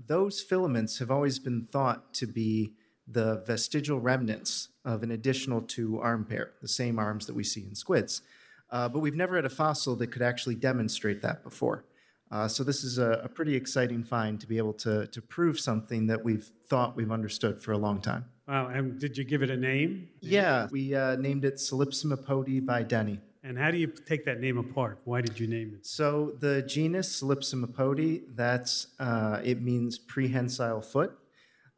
Those 0.03 0.41
filaments 0.41 0.97
have 0.97 1.11
always 1.11 1.37
been 1.37 1.67
thought 1.71 2.11
to 2.15 2.25
be 2.25 2.73
the 3.07 3.43
vestigial 3.45 3.99
remnants 3.99 4.69
of 4.85 5.03
an 5.03 5.11
additional 5.11 5.61
two 5.61 5.99
arm 5.99 6.25
pair, 6.25 6.51
the 6.61 6.67
same 6.67 6.99
arms 6.99 7.25
that 7.27 7.35
we 7.35 7.43
see 7.43 7.65
in 7.65 7.75
squids. 7.75 8.21
Uh, 8.69 8.87
but 8.87 8.99
we've 8.99 9.15
never 9.15 9.35
had 9.35 9.45
a 9.45 9.49
fossil 9.49 9.95
that 9.97 10.07
could 10.07 10.21
actually 10.21 10.55
demonstrate 10.55 11.21
that 11.21 11.43
before. 11.43 11.85
Uh, 12.31 12.47
so 12.47 12.63
this 12.63 12.83
is 12.83 12.97
a, 12.97 13.21
a, 13.25 13.27
pretty 13.27 13.53
exciting 13.55 14.03
find 14.03 14.39
to 14.39 14.47
be 14.47 14.57
able 14.57 14.71
to, 14.71 15.05
to 15.07 15.21
prove 15.21 15.59
something 15.59 16.07
that 16.07 16.23
we've 16.23 16.49
thought 16.69 16.95
we've 16.95 17.11
understood 17.11 17.61
for 17.61 17.73
a 17.73 17.77
long 17.77 17.99
time. 17.99 18.23
Wow, 18.47 18.67
and 18.67 18.97
did 18.97 19.17
you 19.17 19.25
give 19.25 19.43
it 19.43 19.49
a 19.49 19.57
name? 19.57 20.07
Yeah, 20.21 20.67
we 20.71 20.95
uh, 20.95 21.17
named 21.17 21.43
it 21.43 21.55
Syllipsimopodi 21.55 22.61
bideni. 22.61 23.19
And 23.43 23.57
how 23.57 23.71
do 23.71 23.77
you 23.77 23.87
take 23.87 24.23
that 24.25 24.39
name 24.39 24.57
apart? 24.57 24.99
Why 25.03 25.19
did 25.21 25.39
you 25.39 25.47
name 25.47 25.73
it? 25.75 25.85
So 25.85 26.33
the 26.39 26.61
genus 26.61 27.21
Syllipsimopodi, 27.21 28.23
that's 28.35 28.87
uh, 28.99 29.41
it 29.43 29.61
means 29.61 29.97
prehensile 29.97 30.81
foot, 30.81 31.17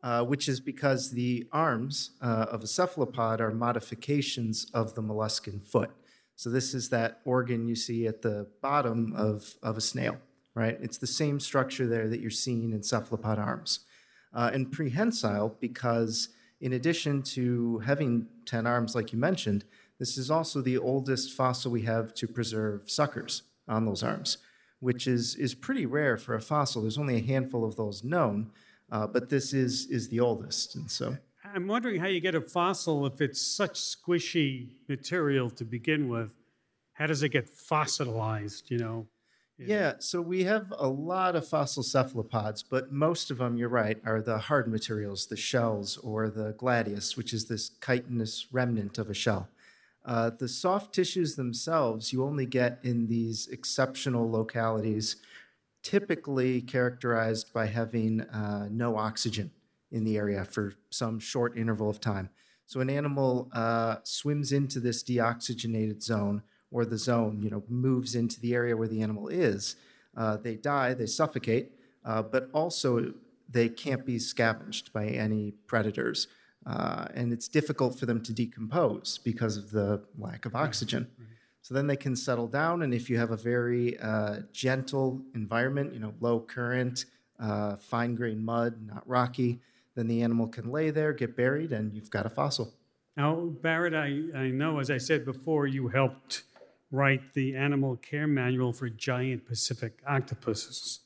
uh, 0.03 0.23
which 0.23 0.47
is 0.47 0.59
because 0.59 1.11
the 1.11 1.47
arms 1.51 2.11
uh, 2.21 2.45
of 2.51 2.61
a 2.63 2.67
cephalopod 2.67 3.41
are 3.41 3.51
modifications 3.51 4.67
of 4.73 4.93
the 4.93 5.01
molluscan 5.01 5.63
foot. 5.63 5.89
So 6.35 6.49
this 6.49 6.73
is 6.73 6.89
that 6.89 7.21
organ 7.25 7.67
you 7.67 7.75
see 7.75 8.05
at 8.05 8.21
the 8.21 8.47
bottom 8.61 9.13
of, 9.15 9.55
of 9.63 9.77
a 9.77 9.81
snail 9.81 10.17
right? 10.55 10.77
It's 10.81 10.97
the 10.97 11.07
same 11.07 11.39
structure 11.39 11.87
there 11.87 12.07
that 12.07 12.19
you're 12.19 12.29
seeing 12.29 12.71
in 12.73 12.83
cephalopod 12.83 13.39
arms. 13.39 13.79
Uh, 14.33 14.49
and 14.53 14.71
prehensile 14.71 15.55
because, 15.59 16.29
in 16.59 16.73
addition 16.73 17.21
to 17.21 17.79
having 17.79 18.27
10 18.45 18.65
arms, 18.65 18.95
like 18.95 19.13
you 19.13 19.19
mentioned, 19.19 19.63
this 19.99 20.17
is 20.17 20.31
also 20.31 20.59
the 20.61 20.77
oldest 20.77 21.33
fossil 21.33 21.71
we 21.71 21.83
have 21.83 22.13
to 22.15 22.27
preserve 22.27 22.89
suckers 22.89 23.43
on 23.67 23.85
those 23.85 24.01
arms, 24.01 24.39
which 24.79 25.07
is, 25.07 25.35
is 25.35 25.53
pretty 25.53 25.85
rare 25.85 26.17
for 26.17 26.33
a 26.33 26.41
fossil. 26.41 26.81
There's 26.81 26.97
only 26.97 27.17
a 27.17 27.21
handful 27.21 27.63
of 27.63 27.75
those 27.75 28.03
known, 28.03 28.51
uh, 28.93 29.07
but 29.07 29.27
this 29.27 29.53
is, 29.53 29.87
is 29.87 30.07
the 30.09 30.19
oldest. 30.19 30.75
And 30.75 30.89
so. 30.89 31.17
I'm 31.43 31.67
wondering 31.67 31.99
how 31.99 32.07
you 32.07 32.21
get 32.21 32.35
a 32.35 32.41
fossil 32.41 33.07
if 33.07 33.21
it's 33.21 33.41
such 33.41 33.73
squishy 33.73 34.69
material 34.87 35.49
to 35.49 35.65
begin 35.65 36.07
with. 36.09 36.31
How 36.93 37.07
does 37.07 37.23
it 37.23 37.29
get 37.29 37.49
fossilized, 37.49 38.69
you 38.69 38.77
know? 38.77 39.07
Yeah, 39.57 39.93
so 39.99 40.21
we 40.21 40.43
have 40.43 40.73
a 40.77 40.87
lot 40.87 41.35
of 41.35 41.47
fossil 41.47 41.83
cephalopods, 41.83 42.63
but 42.63 42.91
most 42.91 43.31
of 43.31 43.39
them, 43.39 43.57
you're 43.57 43.69
right, 43.69 43.99
are 44.05 44.21
the 44.21 44.37
hard 44.37 44.67
materials, 44.67 45.27
the 45.27 45.37
shells 45.37 45.97
or 45.97 46.29
the 46.29 46.53
gladius, 46.53 47.17
which 47.17 47.33
is 47.33 47.45
this 47.45 47.71
chitinous 47.83 48.47
remnant 48.51 48.97
of 48.97 49.09
a 49.09 49.13
shell. 49.13 49.47
Uh, 50.05 50.29
the 50.29 50.47
soft 50.47 50.93
tissues 50.93 51.35
themselves, 51.35 52.11
you 52.13 52.23
only 52.23 52.45
get 52.45 52.79
in 52.83 53.07
these 53.07 53.47
exceptional 53.47 54.29
localities, 54.29 55.15
typically 55.83 56.61
characterized 56.61 57.53
by 57.53 57.67
having 57.67 58.21
uh, 58.21 58.67
no 58.71 58.97
oxygen 58.97 59.51
in 59.91 60.03
the 60.03 60.17
area 60.17 60.43
for 60.43 60.73
some 60.89 61.19
short 61.19 61.57
interval 61.57 61.89
of 61.89 61.99
time. 61.99 62.29
So 62.65 62.79
an 62.79 62.89
animal 62.89 63.49
uh, 63.53 63.97
swims 64.03 64.51
into 64.51 64.79
this 64.79 65.03
deoxygenated 65.03 66.01
zone 66.01 66.41
or 66.71 66.85
the 66.85 66.97
zone, 66.97 67.41
you 67.43 67.49
know, 67.49 67.63
moves 67.67 68.15
into 68.15 68.39
the 68.39 68.55
area 68.55 68.75
where 68.75 68.87
the 68.87 69.03
animal 69.03 69.27
is, 69.27 69.75
uh, 70.17 70.37
they 70.37 70.55
die, 70.55 70.93
they 70.93 71.05
suffocate, 71.05 71.73
uh, 72.05 72.23
but 72.23 72.49
also 72.53 73.13
they 73.49 73.69
can't 73.69 74.05
be 74.05 74.17
scavenged 74.17 74.91
by 74.91 75.05
any 75.05 75.51
predators. 75.67 76.27
Uh, 76.65 77.07
and 77.13 77.33
it's 77.33 77.47
difficult 77.47 77.99
for 77.99 78.05
them 78.05 78.23
to 78.23 78.33
decompose 78.33 79.19
because 79.23 79.57
of 79.57 79.71
the 79.71 80.01
lack 80.17 80.45
of 80.45 80.55
oxygen. 80.55 81.07
So 81.63 81.73
then 81.73 81.87
they 81.87 81.95
can 81.95 82.15
settle 82.15 82.47
down, 82.47 82.81
and 82.81 82.93
if 82.93 83.09
you 83.09 83.17
have 83.17 83.31
a 83.31 83.37
very 83.37 83.97
uh, 83.99 84.41
gentle 84.51 85.21
environment, 85.33 85.93
you 85.93 85.99
know, 86.01 86.13
low 86.19 86.41
current, 86.41 87.05
uh, 87.39 87.77
fine 87.77 88.15
grained 88.15 88.43
mud, 88.43 88.75
not 88.85 89.07
rocky, 89.07 89.61
then 89.95 90.07
the 90.07 90.21
animal 90.23 90.47
can 90.47 90.69
lay 90.69 90.91
there, 90.91 91.13
get 91.13 91.37
buried, 91.37 91.71
and 91.71 91.93
you've 91.93 92.09
got 92.09 92.25
a 92.25 92.29
fossil. 92.29 92.73
Now, 93.15 93.35
Barrett, 93.35 93.93
I, 93.93 94.37
I 94.37 94.49
know, 94.49 94.79
as 94.79 94.91
I 94.91 94.97
said 94.97 95.23
before, 95.23 95.65
you 95.65 95.87
helped 95.87 96.43
write 96.91 97.33
the 97.33 97.55
animal 97.55 97.95
care 97.95 98.27
manual 98.27 98.73
for 98.73 98.89
giant 98.89 99.45
Pacific 99.45 100.01
octopuses. 100.05 100.99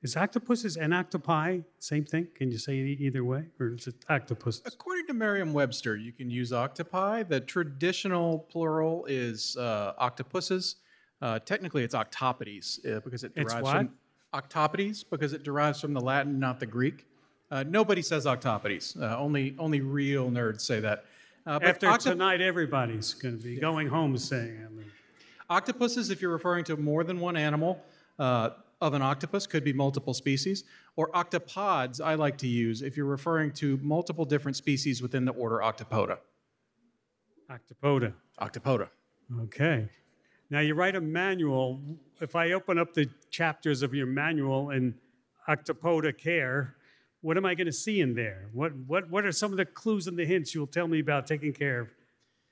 Is 0.00 0.16
octopuses 0.16 0.76
and 0.76 0.94
octopi 0.94 1.58
same 1.80 2.04
thing? 2.04 2.28
Can 2.34 2.52
you 2.52 2.58
say 2.58 2.78
it 2.78 3.00
either 3.00 3.24
way, 3.24 3.46
or 3.58 3.74
is 3.74 3.88
it 3.88 3.96
octopus? 4.08 4.62
According 4.64 5.06
to 5.08 5.12
Merriam-Webster, 5.14 5.96
you 5.96 6.12
can 6.12 6.30
use 6.30 6.52
octopi. 6.52 7.24
The 7.24 7.40
traditional 7.40 8.38
plural 8.50 9.06
is 9.06 9.56
uh, 9.56 9.94
octopuses. 9.98 10.76
Uh, 11.20 11.40
technically, 11.40 11.82
it's 11.82 11.96
octopodes 11.96 12.78
uh, 12.86 13.00
because 13.00 13.24
it 13.24 13.34
derives 13.34 13.68
from 13.68 13.90
octopodes 14.32 15.04
because 15.10 15.32
it 15.32 15.42
derives 15.42 15.80
from 15.80 15.94
the 15.94 16.00
Latin, 16.00 16.38
not 16.38 16.60
the 16.60 16.66
Greek. 16.66 17.04
Uh, 17.50 17.64
nobody 17.66 18.02
says 18.02 18.24
octopodes. 18.24 19.00
Uh, 19.00 19.18
only 19.18 19.56
only 19.58 19.80
real 19.80 20.30
nerds 20.30 20.60
say 20.60 20.78
that. 20.78 21.06
Uh, 21.44 21.58
After 21.60 21.88
octop- 21.88 22.02
tonight, 22.02 22.40
everybody's 22.40 23.14
going 23.14 23.36
to 23.36 23.42
be 23.42 23.56
going 23.56 23.88
home 23.88 24.16
saying 24.16 24.60
it. 24.78 24.86
Octopuses, 25.50 26.10
if 26.10 26.22
you're 26.22 26.30
referring 26.30 26.62
to 26.64 26.76
more 26.76 27.02
than 27.02 27.18
one 27.18 27.36
animal 27.36 27.82
uh, 28.18 28.50
of 28.80 28.94
an 28.94 29.02
octopus, 29.02 29.46
could 29.46 29.64
be 29.64 29.72
multiple 29.72 30.14
species. 30.14 30.64
Or 30.96 31.10
octopods, 31.10 32.00
I 32.00 32.14
like 32.14 32.38
to 32.38 32.46
use 32.46 32.82
if 32.82 32.96
you're 32.96 33.06
referring 33.06 33.52
to 33.54 33.78
multiple 33.82 34.24
different 34.24 34.56
species 34.56 35.02
within 35.02 35.24
the 35.24 35.32
order 35.32 35.56
Octopoda. 35.58 36.18
Octopoda. 37.50 38.12
Octopoda. 38.40 38.88
Okay. 39.42 39.88
Now 40.50 40.60
you 40.60 40.74
write 40.74 40.96
a 40.96 41.00
manual. 41.00 41.80
If 42.20 42.36
I 42.36 42.52
open 42.52 42.78
up 42.78 42.94
the 42.94 43.08
chapters 43.30 43.82
of 43.82 43.94
your 43.94 44.06
manual 44.06 44.70
in 44.70 44.94
Octopoda 45.48 46.16
Care, 46.16 46.76
what 47.20 47.36
am 47.36 47.44
I 47.44 47.54
going 47.54 47.66
to 47.66 47.72
see 47.72 48.00
in 48.00 48.14
there? 48.14 48.48
What, 48.52 48.74
what, 48.86 49.10
what 49.10 49.24
are 49.24 49.32
some 49.32 49.50
of 49.50 49.56
the 49.56 49.64
clues 49.64 50.06
and 50.06 50.16
the 50.16 50.24
hints 50.24 50.54
you'll 50.54 50.66
tell 50.66 50.86
me 50.86 51.00
about 51.00 51.26
taking 51.26 51.52
care 51.52 51.80
of 51.80 51.88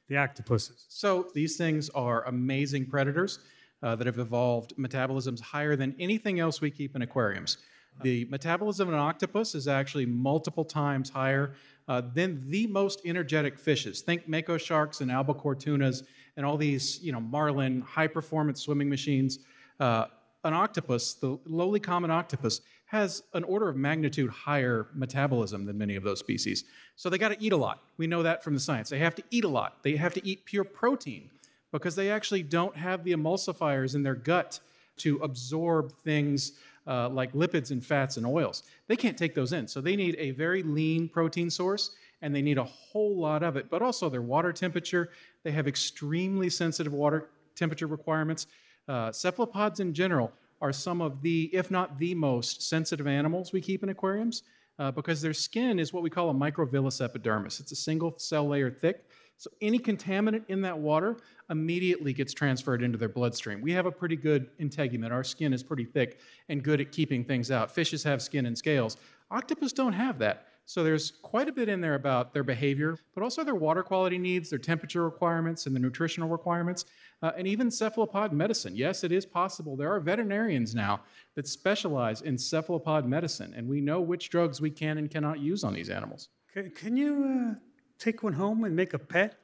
the 0.08 0.16
octopuses. 0.16 0.86
So 0.88 1.28
these 1.34 1.56
things 1.56 1.90
are 1.90 2.24
amazing 2.24 2.86
predators 2.86 3.40
uh, 3.82 3.96
that 3.96 4.06
have 4.06 4.18
evolved 4.18 4.74
metabolisms 4.76 5.40
higher 5.40 5.76
than 5.76 5.94
anything 5.98 6.40
else 6.40 6.60
we 6.60 6.70
keep 6.70 6.96
in 6.96 7.02
aquariums. 7.02 7.58
The 8.02 8.26
metabolism 8.30 8.88
of 8.88 8.94
an 8.94 9.00
octopus 9.00 9.54
is 9.54 9.68
actually 9.68 10.06
multiple 10.06 10.64
times 10.64 11.08
higher 11.08 11.54
uh, 11.88 12.02
than 12.14 12.42
the 12.50 12.66
most 12.66 13.00
energetic 13.04 13.58
fishes. 13.58 14.02
Think 14.02 14.28
mako 14.28 14.58
sharks 14.58 15.00
and 15.00 15.10
albacore 15.10 15.54
tunas 15.54 16.02
and 16.36 16.44
all 16.44 16.56
these, 16.56 17.02
you 17.02 17.12
know, 17.12 17.20
marlin 17.20 17.80
high 17.80 18.06
performance 18.06 18.60
swimming 18.60 18.90
machines. 18.90 19.38
Uh, 19.80 20.06
an 20.44 20.52
octopus, 20.52 21.14
the 21.14 21.38
lowly 21.46 21.80
common 21.80 22.10
octopus, 22.10 22.60
has 22.86 23.22
an 23.34 23.42
order 23.44 23.68
of 23.68 23.76
magnitude 23.76 24.30
higher 24.30 24.86
metabolism 24.94 25.64
than 25.64 25.76
many 25.76 25.96
of 25.96 26.04
those 26.04 26.20
species. 26.20 26.64
So 26.94 27.10
they 27.10 27.18
got 27.18 27.30
to 27.30 27.42
eat 27.42 27.52
a 27.52 27.56
lot. 27.56 27.82
We 27.96 28.06
know 28.06 28.22
that 28.22 28.44
from 28.44 28.54
the 28.54 28.60
science. 28.60 28.88
They 28.88 28.98
have 28.98 29.14
to 29.16 29.24
eat 29.30 29.44
a 29.44 29.48
lot. 29.48 29.82
They 29.82 29.96
have 29.96 30.14
to 30.14 30.26
eat 30.26 30.44
pure 30.44 30.62
protein 30.62 31.30
because 31.72 31.94
they 31.94 32.10
actually 32.10 32.42
don't 32.42 32.76
have 32.76 33.04
the 33.04 33.12
emulsifiers 33.12 33.94
in 33.94 34.02
their 34.02 34.14
gut 34.14 34.60
to 34.98 35.18
absorb 35.18 35.92
things 35.92 36.52
uh, 36.86 37.08
like 37.08 37.32
lipids 37.32 37.70
and 37.70 37.84
fats 37.84 38.16
and 38.16 38.26
oils. 38.26 38.62
They 38.86 38.96
can't 38.96 39.18
take 39.18 39.34
those 39.34 39.52
in. 39.52 39.66
So 39.66 39.80
they 39.80 39.96
need 39.96 40.16
a 40.18 40.30
very 40.30 40.62
lean 40.62 41.08
protein 41.08 41.50
source 41.50 41.96
and 42.22 42.34
they 42.34 42.42
need 42.42 42.58
a 42.58 42.64
whole 42.64 43.16
lot 43.16 43.42
of 43.42 43.56
it, 43.56 43.68
but 43.68 43.82
also 43.82 44.08
their 44.08 44.22
water 44.22 44.52
temperature. 44.52 45.10
They 45.42 45.52
have 45.52 45.68
extremely 45.68 46.48
sensitive 46.48 46.92
water 46.92 47.28
temperature 47.54 47.86
requirements. 47.86 48.46
Uh, 48.88 49.12
cephalopods 49.12 49.80
in 49.80 49.92
general 49.92 50.32
are 50.60 50.72
some 50.72 51.02
of 51.02 51.20
the, 51.22 51.50
if 51.52 51.70
not 51.70 51.98
the 51.98 52.14
most 52.14 52.62
sensitive 52.62 53.06
animals 53.06 53.52
we 53.52 53.60
keep 53.60 53.82
in 53.82 53.90
aquariums 53.90 54.42
uh, 54.78 54.90
because 54.90 55.20
their 55.20 55.34
skin 55.34 55.78
is 55.78 55.92
what 55.92 56.02
we 56.02 56.10
call 56.10 56.30
a 56.30 56.34
microvillus 56.34 57.02
epidermis. 57.04 57.60
It's 57.60 57.72
a 57.72 57.76
single 57.76 58.14
cell 58.18 58.46
layer 58.48 58.70
thick. 58.70 59.04
So 59.38 59.50
any 59.60 59.78
contaminant 59.78 60.44
in 60.48 60.62
that 60.62 60.78
water 60.78 61.16
immediately 61.50 62.12
gets 62.12 62.32
transferred 62.32 62.82
into 62.82 62.98
their 62.98 63.08
bloodstream. 63.08 63.60
We 63.60 63.72
have 63.72 63.86
a 63.86 63.92
pretty 63.92 64.16
good 64.16 64.48
integument. 64.58 65.12
Our 65.12 65.24
skin 65.24 65.52
is 65.52 65.62
pretty 65.62 65.84
thick 65.84 66.20
and 66.48 66.62
good 66.62 66.80
at 66.80 66.90
keeping 66.90 67.24
things 67.24 67.50
out. 67.50 67.70
Fishes 67.70 68.02
have 68.04 68.22
skin 68.22 68.46
and 68.46 68.56
scales. 68.56 68.96
Octopus 69.30 69.72
don't 69.72 69.92
have 69.92 70.18
that. 70.20 70.46
So 70.68 70.82
there's 70.82 71.12
quite 71.22 71.48
a 71.48 71.52
bit 71.52 71.68
in 71.68 71.80
there 71.80 71.94
about 71.94 72.34
their 72.34 72.42
behavior, 72.42 72.98
but 73.14 73.22
also 73.22 73.44
their 73.44 73.54
water 73.54 73.84
quality 73.84 74.18
needs, 74.18 74.50
their 74.50 74.58
temperature 74.58 75.04
requirements, 75.04 75.66
and 75.66 75.76
the 75.76 75.78
nutritional 75.78 76.28
requirements, 76.28 76.86
uh, 77.22 77.30
and 77.36 77.46
even 77.46 77.70
cephalopod 77.70 78.32
medicine. 78.32 78.74
Yes, 78.74 79.04
it 79.04 79.12
is 79.12 79.24
possible. 79.24 79.76
There 79.76 79.92
are 79.92 80.00
veterinarians 80.00 80.74
now 80.74 81.02
that 81.36 81.46
specialize 81.46 82.22
in 82.22 82.36
cephalopod 82.36 83.06
medicine, 83.06 83.54
and 83.56 83.68
we 83.68 83.80
know 83.80 84.00
which 84.00 84.28
drugs 84.28 84.60
we 84.60 84.70
can 84.70 84.98
and 84.98 85.08
cannot 85.08 85.38
use 85.38 85.62
on 85.62 85.72
these 85.72 85.88
animals. 85.88 86.30
Can, 86.52 86.70
can 86.70 86.96
you 86.96 87.52
uh, 87.52 87.60
take 87.98 88.22
one 88.22 88.32
home 88.32 88.64
and 88.64 88.74
make 88.74 88.94
a 88.94 88.98
pet? 88.98 89.38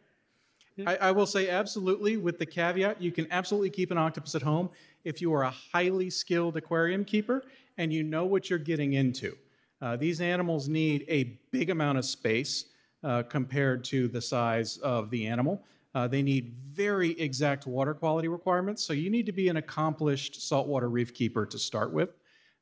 I, 0.86 0.96
I, 0.96 1.11
will 1.11 1.26
say 1.26 1.50
absolutely, 1.50 2.16
with 2.16 2.38
the 2.38 2.46
caveat, 2.46 3.00
you 3.00 3.12
can 3.12 3.30
absolutely 3.30 3.70
keep 3.70 3.90
an 3.90 3.98
octopus 3.98 4.34
at 4.34 4.42
home 4.42 4.70
if 5.05 5.20
you 5.20 5.32
are 5.34 5.42
a 5.42 5.50
highly 5.50 6.09
skilled 6.09 6.57
aquarium 6.57 7.05
keeper 7.05 7.44
and 7.78 7.92
you 7.92 8.03
know 8.03 8.24
what 8.24 8.48
you're 8.48 8.59
getting 8.59 8.94
into. 8.94 9.36
Uh, 9.80 9.96
these 9.96 10.20
animals 10.20 10.68
need 10.68 11.05
a 11.09 11.38
big 11.50 11.70
amount 11.70 11.98
of 11.98 12.05
space 12.05 12.66
uh, 13.05 13.22
compared 13.24 13.84
to 13.84 14.09
the 14.09 14.20
size 14.20 14.78
of 14.78 15.11
the 15.11 15.26
animal. 15.26 15.62
Uh, 15.94 16.07
they 16.09 16.22
need 16.22 16.55
very 16.72 17.11
exact 17.20 17.66
water 17.66 17.92
quality 17.92 18.28
requirements, 18.28 18.82
so 18.82 18.92
you 18.92 19.11
need 19.11 19.26
to 19.26 19.32
be 19.32 19.48
an 19.48 19.59
accomplished 19.59 20.40
saltwater 20.40 20.88
reef 20.88 21.12
keeper 21.12 21.44
to 21.44 21.59
start 21.59 21.92
with, 21.92 22.16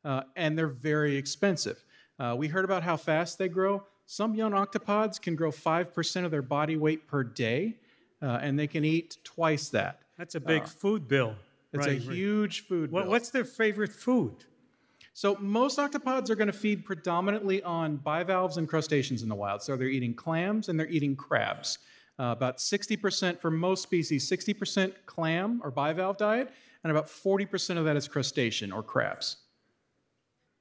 uh, 0.04 0.22
and 0.34 0.58
they're 0.58 0.66
very 0.66 1.14
expensive. 1.14 1.84
Uh, 2.18 2.34
we 2.36 2.48
heard 2.48 2.64
about 2.64 2.82
how 2.82 2.96
fast 2.96 3.38
they 3.38 3.48
grow. 3.48 3.82
Some 4.10 4.34
young 4.34 4.50
octopods 4.50 5.22
can 5.22 5.36
grow 5.36 5.52
5% 5.52 6.24
of 6.24 6.32
their 6.32 6.42
body 6.42 6.76
weight 6.76 7.06
per 7.06 7.22
day, 7.22 7.76
uh, 8.20 8.40
and 8.42 8.58
they 8.58 8.66
can 8.66 8.84
eat 8.84 9.18
twice 9.22 9.68
that. 9.68 10.00
That's 10.18 10.34
a 10.34 10.40
big 10.40 10.66
food 10.66 11.06
bill. 11.06 11.36
It's 11.72 11.86
right, 11.86 11.90
a 11.90 12.04
right. 12.08 12.16
huge 12.16 12.66
food 12.66 12.90
what, 12.90 13.04
bill. 13.04 13.10
What's 13.12 13.30
their 13.30 13.44
favorite 13.44 13.92
food? 13.92 14.34
So 15.12 15.36
most 15.36 15.78
octopods 15.78 16.28
are 16.28 16.34
going 16.34 16.48
to 16.48 16.52
feed 16.52 16.84
predominantly 16.84 17.62
on 17.62 17.98
bivalves 17.98 18.56
and 18.56 18.68
crustaceans 18.68 19.22
in 19.22 19.28
the 19.28 19.36
wild. 19.36 19.62
So 19.62 19.76
they're 19.76 19.86
eating 19.86 20.14
clams 20.14 20.68
and 20.68 20.78
they're 20.78 20.88
eating 20.88 21.14
crabs. 21.14 21.78
Uh, 22.18 22.34
about 22.36 22.58
60% 22.58 23.38
for 23.38 23.52
most 23.52 23.80
species, 23.80 24.28
60% 24.28 24.92
clam 25.06 25.60
or 25.62 25.70
bivalve 25.70 26.18
diet, 26.18 26.50
and 26.82 26.90
about 26.90 27.06
40% 27.06 27.78
of 27.78 27.84
that 27.84 27.94
is 27.94 28.08
crustacean 28.08 28.72
or 28.72 28.82
crabs. 28.82 29.36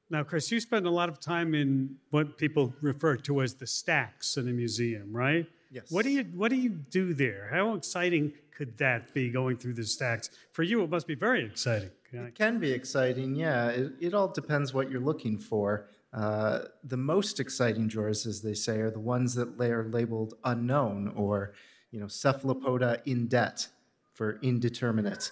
Now, 0.09 0.23
Chris, 0.23 0.51
you 0.51 0.59
spend 0.59 0.87
a 0.87 0.89
lot 0.89 1.07
of 1.09 1.19
time 1.19 1.53
in 1.53 1.95
what 2.09 2.37
people 2.37 2.73
refer 2.81 3.15
to 3.17 3.41
as 3.41 3.53
the 3.53 3.67
stacks 3.67 4.37
in 4.37 4.47
a 4.47 4.51
museum, 4.51 5.15
right? 5.15 5.45
Yes. 5.71 5.91
What 5.91 6.03
do 6.03 6.09
you 6.09 6.23
What 6.23 6.49
do 6.49 6.55
you 6.55 6.69
do 6.69 7.13
there? 7.13 7.47
How 7.51 7.75
exciting 7.75 8.33
could 8.55 8.77
that 8.79 9.13
be 9.13 9.29
going 9.29 9.57
through 9.57 9.75
the 9.75 9.85
stacks? 9.85 10.31
For 10.51 10.63
you, 10.63 10.83
it 10.83 10.89
must 10.89 11.07
be 11.07 11.15
very 11.15 11.45
exciting. 11.45 11.91
It 12.11 12.33
can 12.33 12.57
be 12.57 12.71
exciting, 12.71 13.35
yeah. 13.35 13.69
It, 13.69 13.93
it 13.99 14.13
all 14.15 14.27
depends 14.27 14.73
what 14.73 14.89
you're 14.89 14.99
looking 14.99 15.37
for. 15.37 15.87
Uh, 16.11 16.61
the 16.83 16.97
most 16.97 17.39
exciting 17.39 17.87
drawers, 17.87 18.25
as 18.25 18.41
they 18.41 18.55
say, 18.55 18.79
are 18.79 18.89
the 18.89 18.99
ones 18.99 19.35
that 19.35 19.61
are 19.61 19.87
labeled 19.89 20.33
unknown 20.43 21.13
or, 21.15 21.53
you 21.91 21.99
know, 21.99 22.07
cephalopoda 22.07 22.99
indet 23.05 23.67
for 24.15 24.39
indeterminate. 24.41 25.31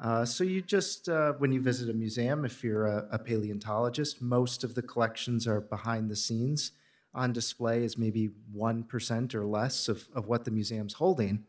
Uh, 0.00 0.24
so 0.24 0.44
you 0.44 0.62
just, 0.62 1.08
uh, 1.08 1.32
when 1.38 1.50
you 1.50 1.60
visit 1.60 1.90
a 1.90 1.92
museum, 1.92 2.44
if 2.44 2.62
you're 2.62 2.86
a, 2.86 3.08
a, 3.10 3.18
paleontologist, 3.18 4.22
most 4.22 4.62
of 4.62 4.74
the 4.74 4.82
collections 4.82 5.46
are 5.46 5.60
behind 5.60 6.08
the 6.08 6.14
scenes. 6.14 6.70
On 7.14 7.32
display 7.32 7.82
is 7.82 7.98
maybe 7.98 8.30
1% 8.56 9.34
or 9.34 9.44
less 9.44 9.88
of, 9.88 10.06
of 10.14 10.28
what 10.28 10.44
the 10.44 10.52
museum's 10.52 10.94
holding. 10.94 11.44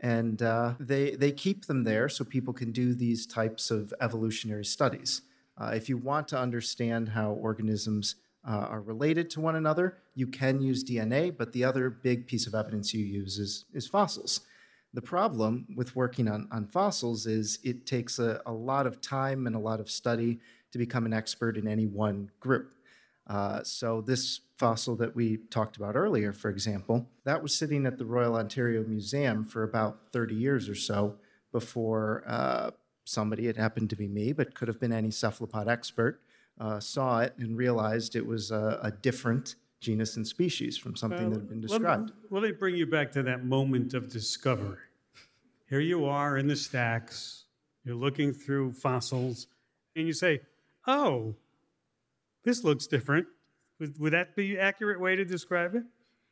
And 0.00 0.42
uh, 0.42 0.74
they, 0.78 1.12
they 1.12 1.32
keep 1.32 1.64
them 1.64 1.84
there 1.84 2.10
so 2.10 2.24
people 2.24 2.52
can 2.52 2.72
do 2.72 2.94
these 2.94 3.26
types 3.26 3.70
of 3.70 3.94
evolutionary 4.00 4.66
studies. 4.66 5.22
Uh, 5.56 5.72
if 5.74 5.88
you 5.88 5.96
want 5.96 6.28
to 6.28 6.38
understand 6.38 7.08
how 7.08 7.32
organisms 7.32 8.16
uh, 8.46 8.66
are 8.70 8.82
related 8.82 9.30
to 9.30 9.40
one 9.40 9.56
another, 9.56 9.98
you 10.14 10.26
can 10.26 10.60
use 10.60 10.84
DNA, 10.84 11.36
but 11.36 11.52
the 11.52 11.64
other 11.64 11.90
big 11.90 12.26
piece 12.26 12.46
of 12.46 12.54
evidence 12.54 12.92
you 12.92 13.04
use 13.04 13.38
is, 13.38 13.64
is 13.72 13.88
fossils. 13.88 14.42
The 14.94 15.02
problem 15.02 15.66
with 15.76 15.94
working 15.94 16.28
on, 16.28 16.48
on 16.50 16.66
fossils 16.66 17.26
is 17.26 17.58
it 17.62 17.86
takes 17.86 18.18
a, 18.18 18.40
a 18.46 18.52
lot 18.52 18.86
of 18.86 19.00
time 19.00 19.46
and 19.46 19.54
a 19.54 19.58
lot 19.58 19.80
of 19.80 19.90
study 19.90 20.40
to 20.72 20.78
become 20.78 21.06
an 21.06 21.12
expert 21.12 21.56
in 21.56 21.68
any 21.68 21.86
one 21.86 22.30
group. 22.40 22.72
Uh, 23.26 23.62
so, 23.62 24.00
this 24.00 24.40
fossil 24.56 24.96
that 24.96 25.14
we 25.14 25.36
talked 25.50 25.76
about 25.76 25.94
earlier, 25.94 26.32
for 26.32 26.48
example, 26.48 27.06
that 27.24 27.42
was 27.42 27.54
sitting 27.54 27.84
at 27.84 27.98
the 27.98 28.06
Royal 28.06 28.36
Ontario 28.36 28.82
Museum 28.82 29.44
for 29.44 29.62
about 29.62 29.98
30 30.12 30.34
years 30.34 30.68
or 30.68 30.74
so 30.74 31.16
before 31.52 32.24
uh, 32.26 32.70
somebody, 33.04 33.46
it 33.46 33.56
happened 33.56 33.90
to 33.90 33.96
be 33.96 34.08
me, 34.08 34.32
but 34.32 34.54
could 34.54 34.68
have 34.68 34.80
been 34.80 34.92
any 34.92 35.10
cephalopod 35.10 35.68
expert, 35.68 36.20
uh, 36.58 36.80
saw 36.80 37.20
it 37.20 37.34
and 37.38 37.56
realized 37.56 38.16
it 38.16 38.26
was 38.26 38.50
a, 38.50 38.80
a 38.82 38.90
different 38.90 39.56
genus 39.80 40.16
and 40.16 40.26
species 40.26 40.76
from 40.76 40.96
something 40.96 41.30
that 41.30 41.40
had 41.40 41.48
been 41.48 41.60
described. 41.60 41.86
Let 41.86 42.06
me, 42.08 42.12
let 42.30 42.42
me 42.42 42.52
bring 42.52 42.76
you 42.76 42.86
back 42.86 43.12
to 43.12 43.22
that 43.24 43.44
moment 43.44 43.94
of 43.94 44.08
discovery. 44.08 44.78
Here 45.68 45.80
you 45.80 46.06
are 46.06 46.38
in 46.38 46.46
the 46.46 46.56
stacks, 46.56 47.44
you're 47.84 47.94
looking 47.94 48.32
through 48.32 48.72
fossils, 48.72 49.46
and 49.94 50.06
you 50.06 50.12
say, 50.12 50.40
Oh, 50.86 51.34
this 52.44 52.64
looks 52.64 52.86
different. 52.86 53.26
Would, 53.78 53.98
would 54.00 54.12
that 54.14 54.34
be 54.34 54.54
an 54.54 54.60
accurate 54.60 55.00
way 55.00 55.14
to 55.16 55.24
describe 55.24 55.74
it? 55.74 55.84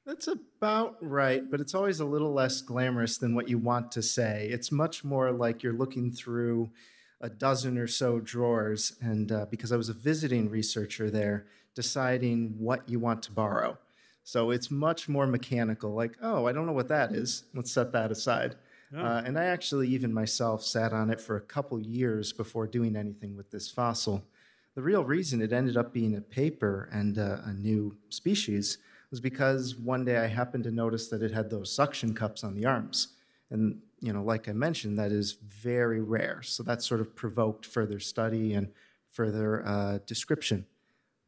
That's 0.07 0.28
about 0.28 0.97
right, 1.01 1.49
but 1.51 1.61
it's 1.61 1.74
always 1.74 2.01
a 2.01 2.05
little 2.05 2.32
less 2.32 2.62
glamorous 2.62 3.18
than 3.18 3.34
what 3.34 3.49
you 3.49 3.59
want 3.59 3.90
to 3.92 4.03
say. 4.03 4.49
It's 4.51 4.70
much 4.70 5.05
more 5.05 5.32
like 5.32 5.62
you're 5.62 5.72
looking 5.72 6.12
through 6.12 6.70
a 7.20 7.28
dozen 7.28 7.76
or 7.76 7.88
so 7.88 8.20
drawers, 8.20 8.97
and 9.01 9.32
uh, 9.32 9.47
because 9.51 9.72
I 9.72 9.76
was 9.76 9.88
a 9.88 9.94
visiting 9.94 10.49
researcher 10.49 11.11
there, 11.11 11.47
deciding 11.76 12.56
what 12.58 12.88
you 12.88 12.98
want 12.98 13.22
to 13.22 13.30
borrow. 13.30 13.78
So 14.24 14.50
it's 14.50 14.72
much 14.72 15.08
more 15.08 15.28
mechanical, 15.28 15.94
like, 15.94 16.16
oh, 16.20 16.46
I 16.46 16.52
don't 16.52 16.66
know 16.66 16.72
what 16.72 16.88
that 16.88 17.12
is. 17.12 17.44
Let's 17.54 17.70
set 17.70 17.92
that 17.92 18.10
aside. 18.10 18.56
Oh. 18.92 19.00
Uh, 19.00 19.22
and 19.24 19.38
I 19.38 19.44
actually, 19.44 19.88
even 19.90 20.12
myself, 20.12 20.64
sat 20.64 20.92
on 20.92 21.10
it 21.10 21.20
for 21.20 21.36
a 21.36 21.40
couple 21.40 21.78
years 21.80 22.32
before 22.32 22.66
doing 22.66 22.96
anything 22.96 23.36
with 23.36 23.52
this 23.52 23.70
fossil. 23.70 24.24
The 24.74 24.82
real 24.82 25.04
reason 25.04 25.40
it 25.40 25.52
ended 25.52 25.76
up 25.76 25.92
being 25.92 26.16
a 26.16 26.20
paper 26.20 26.88
and 26.92 27.18
uh, 27.18 27.38
a 27.44 27.52
new 27.52 27.96
species 28.08 28.78
was 29.12 29.20
because 29.20 29.76
one 29.76 30.04
day 30.04 30.18
I 30.18 30.26
happened 30.26 30.64
to 30.64 30.72
notice 30.72 31.06
that 31.08 31.22
it 31.22 31.32
had 31.32 31.48
those 31.48 31.72
suction 31.72 32.12
cups 32.12 32.42
on 32.42 32.56
the 32.56 32.66
arms. 32.66 33.08
And, 33.50 33.80
you 34.00 34.12
know, 34.12 34.24
like 34.24 34.48
I 34.48 34.52
mentioned, 34.52 34.98
that 34.98 35.12
is 35.12 35.38
very 35.48 36.00
rare. 36.00 36.42
So 36.42 36.64
that 36.64 36.82
sort 36.82 37.00
of 37.00 37.14
provoked 37.14 37.64
further 37.64 38.00
study 38.00 38.54
and 38.54 38.72
further 39.12 39.64
uh, 39.64 39.98
description. 40.04 40.66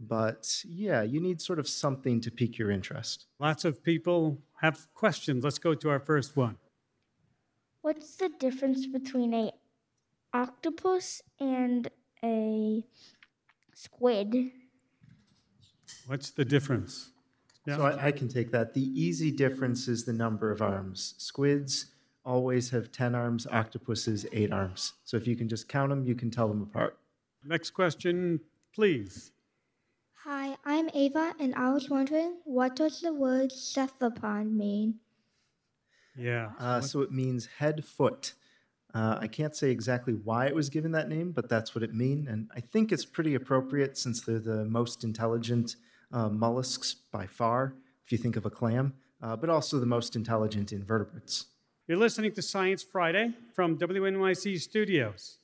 But 0.01 0.63
yeah, 0.65 1.03
you 1.03 1.21
need 1.21 1.41
sort 1.41 1.59
of 1.59 1.69
something 1.69 2.21
to 2.21 2.31
pique 2.31 2.59
your 2.59 2.71
interest. 2.71 3.27
Lots 3.41 3.65
of 3.65 3.83
people 3.83 4.39
have 4.61 4.87
questions. 4.95 5.43
Let's 5.43 5.59
go 5.59 5.75
to 5.75 5.91
our 5.91 5.99
first 5.99 6.37
one. 6.37 6.57
What's 7.83 8.17
the 8.17 8.29
difference 8.29 8.87
between 8.87 9.35
a 9.35 9.53
octopus 10.33 11.23
and 11.41 11.89
a 12.23 12.85
squid? 13.75 14.37
What's 16.07 16.31
the 16.31 16.45
difference? 16.45 17.11
Yeah. 17.67 17.77
So 17.77 17.87
I, 17.87 18.07
I, 18.07 18.13
can 18.13 18.29
take 18.29 18.51
that. 18.53 18.75
The 18.75 18.83
easy 19.01 19.31
difference 19.31 19.89
is 19.89 20.05
the 20.05 20.13
number 20.13 20.51
of 20.51 20.63
arms. 20.63 21.15
Squids 21.19 21.87
always 22.25 22.71
have 22.71 22.93
10 22.93 23.15
arms, 23.15 23.47
octopuses, 23.51 24.27
eight 24.33 24.53
arms. 24.53 24.95
So 25.05 25.17
if 25.17 25.27
you 25.27 25.37
can 25.37 25.49
just 25.49 25.69
count 25.69 25.91
them, 25.91 26.05
you 26.05 26.15
can 26.15 26.31
tell 26.31 26.49
them 26.49 26.63
apart. 26.63 26.99
Next 27.45 27.71
question, 27.71 28.41
please. 28.75 29.33
Hi, 30.31 30.59
I'm 30.63 30.91
Ava, 30.93 31.33
and 31.41 31.55
I 31.55 31.73
was 31.73 31.89
wondering 31.89 32.37
what 32.45 32.77
does 32.77 33.01
the 33.01 33.15
word 33.15 33.51
cephalopod 33.51 34.53
mean? 34.53 34.97
Yeah. 36.15 36.51
Uh, 36.59 36.83
so 36.83 37.01
it 37.01 37.11
means 37.11 37.47
head 37.47 37.83
foot. 37.83 38.35
Uh, 38.93 39.17
I 39.19 39.27
can't 39.27 39.57
say 39.57 39.71
exactly 39.71 40.13
why 40.13 40.47
it 40.47 40.55
was 40.55 40.69
given 40.69 40.93
that 40.93 41.09
name, 41.09 41.33
but 41.33 41.49
that's 41.49 41.75
what 41.75 41.83
it 41.83 41.95
means. 41.95 42.29
And 42.29 42.51
I 42.55 42.61
think 42.61 42.93
it's 42.93 43.07
pretty 43.07 43.35
appropriate 43.37 43.97
since 43.97 44.21
they're 44.21 44.39
the 44.39 44.67
most 44.67 45.03
intelligent 45.03 45.77
uh, 46.13 46.29
mollusks 46.29 46.93
by 47.11 47.25
far, 47.27 47.73
if 48.05 48.13
you 48.13 48.19
think 48.19 48.37
of 48.37 48.45
a 48.45 48.51
clam, 48.51 48.93
uh, 49.23 49.35
but 49.35 49.49
also 49.49 49.81
the 49.81 49.87
most 49.87 50.15
intelligent 50.15 50.73
invertebrates. 50.73 51.47
You're 51.87 51.97
listening 51.97 52.33
to 52.33 52.43
Science 52.43 52.83
Friday 52.83 53.33
from 53.55 53.79
WNYC 53.79 54.61
Studios. 54.61 55.39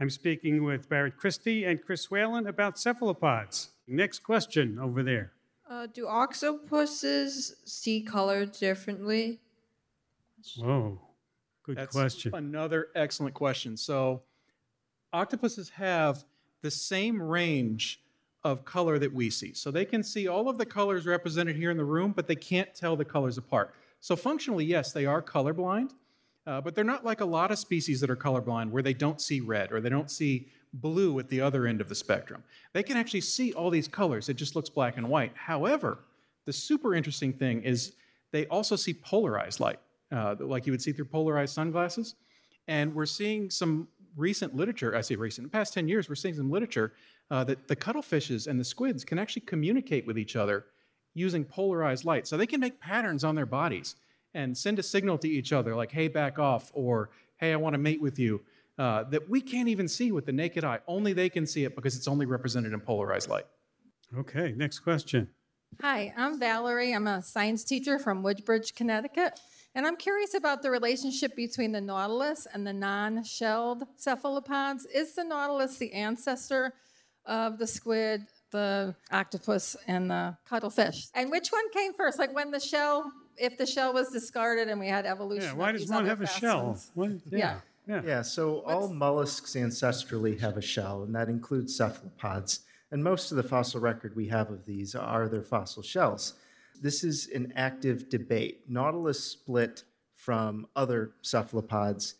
I'm 0.00 0.10
speaking 0.10 0.64
with 0.64 0.88
Barrett 0.88 1.16
Christie 1.16 1.64
and 1.64 1.80
Chris 1.80 2.10
Whalen 2.10 2.48
about 2.48 2.76
cephalopods. 2.76 3.68
Next 3.86 4.20
question 4.20 4.78
over 4.78 5.02
there. 5.02 5.32
Uh, 5.68 5.86
do 5.86 6.06
octopuses 6.06 7.56
see 7.64 8.02
color 8.02 8.46
differently? 8.46 9.40
Whoa, 10.58 11.00
good 11.62 11.76
That's 11.76 11.94
question. 11.94 12.34
Another 12.34 12.88
excellent 12.94 13.34
question. 13.34 13.76
So, 13.76 14.22
octopuses 15.12 15.70
have 15.70 16.24
the 16.62 16.70
same 16.70 17.20
range 17.20 18.00
of 18.42 18.64
color 18.64 18.98
that 18.98 19.12
we 19.12 19.30
see. 19.30 19.54
So, 19.54 19.70
they 19.70 19.86
can 19.86 20.02
see 20.02 20.28
all 20.28 20.48
of 20.48 20.58
the 20.58 20.66
colors 20.66 21.06
represented 21.06 21.56
here 21.56 21.70
in 21.70 21.78
the 21.78 21.84
room, 21.84 22.12
but 22.12 22.26
they 22.26 22.36
can't 22.36 22.74
tell 22.74 22.94
the 22.96 23.04
colors 23.04 23.38
apart. 23.38 23.74
So, 24.00 24.16
functionally, 24.16 24.66
yes, 24.66 24.92
they 24.92 25.06
are 25.06 25.22
colorblind, 25.22 25.92
uh, 26.46 26.60
but 26.60 26.74
they're 26.74 26.84
not 26.84 27.06
like 27.06 27.22
a 27.22 27.26
lot 27.26 27.50
of 27.50 27.58
species 27.58 28.00
that 28.00 28.10
are 28.10 28.16
colorblind 28.16 28.70
where 28.70 28.82
they 28.82 28.94
don't 28.94 29.20
see 29.20 29.40
red 29.40 29.72
or 29.72 29.80
they 29.80 29.88
don't 29.88 30.10
see 30.10 30.48
blue 30.74 31.18
at 31.18 31.28
the 31.28 31.40
other 31.40 31.66
end 31.66 31.80
of 31.80 31.88
the 31.88 31.94
spectrum. 31.94 32.42
They 32.72 32.82
can 32.82 32.96
actually 32.96 33.22
see 33.22 33.52
all 33.52 33.70
these 33.70 33.88
colors, 33.88 34.28
it 34.28 34.34
just 34.34 34.56
looks 34.56 34.68
black 34.68 34.96
and 34.96 35.08
white. 35.08 35.32
However, 35.34 35.98
the 36.46 36.52
super 36.52 36.94
interesting 36.94 37.32
thing 37.32 37.62
is 37.62 37.92
they 38.32 38.46
also 38.46 38.76
see 38.76 38.94
polarized 38.94 39.60
light, 39.60 39.78
uh, 40.12 40.34
like 40.40 40.66
you 40.66 40.72
would 40.72 40.82
see 40.82 40.92
through 40.92 41.06
polarized 41.06 41.54
sunglasses. 41.54 42.16
And 42.66 42.94
we're 42.94 43.06
seeing 43.06 43.50
some 43.50 43.88
recent 44.16 44.54
literature, 44.54 44.96
I 44.96 45.00
say 45.00 45.16
recent, 45.16 45.44
in 45.44 45.50
the 45.50 45.56
past 45.56 45.74
10 45.74 45.88
years, 45.88 46.08
we're 46.08 46.14
seeing 46.14 46.34
some 46.34 46.50
literature 46.50 46.92
uh, 47.30 47.44
that 47.44 47.68
the 47.68 47.76
cuttlefishes 47.76 48.46
and 48.46 48.58
the 48.58 48.64
squids 48.64 49.04
can 49.04 49.18
actually 49.18 49.42
communicate 49.42 50.06
with 50.06 50.18
each 50.18 50.36
other 50.36 50.66
using 51.14 51.44
polarized 51.44 52.04
light. 52.04 52.26
So 52.26 52.36
they 52.36 52.46
can 52.46 52.60
make 52.60 52.80
patterns 52.80 53.24
on 53.24 53.34
their 53.34 53.46
bodies 53.46 53.96
and 54.34 54.56
send 54.56 54.78
a 54.78 54.82
signal 54.82 55.16
to 55.18 55.28
each 55.28 55.52
other, 55.52 55.76
like, 55.76 55.92
hey, 55.92 56.08
back 56.08 56.38
off, 56.38 56.70
or 56.74 57.10
hey, 57.36 57.52
I 57.52 57.56
want 57.56 57.74
to 57.74 57.78
mate 57.78 58.00
with 58.00 58.18
you, 58.18 58.40
uh, 58.78 59.04
that 59.04 59.28
we 59.28 59.40
can't 59.40 59.68
even 59.68 59.88
see 59.88 60.12
with 60.12 60.26
the 60.26 60.32
naked 60.32 60.64
eye. 60.64 60.80
Only 60.86 61.12
they 61.12 61.28
can 61.28 61.46
see 61.46 61.64
it 61.64 61.74
because 61.74 61.96
it's 61.96 62.08
only 62.08 62.26
represented 62.26 62.72
in 62.72 62.80
polarized 62.80 63.28
light. 63.28 63.46
Okay, 64.16 64.52
next 64.56 64.80
question. 64.80 65.28
Hi, 65.80 66.12
I'm 66.16 66.38
Valerie. 66.38 66.92
I'm 66.94 67.06
a 67.06 67.22
science 67.22 67.64
teacher 67.64 67.98
from 67.98 68.22
Woodbridge, 68.22 68.74
Connecticut. 68.74 69.40
And 69.74 69.84
I'm 69.86 69.96
curious 69.96 70.34
about 70.34 70.62
the 70.62 70.70
relationship 70.70 71.34
between 71.34 71.72
the 71.72 71.80
nautilus 71.80 72.46
and 72.52 72.64
the 72.64 72.72
non 72.72 73.24
shelled 73.24 73.82
cephalopods. 73.96 74.86
Is 74.86 75.16
the 75.16 75.24
nautilus 75.24 75.78
the 75.78 75.92
ancestor 75.92 76.74
of 77.26 77.58
the 77.58 77.66
squid, 77.66 78.26
the 78.52 78.94
octopus, 79.10 79.74
and 79.88 80.08
the 80.10 80.36
cuttlefish? 80.48 81.08
And 81.14 81.28
which 81.30 81.48
one 81.48 81.68
came 81.72 81.92
first? 81.92 82.20
Like 82.20 82.32
when 82.32 82.52
the 82.52 82.60
shell, 82.60 83.10
if 83.36 83.58
the 83.58 83.66
shell 83.66 83.92
was 83.92 84.10
discarded 84.10 84.68
and 84.68 84.78
we 84.78 84.86
had 84.86 85.06
evolution? 85.06 85.48
Yeah, 85.48 85.54
why 85.54 85.70
of 85.70 85.74
does 85.74 85.82
these 85.82 85.90
one 85.90 86.02
other 86.02 86.08
have 86.10 86.20
a 86.20 86.26
shell? 86.28 86.78
What- 86.94 87.10
Yeah. 87.30 87.38
yeah. 87.38 87.60
Yeah, 87.86 88.22
so 88.22 88.60
all 88.60 88.88
mollusks 88.88 89.54
ancestrally 89.54 90.40
have 90.40 90.56
a 90.56 90.62
shell, 90.62 91.02
and 91.02 91.14
that 91.14 91.28
includes 91.28 91.76
cephalopods. 91.76 92.60
And 92.90 93.02
most 93.02 93.30
of 93.30 93.36
the 93.36 93.42
fossil 93.42 93.80
record 93.80 94.16
we 94.16 94.28
have 94.28 94.50
of 94.50 94.64
these 94.64 94.94
are 94.94 95.28
their 95.28 95.42
fossil 95.42 95.82
shells. 95.82 96.34
This 96.80 97.04
is 97.04 97.28
an 97.28 97.52
active 97.56 98.08
debate. 98.08 98.62
Nautilus 98.68 99.22
split 99.22 99.84
from 100.16 100.66
other 100.74 101.12
cephalopods 101.22 102.14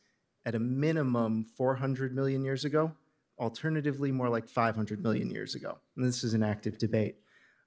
at 0.45 0.55
a 0.55 0.59
minimum 0.59 1.45
400 1.57 2.15
million 2.15 2.45
years 2.45 2.65
ago, 2.65 2.93
alternatively, 3.39 4.13
more 4.13 4.29
like 4.29 4.49
500 4.49 5.03
million 5.03 5.31
years 5.31 5.55
ago. 5.55 5.79
And 5.97 6.05
this 6.05 6.23
is 6.23 6.35
an 6.35 6.43
active 6.43 6.77
debate. 6.79 7.17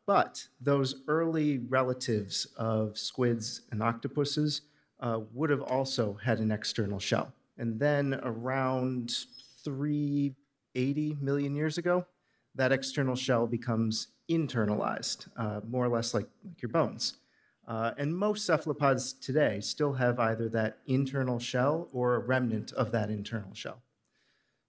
But 0.06 0.48
those 0.62 1.04
early 1.08 1.58
relatives 1.58 2.46
of 2.58 2.98
squids 2.98 3.62
and 3.72 3.82
octopuses 3.82 4.62
uh, 5.00 5.22
would 5.34 5.50
have 5.50 5.62
also 5.62 6.18
had 6.24 6.40
an 6.40 6.52
external 6.52 7.00
shell. 7.00 7.34
And 7.58 7.80
then 7.80 8.20
around 8.24 9.14
380 9.64 11.18
million 11.22 11.56
years 11.56 11.78
ago, 11.78 12.06
that 12.56 12.72
external 12.72 13.16
shell 13.16 13.48
becomes 13.48 14.08
internalized, 14.30 15.28
uh, 15.38 15.62
more 15.68 15.86
or 15.86 15.90
less 15.90 16.14
like, 16.14 16.28
like 16.46 16.62
your 16.62 16.70
bones. 16.70 17.16
Uh, 17.68 17.92
and 17.98 18.16
most 18.16 18.46
cephalopods 18.46 19.12
today 19.14 19.60
still 19.60 19.94
have 19.94 20.20
either 20.20 20.48
that 20.48 20.78
internal 20.88 21.38
shell 21.38 21.90
or 21.92 22.16
a 22.16 22.20
remnant 22.20 22.72
of 22.74 22.92
that 22.92 23.10
internal 23.10 23.54
shell. 23.54 23.82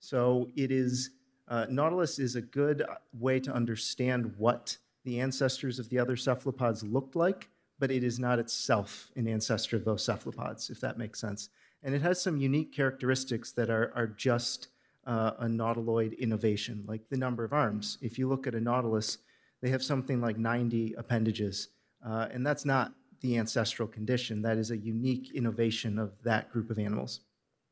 So 0.00 0.48
it 0.56 0.72
is, 0.72 1.10
uh, 1.46 1.66
Nautilus 1.70 2.18
is 2.18 2.34
a 2.34 2.40
good 2.40 2.84
way 3.12 3.38
to 3.40 3.52
understand 3.52 4.34
what 4.36 4.78
the 5.04 5.20
ancestors 5.20 5.78
of 5.78 5.88
the 5.90 5.98
other 5.98 6.16
cephalopods 6.16 6.82
looked 6.82 7.14
like, 7.14 7.48
but 7.78 7.90
it 7.90 8.02
is 8.02 8.18
not 8.18 8.40
itself 8.40 9.10
an 9.14 9.28
ancestor 9.28 9.76
of 9.76 9.84
those 9.84 10.04
cephalopods, 10.04 10.68
if 10.68 10.80
that 10.80 10.98
makes 10.98 11.20
sense. 11.20 11.50
And 11.82 11.94
it 11.94 12.02
has 12.02 12.20
some 12.20 12.38
unique 12.38 12.72
characteristics 12.72 13.52
that 13.52 13.70
are, 13.70 13.92
are 13.94 14.06
just 14.06 14.68
uh, 15.06 15.32
a 15.38 15.46
nautiloid 15.46 16.18
innovation, 16.18 16.84
like 16.86 17.08
the 17.08 17.16
number 17.16 17.44
of 17.44 17.52
arms. 17.52 17.98
If 18.02 18.18
you 18.18 18.28
look 18.28 18.46
at 18.46 18.54
a 18.54 18.60
nautilus, 18.60 19.18
they 19.62 19.70
have 19.70 19.82
something 19.82 20.20
like 20.20 20.36
90 20.36 20.94
appendages, 20.98 21.68
uh, 22.06 22.28
and 22.30 22.46
that's 22.46 22.64
not 22.64 22.92
the 23.20 23.38
ancestral 23.38 23.88
condition. 23.88 24.42
That 24.42 24.58
is 24.58 24.70
a 24.70 24.76
unique 24.76 25.34
innovation 25.34 25.98
of 25.98 26.12
that 26.24 26.52
group 26.52 26.70
of 26.70 26.78
animals. 26.78 27.20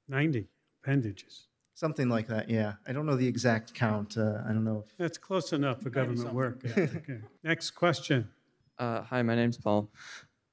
90 0.08 0.48
appendages. 0.82 1.46
Something 1.74 2.08
like 2.08 2.26
that, 2.28 2.48
yeah. 2.48 2.74
I 2.86 2.92
don't 2.92 3.04
know 3.04 3.16
the 3.16 3.28
exact 3.28 3.74
count. 3.74 4.16
Uh, 4.16 4.38
I 4.44 4.48
don't 4.48 4.64
know. 4.64 4.84
If, 4.86 4.96
That's 4.96 5.18
close 5.18 5.52
enough 5.52 5.82
for 5.82 5.90
government 5.90 6.32
work. 6.32 6.62
Yeah, 6.64 6.86
okay. 6.96 7.18
Next 7.44 7.72
question. 7.72 8.30
Uh, 8.78 9.02
hi, 9.02 9.22
my 9.22 9.34
name's 9.34 9.58
Paul. 9.58 9.90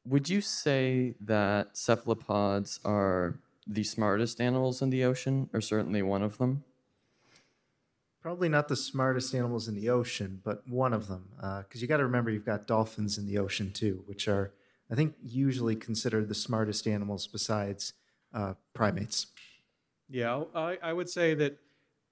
Would 0.06 0.28
you 0.28 0.42
say 0.42 1.16
that 1.22 1.78
cephalopods 1.78 2.82
are 2.84 3.40
the 3.66 3.84
smartest 3.84 4.42
animals 4.42 4.82
in 4.82 4.90
the 4.90 5.04
ocean, 5.04 5.50
or 5.54 5.62
certainly 5.62 6.02
one 6.02 6.24
of 6.24 6.38
them? 6.38 6.64
Probably 8.22 8.48
not 8.48 8.70
the 8.70 8.76
smartest 8.76 9.36
animals 9.36 9.68
in 9.68 9.76
the 9.76 9.90
ocean, 9.90 10.42
but 10.44 10.68
one 10.68 10.94
of 10.94 11.08
them. 11.08 11.30
Because 11.38 11.82
you 11.82 11.88
got 11.88 11.98
to 11.98 12.06
remember, 12.06 12.32
you've 12.32 12.46
got 12.46 12.68
dolphins 12.68 13.18
in 13.18 13.26
the 13.26 13.38
ocean 13.38 13.72
too, 13.72 14.04
which 14.06 14.28
are, 14.28 14.54
I 14.90 14.96
think, 14.96 15.16
usually 15.22 15.76
considered 15.76 16.30
the 16.30 16.36
smartest 16.36 16.88
animals 16.88 17.28
besides 17.28 17.94
uh, 18.34 18.54
primates. 18.74 19.28
Yeah, 20.10 20.44
I, 20.56 20.78
I 20.82 20.94
would 20.94 21.10
say 21.10 21.34
that 21.34 21.58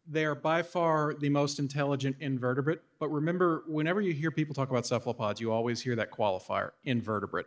they 0.08 0.26
are 0.26 0.36
by 0.36 0.64
far 0.64 1.14
the 1.14 1.30
most 1.30 1.60
intelligent 1.60 2.18
invertebrate. 2.20 2.82
But 3.00 3.10
remember, 3.10 3.64
whenever 3.68 4.02
you 4.02 4.14
hear 4.14 4.32
people 4.32 4.54
talk 4.54 4.70
about 4.70 4.86
cephalopods, 4.86 5.40
you 5.40 5.52
always 5.52 5.82
hear 5.82 5.96
that 5.96 6.12
qualifier, 6.12 6.72
invertebrate. 6.84 7.46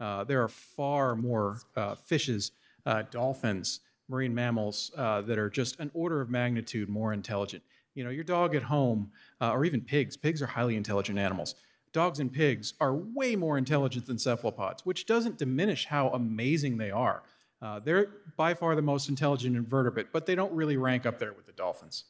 Uh, 0.00 0.24
there 0.24 0.42
are 0.42 0.48
far 0.48 1.14
more 1.16 1.60
uh, 1.76 1.94
fishes, 1.94 2.50
uh, 2.86 3.02
dolphins, 3.10 3.80
marine 4.08 4.34
mammals 4.34 4.90
uh, 4.96 5.20
that 5.22 5.38
are 5.38 5.50
just 5.50 5.78
an 5.80 5.90
order 5.94 6.20
of 6.20 6.30
magnitude 6.30 6.88
more 6.88 7.12
intelligent. 7.12 7.62
You 7.94 8.04
know, 8.04 8.10
your 8.10 8.24
dog 8.24 8.54
at 8.54 8.62
home, 8.62 9.10
uh, 9.40 9.52
or 9.52 9.64
even 9.64 9.80
pigs, 9.80 10.16
pigs 10.16 10.40
are 10.42 10.46
highly 10.46 10.76
intelligent 10.76 11.18
animals. 11.18 11.54
Dogs 11.92 12.20
and 12.20 12.32
pigs 12.32 12.72
are 12.80 12.94
way 12.94 13.36
more 13.36 13.58
intelligent 13.58 14.06
than 14.06 14.18
cephalopods, 14.18 14.86
which 14.86 15.04
doesn't 15.04 15.36
diminish 15.36 15.84
how 15.86 16.08
amazing 16.10 16.78
they 16.78 16.90
are. 16.90 17.22
Uh, 17.60 17.78
they're 17.80 18.08
by 18.36 18.54
far 18.54 18.74
the 18.74 18.82
most 18.82 19.08
intelligent 19.08 19.56
invertebrate, 19.56 20.10
but 20.12 20.24
they 20.26 20.34
don't 20.34 20.52
really 20.52 20.76
rank 20.76 21.04
up 21.06 21.18
there 21.18 21.32
with 21.32 21.46
the 21.46 21.52
dolphins. 21.52 22.04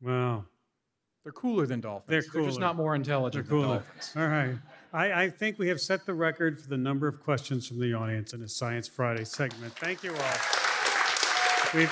Wow. 0.00 0.44
They're 1.22 1.32
cooler 1.32 1.66
than 1.66 1.80
dolphins. 1.80 2.08
They're 2.08 2.22
cooler. 2.22 2.46
just 2.48 2.58
not 2.58 2.74
more 2.74 2.94
intelligent 2.94 3.46
They're 3.46 3.56
than 3.56 3.66
cooler. 3.66 3.76
dolphins. 3.76 4.12
All 4.16 4.26
right. 4.26 4.56
I, 4.92 5.24
I 5.24 5.30
think 5.30 5.58
we 5.58 5.68
have 5.68 5.80
set 5.80 6.04
the 6.04 6.12
record 6.12 6.60
for 6.60 6.68
the 6.68 6.76
number 6.76 7.08
of 7.08 7.22
questions 7.22 7.66
from 7.66 7.80
the 7.80 7.94
audience 7.94 8.34
in 8.34 8.42
a 8.42 8.48
Science 8.48 8.86
Friday 8.86 9.24
segment. 9.24 9.72
Thank 9.74 10.02
you 10.02 10.10
all. 10.10 10.36
We've, 11.74 11.90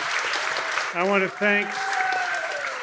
I 0.95 1.05
want 1.09 1.23
to 1.23 1.29
thank 1.29 1.69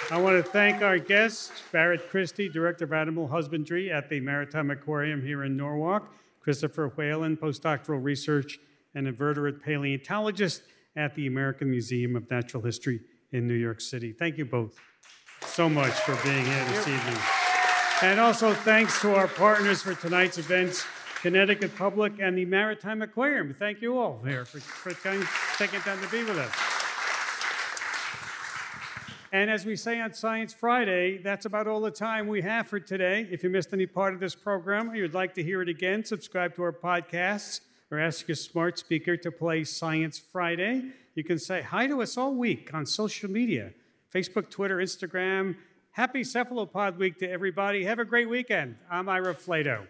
I 0.09 0.17
want 0.17 0.43
to 0.43 0.51
thank 0.51 0.81
our 0.81 0.97
guests, 0.97 1.51
Barrett 1.73 2.09
Christie, 2.09 2.47
Director 2.47 2.85
of 2.85 2.93
Animal 2.93 3.27
Husbandry 3.27 3.91
at 3.91 4.09
the 4.09 4.21
Maritime 4.21 4.71
Aquarium 4.71 5.21
here 5.21 5.43
in 5.43 5.57
Norwalk, 5.57 6.07
Christopher 6.39 6.87
Whalen, 6.95 7.35
postdoctoral 7.35 8.01
research 8.01 8.57
and 8.95 9.05
invertebrate 9.05 9.61
paleontologist 9.61 10.63
at 10.95 11.13
the 11.15 11.27
American 11.27 11.69
Museum 11.69 12.15
of 12.15 12.31
Natural 12.31 12.63
History 12.63 13.01
in 13.33 13.47
New 13.47 13.53
York 13.53 13.81
City. 13.81 14.13
Thank 14.13 14.37
you 14.37 14.45
both 14.45 14.79
so 15.45 15.67
much 15.67 15.91
for 15.91 16.15
being 16.23 16.45
here 16.45 16.65
this 16.65 16.87
evening. 16.87 17.36
And 18.03 18.19
also 18.19 18.53
thanks 18.53 19.01
to 19.01 19.15
our 19.15 19.27
partners 19.27 19.81
for 19.81 19.95
tonight's 19.95 20.37
events, 20.37 20.85
Connecticut 21.21 21.75
Public 21.75 22.13
and 22.19 22.37
the 22.37 22.45
Maritime 22.45 23.01
Aquarium. 23.01 23.55
Thank 23.57 23.81
you 23.81 23.97
all 23.97 24.21
here 24.23 24.45
for, 24.45 24.59
for 24.59 24.91
taking 25.57 25.79
time 25.79 25.99
to 25.99 26.07
be 26.09 26.23
with 26.23 26.37
us. 26.37 26.53
And 29.31 29.49
as 29.49 29.65
we 29.65 29.75
say 29.75 29.99
on 29.99 30.13
Science 30.13 30.53
Friday, 30.53 31.17
that's 31.17 31.45
about 31.45 31.67
all 31.67 31.81
the 31.81 31.89
time 31.89 32.27
we 32.27 32.43
have 32.43 32.67
for 32.67 32.79
today. 32.79 33.27
If 33.31 33.43
you 33.43 33.49
missed 33.49 33.73
any 33.73 33.87
part 33.87 34.13
of 34.13 34.19
this 34.19 34.35
program 34.35 34.91
or 34.91 34.95
you'd 34.95 35.15
like 35.15 35.33
to 35.33 35.43
hear 35.43 35.63
it 35.63 35.69
again, 35.69 36.05
subscribe 36.05 36.55
to 36.57 36.63
our 36.63 36.71
podcasts 36.71 37.61
or 37.89 37.99
ask 37.99 38.27
your 38.27 38.35
smart 38.35 38.77
speaker 38.77 39.17
to 39.17 39.31
play 39.31 39.63
Science 39.63 40.19
Friday. 40.19 40.91
You 41.15 41.23
can 41.23 41.39
say 41.39 41.63
hi 41.63 41.87
to 41.87 42.03
us 42.03 42.15
all 42.15 42.35
week 42.35 42.75
on 42.75 42.85
social 42.85 43.31
media 43.31 43.71
Facebook, 44.13 44.51
Twitter, 44.51 44.77
Instagram. 44.77 45.55
Happy 45.97 46.23
Cephalopod 46.23 46.99
Week 46.99 47.17
to 47.17 47.27
everybody. 47.27 47.83
Have 47.83 47.97
a 47.97 48.05
great 48.05 48.29
weekend. 48.29 48.75
I'm 48.87 49.09
Ira 49.09 49.33
Flatow. 49.33 49.87